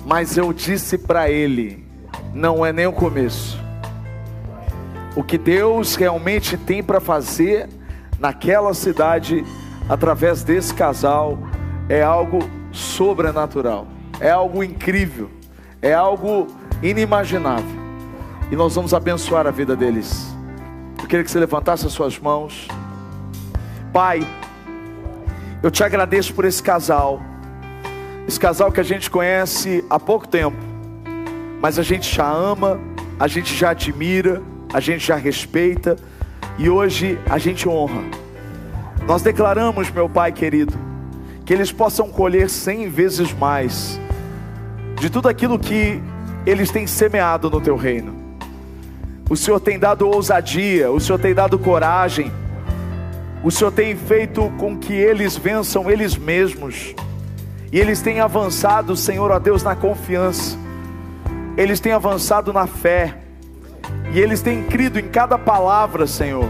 Mas 0.10 0.36
eu 0.36 0.52
disse 0.52 0.98
para 0.98 1.30
ele: 1.30 1.86
não 2.34 2.66
é 2.66 2.74
nem 2.74 2.88
o 2.88 2.92
começo. 2.92 3.60
O 5.16 5.24
que 5.24 5.38
Deus 5.38 5.94
realmente 5.96 6.58
tem 6.58 6.82
para 6.82 7.00
fazer 7.00 7.70
naquela 8.20 8.74
cidade, 8.74 9.46
através 9.88 10.44
desse 10.44 10.74
casal, 10.74 11.38
é 11.88 12.02
algo 12.02 12.40
sobrenatural, 12.72 13.88
é 14.20 14.32
algo 14.32 14.64
incrível, 14.64 15.30
é 15.80 15.94
algo 15.94 16.48
inimaginável 16.82 17.80
e 18.52 18.56
nós 18.56 18.74
vamos 18.74 18.96
abençoar 18.96 19.46
a 19.46 19.52
vida 19.52 19.76
deles. 19.76 20.36
Eu 21.00 21.08
queria 21.08 21.24
que 21.24 21.30
você 21.30 21.40
levantasse 21.40 21.86
as 21.86 21.94
suas 21.94 22.18
mãos. 22.18 22.68
Pai, 23.94 24.28
eu 25.62 25.70
te 25.70 25.84
agradeço 25.84 26.34
por 26.34 26.46
esse 26.46 26.64
casal. 26.64 27.22
Esse 28.30 28.40
casal 28.40 28.72
que 28.72 28.80
a 28.80 28.84
gente 28.84 29.10
conhece 29.10 29.84
há 29.90 30.00
pouco 30.00 30.28
tempo, 30.28 30.56
mas 31.60 31.80
a 31.80 31.82
gente 31.82 32.16
já 32.16 32.32
ama, 32.32 32.80
a 33.20 33.28
gente 33.28 33.56
já 33.56 33.72
admira, 33.72 34.40
a 34.72 34.80
gente 34.80 35.04
já 35.04 35.16
respeita 35.16 35.96
e 36.56 36.70
hoje 36.70 37.18
a 37.28 37.40
gente 37.40 37.68
honra. 37.68 38.04
Nós 39.08 39.24
declaramos, 39.24 39.90
meu 39.90 40.08
Pai 40.08 40.32
querido, 40.32 40.78
que 41.44 41.52
eles 41.52 41.72
possam 41.72 42.08
colher 42.08 42.52
cem 42.52 42.88
vezes 42.88 43.34
mais 43.34 44.00
de 45.00 45.10
tudo 45.10 45.28
aquilo 45.28 45.58
que 45.58 46.00
eles 46.46 46.70
têm 46.70 46.86
semeado 46.86 47.50
no 47.50 47.60
teu 47.60 47.76
reino. 47.76 48.16
O 49.28 49.36
Senhor 49.36 49.60
tem 49.60 49.80
dado 49.80 50.08
ousadia, 50.08 50.92
o 50.92 51.00
Senhor 51.00 51.18
tem 51.18 51.34
dado 51.34 51.58
coragem, 51.58 52.32
o 53.44 53.50
Senhor 53.50 53.72
tem 53.72 53.96
feito 53.96 54.54
com 54.60 54.78
que 54.78 54.94
eles 54.94 55.36
vençam 55.36 55.90
eles 55.90 56.16
mesmos, 56.16 56.94
e 57.72 57.80
eles 57.80 58.02
têm 58.02 58.20
avançado, 58.20 58.96
Senhor, 58.96 59.32
ó 59.32 59.40
Deus, 59.40 59.64
na 59.64 59.76
confiança, 59.76 60.58
eles 61.56 61.80
têm 61.80 61.92
avançado 61.92 62.52
na 62.52 62.66
fé, 62.66 63.18
e 64.12 64.20
eles 64.20 64.42
têm 64.42 64.64
crido 64.64 65.00
em 65.00 65.08
cada 65.08 65.38
palavra, 65.38 66.08
Senhor. 66.08 66.50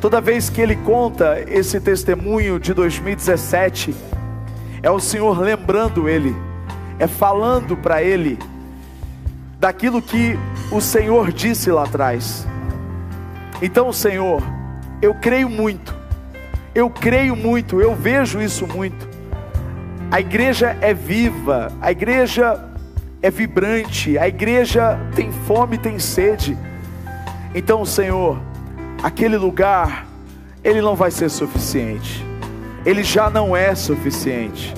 Toda 0.00 0.20
vez 0.20 0.50
que 0.50 0.60
Ele 0.60 0.76
conta 0.76 1.42
esse 1.48 1.80
testemunho 1.80 2.58
de 2.58 2.74
2017, 2.74 3.94
é 4.82 4.90
o 4.90 5.00
Senhor 5.00 5.38
lembrando 5.38 6.08
Ele, 6.08 6.34
é 6.98 7.06
falando 7.06 7.76
para 7.76 8.02
Ele 8.02 8.38
daquilo 9.58 10.02
que 10.02 10.38
o 10.70 10.80
Senhor 10.80 11.32
disse 11.32 11.70
lá 11.70 11.84
atrás. 11.84 12.46
Então, 13.62 13.92
Senhor, 13.92 14.42
eu 15.00 15.14
creio 15.14 15.48
muito, 15.48 15.94
eu 16.74 16.90
creio 16.90 17.34
muito, 17.34 17.80
eu 17.80 17.94
vejo 17.94 18.40
isso 18.40 18.66
muito. 18.66 19.15
A 20.10 20.20
igreja 20.20 20.76
é 20.80 20.94
viva, 20.94 21.72
a 21.80 21.90
igreja 21.90 22.64
é 23.20 23.30
vibrante, 23.30 24.16
a 24.16 24.28
igreja 24.28 24.98
tem 25.14 25.32
fome, 25.32 25.78
tem 25.78 25.98
sede. 25.98 26.56
Então, 27.54 27.84
Senhor, 27.84 28.40
aquele 29.02 29.36
lugar, 29.36 30.06
ele 30.62 30.80
não 30.80 30.94
vai 30.94 31.10
ser 31.10 31.28
suficiente. 31.28 32.24
ele 32.84 33.02
já 33.02 33.28
não 33.28 33.56
é 33.56 33.74
suficiente. 33.74 34.72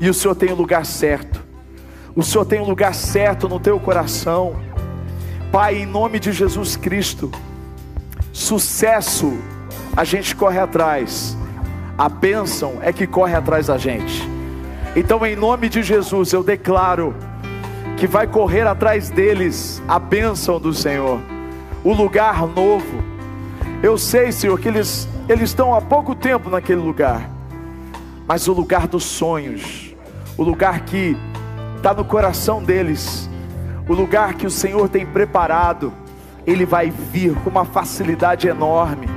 E 0.00 0.08
o 0.08 0.14
Senhor 0.14 0.34
tem 0.34 0.50
o 0.50 0.54
lugar 0.54 0.86
certo. 0.86 1.44
O 2.16 2.22
Senhor 2.22 2.46
tem 2.46 2.60
o 2.60 2.64
lugar 2.64 2.94
certo 2.94 3.46
no 3.46 3.60
teu 3.60 3.78
coração. 3.78 4.56
Pai, 5.52 5.82
em 5.82 5.86
nome 5.86 6.18
de 6.18 6.32
Jesus 6.32 6.76
Cristo, 6.76 7.30
sucesso 8.32 9.36
a 9.94 10.02
gente 10.02 10.34
corre 10.34 10.58
atrás, 10.58 11.36
a 11.98 12.08
bênção 12.08 12.78
é 12.80 12.90
que 12.90 13.06
corre 13.06 13.34
atrás 13.34 13.66
da 13.66 13.76
gente. 13.76 14.26
Então, 14.94 15.24
em 15.24 15.34
nome 15.34 15.70
de 15.70 15.82
Jesus, 15.82 16.34
eu 16.34 16.44
declaro 16.44 17.14
que 17.96 18.06
vai 18.06 18.26
correr 18.26 18.66
atrás 18.66 19.08
deles 19.08 19.82
a 19.88 19.98
bênção 19.98 20.60
do 20.60 20.74
Senhor, 20.74 21.18
o 21.82 21.94
lugar 21.94 22.46
novo. 22.46 23.02
Eu 23.82 23.96
sei, 23.96 24.30
Senhor, 24.30 24.60
que 24.60 24.68
eles, 24.68 25.08
eles 25.30 25.48
estão 25.48 25.74
há 25.74 25.80
pouco 25.80 26.14
tempo 26.14 26.50
naquele 26.50 26.80
lugar, 26.80 27.26
mas 28.26 28.48
o 28.48 28.52
lugar 28.52 28.86
dos 28.86 29.04
sonhos, 29.04 29.94
o 30.36 30.42
lugar 30.42 30.80
que 30.80 31.16
está 31.78 31.94
no 31.94 32.04
coração 32.04 32.62
deles, 32.62 33.30
o 33.88 33.94
lugar 33.94 34.34
que 34.34 34.46
o 34.46 34.50
Senhor 34.50 34.90
tem 34.90 35.06
preparado, 35.06 35.90
ele 36.46 36.66
vai 36.66 36.90
vir 36.90 37.34
com 37.36 37.48
uma 37.48 37.64
facilidade 37.64 38.46
enorme, 38.46 39.08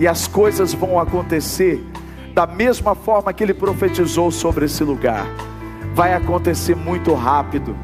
e 0.00 0.08
as 0.08 0.26
coisas 0.26 0.74
vão 0.74 0.98
acontecer 0.98 1.80
da 2.32 2.46
mesma 2.46 2.94
forma 2.94 3.32
que 3.32 3.42
ele 3.44 3.54
profetizou 3.54 4.30
sobre 4.30 4.64
esse 4.64 4.82
lugar. 4.82 5.26
Vai 5.94 6.14
acontecer 6.14 6.74
muito 6.74 7.12
rápido, 7.14 7.76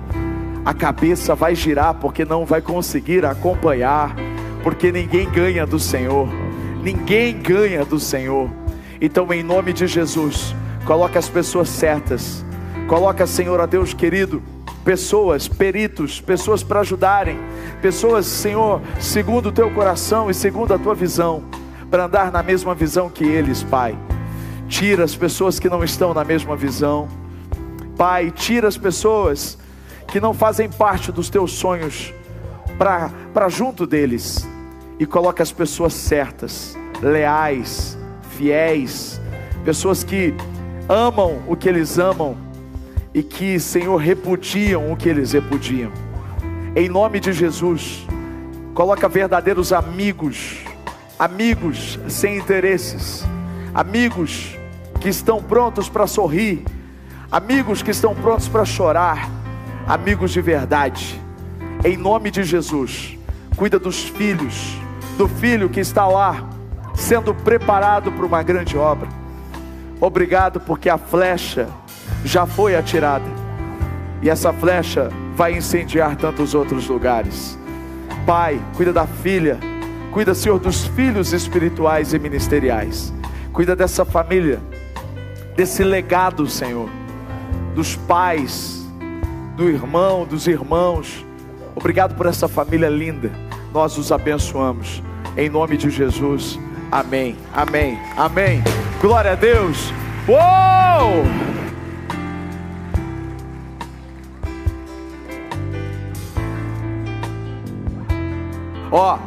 a 0.65 0.73
cabeça 0.73 1.35
vai 1.35 1.55
girar 1.55 1.95
porque 1.95 2.25
não 2.25 2.45
vai 2.45 2.61
conseguir 2.61 3.25
acompanhar, 3.25 4.15
porque 4.63 4.91
ninguém 4.91 5.31
ganha 5.31 5.67
do 5.67 5.79
Senhor, 5.79 6.29
ninguém 6.83 7.39
ganha 7.41 7.85
do 7.85 8.01
Senhor. 8.01 8.51
Então, 9.01 9.33
em 9.33 9.43
nome 9.43 9.73
de 9.73 9.87
Jesus, 9.87 10.55
coloque 10.85 11.19
as 11.19 11.29
pessoas 11.29 11.69
certas, 11.69 12.45
coloca, 12.89 13.27
Senhor, 13.27 13.61
a 13.61 13.67
Deus 13.67 13.93
querido 13.93 14.43
pessoas, 14.85 15.47
peritos, 15.47 16.19
pessoas 16.19 16.63
para 16.63 16.81
ajudarem, 16.81 17.39
pessoas, 17.83 18.25
Senhor, 18.25 18.81
segundo 18.99 19.51
o 19.51 19.53
teu 19.53 19.71
coração 19.71 20.31
e 20.31 20.35
segundo 20.35 20.73
a 20.73 20.79
tua 20.79 20.95
visão, 20.95 21.45
para 21.91 22.07
andar 22.07 22.33
na 22.33 22.43
mesma 22.43 22.75
visão 22.75 23.11
que 23.11 23.23
eles, 23.23 23.63
Pai. 23.63 23.95
Tira 24.69 25.05
as 25.05 25.17
pessoas 25.17 25.59
que 25.59 25.69
não 25.69 25.83
estão 25.83 26.13
na 26.13 26.25
mesma 26.25 26.55
visão, 26.55 27.09
Pai, 27.97 28.31
tira 28.31 28.69
as 28.69 28.79
pessoas 28.79 29.59
que 30.07 30.21
não 30.21 30.33
fazem 30.33 30.69
parte 30.69 31.11
dos 31.11 31.29
teus 31.29 31.53
sonhos 31.53 32.15
para 32.79 33.49
junto 33.49 33.87
deles 33.87 34.49
e 35.01 35.07
coloca 35.07 35.43
as 35.43 35.51
pessoas 35.51 35.95
certas, 35.95 36.79
leais, 37.03 37.99
fiéis, 38.37 39.21
pessoas 39.65 40.05
que 40.05 40.33
amam 40.89 41.43
o 41.47 41.57
que 41.57 41.69
eles 41.69 41.99
amam 41.99 42.37
e 43.13 43.23
que, 43.23 43.59
Senhor, 43.59 43.97
repudiam 43.97 44.93
o 44.93 44.97
que 44.97 45.09
eles 45.09 45.33
repudiam. 45.33 45.91
Em 46.77 46.89
nome 46.89 47.19
de 47.19 47.33
Jesus, 47.33 48.07
coloca 48.75 49.09
verdadeiros 49.09 49.73
amigos, 49.73 50.59
amigos 51.19 51.99
sem 52.07 52.37
interesses, 52.39 53.25
amigos 53.75 54.58
que 55.01 55.09
estão 55.09 55.43
prontos 55.43 55.89
para 55.89 56.07
sorrir, 56.07 56.65
amigos 57.31 57.83
que 57.83 57.91
estão 57.91 58.15
prontos 58.15 58.49
para 58.49 58.65
chorar, 58.65 59.31
amigos 59.87 60.31
de 60.33 60.41
verdade. 60.41 61.21
Em 61.85 61.97
nome 61.97 62.31
de 62.31 62.43
Jesus, 62.43 63.17
cuida 63.57 63.79
dos 63.79 64.05
filhos, 64.05 64.77
do 65.17 65.29
filho 65.29 65.69
que 65.69 65.81
está 65.81 66.07
lá 66.07 66.49
sendo 66.95 67.33
preparado 67.33 68.11
para 68.11 68.27
uma 68.27 68.43
grande 68.43 68.77
obra. 68.77 69.09
Obrigado 70.01 70.61
porque 70.61 70.89
a 70.89 70.99
flecha 70.99 71.69
já 72.25 72.45
foi 72.47 72.75
atirada, 72.75 73.25
e 74.21 74.29
essa 74.29 74.53
flecha 74.53 75.09
vai 75.37 75.57
incendiar 75.57 76.17
tantos 76.17 76.55
outros 76.55 76.89
lugares. 76.89 77.57
Pai, 78.27 78.61
cuida 78.77 78.93
da 78.93 79.07
filha, 79.07 79.59
cuida, 80.11 80.35
Senhor, 80.35 80.59
dos 80.59 80.87
filhos 80.89 81.33
espirituais 81.33 82.13
e 82.13 82.19
ministeriais, 82.19 83.13
cuida 83.53 83.77
dessa 83.77 84.05
família, 84.05 84.61
desse 85.59 85.83
legado, 85.83 86.47
Senhor, 86.47 86.89
dos 87.75 87.97
pais, 87.97 88.87
do 89.57 89.69
irmão, 89.69 90.25
dos 90.25 90.47
irmãos. 90.47 91.27
Obrigado 91.75 92.15
por 92.15 92.27
essa 92.27 92.47
família 92.47 92.89
linda, 92.89 93.33
nós 93.75 93.99
os 93.99 94.13
abençoamos, 94.13 95.03
em 95.37 95.49
nome 95.51 95.77
de 95.77 95.91
Jesus. 95.91 96.57
Amém, 96.93 97.37
amém, 97.53 97.99
amém. 98.17 98.63
Glória 99.01 99.33
a 99.33 99.35
Deus. 99.35 99.93
Uou! 100.29 101.25
Ó, 108.93 109.19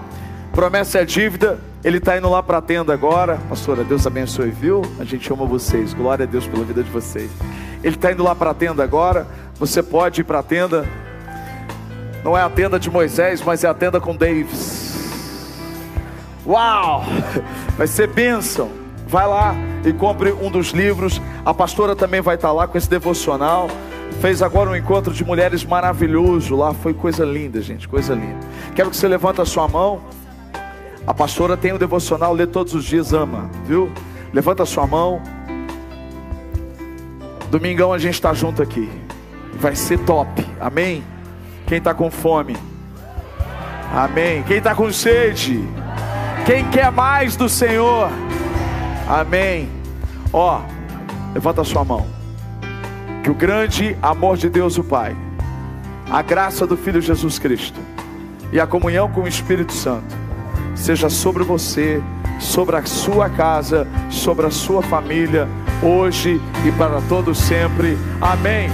promessa 0.54 1.00
é 1.00 1.04
dívida. 1.04 1.71
Ele 1.84 1.98
está 1.98 2.16
indo 2.16 2.30
lá 2.30 2.44
para 2.44 2.60
a 2.60 2.62
tenda 2.62 2.94
agora. 2.94 3.40
Pastora, 3.50 3.84
Deus 3.84 4.06
abençoe, 4.06 4.52
viu? 4.52 4.84
A 5.00 5.04
gente 5.04 5.32
ama 5.34 5.46
vocês. 5.46 5.94
Glória 5.94 6.24
a 6.24 6.28
Deus 6.28 6.46
pela 6.46 6.64
vida 6.64 6.84
de 6.84 6.92
vocês. 6.92 7.32
Ele 7.84 7.96
está 7.96 8.12
indo 8.12 8.24
lá 8.24 8.36
para 8.36 8.52
a 8.52 8.54
tenda 8.54 8.84
agora. 8.84 9.26
Você 9.56 9.82
pode 9.82 10.22
ir 10.22 10.24
para 10.24 10.40
a 10.40 10.44
tenda. 10.44 10.88
Não 12.24 12.38
é 12.38 12.42
a 12.44 12.50
tenda 12.50 12.80
de 12.80 12.90
Moisés, 12.90 13.42
mas 13.42 13.64
é 13.64 13.68
a 13.68 13.74
tenda 13.74 14.00
com 14.00 14.16
Davis. 14.16 14.92
Uau! 16.46 17.04
Vai 17.76 17.88
ser 17.88 18.08
bênção. 18.08 18.70
Vai 19.08 19.28
lá 19.28 19.56
e 19.84 19.92
compre 19.92 20.32
um 20.32 20.52
dos 20.52 20.68
livros. 20.70 21.20
A 21.44 21.54
pastora 21.54 21.96
também 21.96 22.22
vai 22.22 22.36
estar 22.36 22.52
lá 22.52 22.68
com 22.68 22.78
esse 22.78 22.90
devocional. 22.90 23.68
Fez 24.22 24.44
agora 24.44 24.70
um 24.70 24.76
encontro 24.76 25.12
de 25.12 25.26
mulheres 25.26 25.66
maravilhoso 25.66 26.56
lá. 26.56 26.76
Foi 26.76 26.94
coisa 26.94 27.26
linda, 27.26 27.60
gente. 27.60 27.88
Coisa 27.88 28.14
linda. 28.14 28.40
Quero 28.76 28.92
que 28.92 28.98
você 28.98 29.08
levanta 29.08 29.42
a 29.42 29.46
sua 29.46 29.68
mão. 29.68 30.00
A 31.06 31.14
pastora 31.14 31.58
tem 31.58 31.72
o 31.72 31.76
um 31.76 31.80
devocional, 31.80 32.34
lê 32.34 32.46
todos 32.46 32.76
os 32.76 32.86
dias, 32.86 33.12
ama, 33.12 33.50
viu? 33.66 33.92
Levanta 34.32 34.66
sua 34.66 34.86
mão. 34.86 35.22
Domingão 37.50 37.92
a 37.92 37.98
gente 37.98 38.14
está 38.14 38.34
junto 38.34 38.62
aqui. 38.62 38.90
Vai 39.56 39.76
ser 39.76 40.00
top. 40.00 40.46
Amém? 40.60 41.04
Quem 41.66 41.80
está 41.80 41.94
com 41.94 42.12
fome? 42.12 42.56
Amém. 43.94 44.44
Quem 44.44 44.58
está 44.58 44.76
com 44.76 44.92
sede? 44.92 45.60
Quem 46.46 46.70
quer 46.70 46.92
mais 46.92 47.36
do 47.36 47.50
Senhor? 47.50 48.10
Amém. 49.08 49.70
Ó, 50.32 50.62
levanta 51.34 51.64
sua 51.64 51.84
mão. 51.84 52.06
Que 53.24 53.30
o 53.30 53.36
grande 53.36 53.98
amor 54.02 54.38
de 54.38 54.50
Deus, 54.50 54.78
o 54.78 54.84
Pai, 54.84 55.16
a 56.10 56.22
graça 56.22 56.66
do 56.66 56.78
Filho 56.78 57.02
Jesus 57.02 57.38
Cristo 57.38 57.80
e 58.52 58.60
a 58.60 58.68
comunhão 58.68 59.12
com 59.12 59.22
o 59.22 59.28
Espírito 59.28 59.74
Santo 59.74 60.21
seja 60.82 61.10
sobre 61.10 61.44
você, 61.44 62.02
sobre 62.40 62.76
a 62.76 62.84
sua 62.86 63.30
casa, 63.30 63.88
sobre 64.10 64.48
a 64.48 64.52
sua 64.52 64.82
família, 64.82 65.48
hoje 65.82 66.42
e 66.66 66.72
para 66.72 67.00
todos 67.08 67.38
sempre. 67.38 67.98
Amém. 68.20 68.70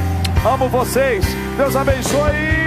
Amo 0.45 0.69
vocês. 0.69 1.25
Deus 1.57 1.75
abençoe. 1.75 2.66